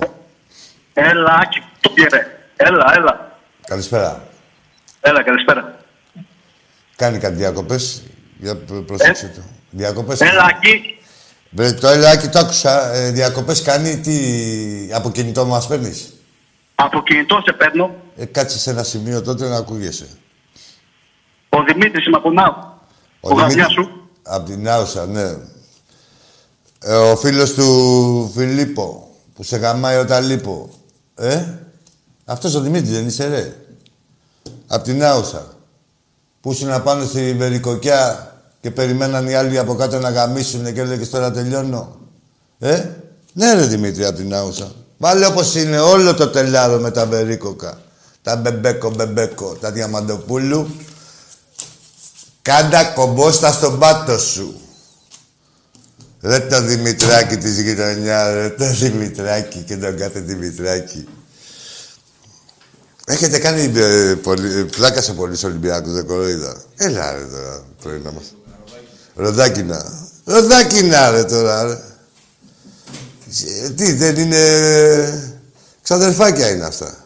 Έλα, 0.92 1.38
Άκη, 1.42 1.58
το 1.80 1.90
πήρε. 1.90 2.26
Έλα, 2.56 2.94
έλα. 2.96 3.38
Καλησπέρα. 3.66 4.28
Έλα, 5.00 5.22
καλησπέρα. 5.22 5.78
Κάνει 6.96 7.18
κάτι 7.18 7.34
διακοπές. 7.34 8.02
Για 8.38 8.56
προ- 8.56 8.82
προσέξτε 8.82 9.32
το. 9.36 9.42
Διακοπές. 9.70 10.20
Έλα, 10.20 10.44
Άκη. 10.44 10.98
Βρε, 11.50 11.72
το 11.72 11.88
Ελάκη 11.88 12.28
το 12.28 12.38
άκουσα. 12.38 12.92
Ε, 12.94 13.10
διακοπές 13.10 13.62
κάνει 13.62 13.98
τι... 13.98 14.18
Από 14.92 15.10
κινητό 15.10 15.44
μας 15.44 15.66
παίρνεις; 15.66 16.12
Από 16.84 17.02
κινητό 17.02 17.42
σε 17.44 17.52
παίρνω. 17.52 17.94
Ε, 18.16 18.24
κάτσε 18.24 18.58
σε 18.58 18.70
ένα 18.70 18.82
σημείο 18.82 19.22
τότε 19.22 19.48
να 19.48 19.56
ακούγεσαι. 19.56 20.06
Ο 21.48 21.62
Δημήτρης 21.62 22.06
είμαι 22.06 22.16
από 22.16 22.30
Νάου. 22.30 22.54
Ο 23.20 23.34
γραμμιά 23.34 23.68
σου. 23.68 24.08
Από 24.22 24.46
την 24.46 24.68
Άουσα, 24.68 25.06
ναι. 25.06 25.36
Ε, 26.82 26.94
ο 26.94 27.16
φίλος 27.16 27.54
του 27.54 28.30
Φιλίππο, 28.34 29.16
που 29.34 29.42
σε 29.42 29.56
γαμάει 29.56 29.96
όταν 29.96 30.24
λείπω. 30.24 30.70
Ε, 31.14 31.44
αυτός 32.24 32.54
ο 32.54 32.60
Δημήτρης 32.60 32.90
δεν 32.90 33.06
είσαι, 33.06 33.28
ρε. 33.28 33.56
Απ' 34.66 34.82
την 34.82 35.04
Άουσα. 35.04 35.46
Που 36.40 36.52
ήσουν 36.52 36.82
πάνω 36.82 37.04
στη 37.04 37.34
Βερικοκιά 37.34 38.34
και 38.60 38.70
περιμέναν 38.70 39.28
οι 39.28 39.34
άλλοι 39.34 39.58
από 39.58 39.74
κάτω 39.74 39.98
να 39.98 40.10
γαμίσουν 40.10 40.74
και 40.74 40.80
έλεγες 40.80 41.10
τώρα 41.10 41.30
τελειώνω. 41.30 41.96
Ε, 42.58 42.88
ναι 43.32 43.54
ρε 43.54 43.66
Δημήτρη 43.66 44.04
απ' 44.04 44.16
τη 44.16 44.34
Νάουσα. 44.34 44.72
Βάλε 45.02 45.26
όπως 45.26 45.54
είναι 45.54 45.80
όλο 45.80 46.14
το 46.14 46.28
τελάρο 46.28 46.78
με 46.78 46.90
τα 46.90 47.06
βερίκοκα. 47.06 47.80
Τα 48.22 48.36
μπεμπέκο 48.36 48.90
μπεμπέκο, 48.90 49.54
τα 49.54 49.70
διαμαντοπούλου. 49.70 50.74
Κάντα 52.42 52.84
κομπόστα 52.84 53.52
στον 53.52 53.78
πάτο 53.78 54.18
σου. 54.18 54.60
Ρε 56.20 56.40
το 56.40 56.60
Δημητράκη 56.62 57.36
της 57.36 57.60
γειτονιάς, 57.60 58.34
ρε 58.34 58.48
το 58.48 58.64
Δημητράκη 58.72 59.58
και 59.58 59.76
τον 59.76 59.96
κάθε 59.96 60.20
Δημητράκη. 60.20 61.08
Έχετε 63.06 63.38
κάνει 63.38 63.72
ε, 63.76 64.14
πολύ, 64.14 64.58
ε, 64.58 64.62
πλάκα 64.62 65.02
σε 65.02 65.12
πολλούς 65.12 65.42
Ολυμπιακούς, 65.42 65.92
δεν 65.92 66.06
κοροϊδά. 66.06 66.62
Έλα 66.76 67.12
ρε 67.12 67.24
τώρα, 67.24 67.64
πρωινά 67.82 68.12
μας. 68.12 68.34
Ροδάκινα. 69.14 70.08
Ροδάκινα 70.24 71.10
ρε 71.10 71.24
τώρα, 71.24 71.62
ρε. 71.62 71.89
Ε, 73.62 73.70
Τι, 73.70 73.92
δεν 73.92 74.16
είναι... 74.16 75.42
Ξαδερφάκια 75.82 76.50
είναι 76.50 76.64
αυτά. 76.64 77.04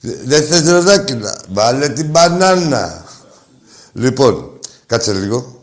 Δε- 0.00 0.16
Δεν 0.24 0.46
θες 0.46 0.68
ροδάκινα. 0.70 1.38
Βάλε 1.52 1.88
την 1.88 2.06
μπανάνα. 2.10 3.04
Λοιπόν, 3.92 4.58
κάτσε 4.86 5.12
λίγο. 5.12 5.60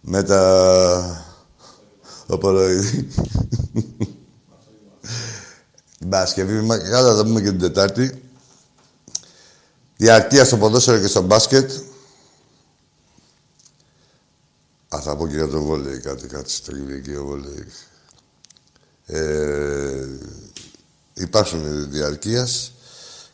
Με 0.00 0.22
τα... 0.22 1.24
Ο 2.26 2.38
Πορόιδη. 2.38 3.08
Την 5.98 6.08
Παρασκευή, 6.10 6.60
μα- 6.60 6.78
καλά 6.78 7.16
θα 7.16 7.22
πούμε 7.22 7.40
και 7.40 7.48
την 7.50 7.58
Τετάρτη. 7.60 8.22
Διαρκεία 9.96 10.44
στο 10.44 10.56
ποδόσφαιρο 10.56 10.98
και 10.98 11.06
στο 11.06 11.20
μπάσκετ. 11.22 11.70
Α, 14.94 15.00
θα 15.00 15.16
πω 15.16 15.28
και 15.28 15.34
για 15.34 15.48
το 15.48 15.62
βόλεϊ 15.62 16.00
κάτι, 16.00 16.26
κάτι 16.26 16.50
στο 16.50 16.76
γυναικείο 16.76 17.24
βόλεϊ. 17.24 17.66
Ε, 19.06 20.08
υπάρχουν 21.14 21.90
διαρκείας 21.90 22.72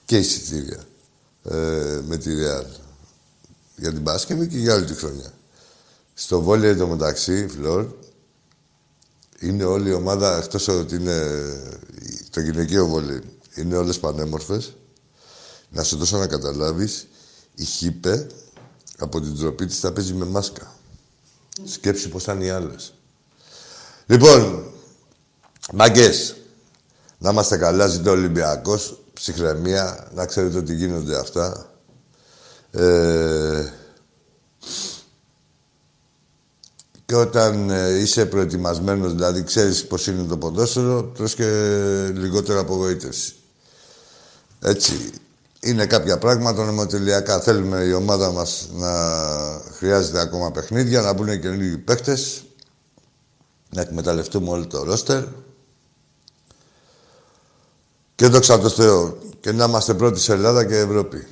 και 0.05 0.19
εισιτήρια 0.19 0.85
ε, 1.45 2.01
με 2.07 2.17
τη 2.17 2.31
Real 2.31 2.67
για 3.77 3.93
την 3.93 4.03
Παρασκευή 4.03 4.47
και 4.47 4.59
για 4.59 4.75
όλη 4.75 4.85
τη 4.85 4.95
χρονιά. 4.95 5.33
Στο 6.15 6.41
βόλεϊ 6.41 6.77
το 6.77 6.87
μεταξύ, 6.87 7.49
Φλόρ, 7.49 7.87
είναι 9.41 9.65
όλη 9.65 9.89
η 9.89 9.93
ομάδα, 9.93 10.37
εκτός 10.37 10.69
ότι 10.69 10.95
είναι 10.95 11.27
το 12.31 12.41
γυναικείο 12.41 12.87
βόλεϊ, 12.87 13.23
είναι 13.55 13.77
όλες 13.77 13.99
πανέμορφες. 13.99 14.73
Να 15.71 15.83
σου 15.83 15.97
δώσω 15.97 16.19
να 16.19 16.27
καταλάβεις, 16.27 17.07
η 17.55 17.65
Χίπε 17.65 18.27
από 18.99 19.21
την 19.21 19.37
τροπή 19.37 19.67
της 19.67 19.79
θα 19.79 19.93
παίζει 19.93 20.15
με 20.15 20.25
μάσκα. 20.25 20.78
Σκέψου 21.65 22.09
πώς 22.09 22.23
θα 22.23 22.33
είναι 22.33 22.45
οι 22.45 22.51
άλλες. 22.51 22.95
Λοιπόν, 24.07 24.65
μαγκές, 25.73 26.37
να 27.19 27.31
είμαστε 27.31 27.57
καλά, 27.57 27.87
ζητώ 27.87 28.11
Ολυμπιακός, 28.11 29.01
ψυχραιμία, 29.13 30.09
να 30.15 30.27
ξέρετε 30.27 30.59
ότι 30.59 30.75
γίνονται 30.75 31.19
αυτά. 31.19 31.71
Ε, 32.71 33.73
Και 37.09 37.15
όταν 37.15 37.71
ε, 37.71 37.99
είσαι 37.99 38.27
προετοιμασμένος, 38.27 39.13
δηλαδή 39.13 39.43
ξέρεις 39.43 39.87
πώς 39.87 40.07
είναι 40.07 40.23
το 40.23 40.37
ποδόσφαιρο, 40.37 41.03
τρως 41.03 41.35
και 41.35 41.45
λιγότερο 42.15 42.61
απογοήτευση. 42.61 43.35
Έτσι, 44.61 45.11
είναι 45.61 45.87
κάποια 45.87 46.19
πράγματα 46.19 46.65
νομοτελειακά. 46.65 47.41
Θέλουμε 47.41 47.79
η 47.79 47.93
ομάδα 47.93 48.33
μας 48.33 48.69
να 48.73 48.93
χρειάζεται 49.73 50.21
ακόμα 50.21 50.51
παιχνίδια, 50.51 51.01
να 51.01 51.13
μπουν 51.13 51.41
και 51.41 51.49
λίγοι 51.49 51.79
παίχτες, 51.79 52.43
να 53.71 53.81
εκμεταλλευτούμε 53.81 54.51
όλο 54.51 54.67
το 54.67 54.83
ρόστερ. 54.83 55.25
Και 58.15 58.27
δόξα 58.27 58.59
τω 58.59 58.69
Θεώ, 58.69 59.19
και 59.41 59.53
να 59.53 59.65
είμαστε 59.65 59.95
πρώτοι 59.95 60.21
σε 60.21 60.33
Ελλάδα 60.33 60.65
και 60.65 60.77
Ευρώπη. 60.77 61.27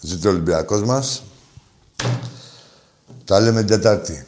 Ζήτω 0.00 0.28
ο 0.28 0.32
Ολυμπιακός 0.32 0.82
μας. 0.82 1.22
Τα 3.24 3.40
λέμε 3.40 3.58
την 3.58 3.68
Τετάρτη. 3.68 4.26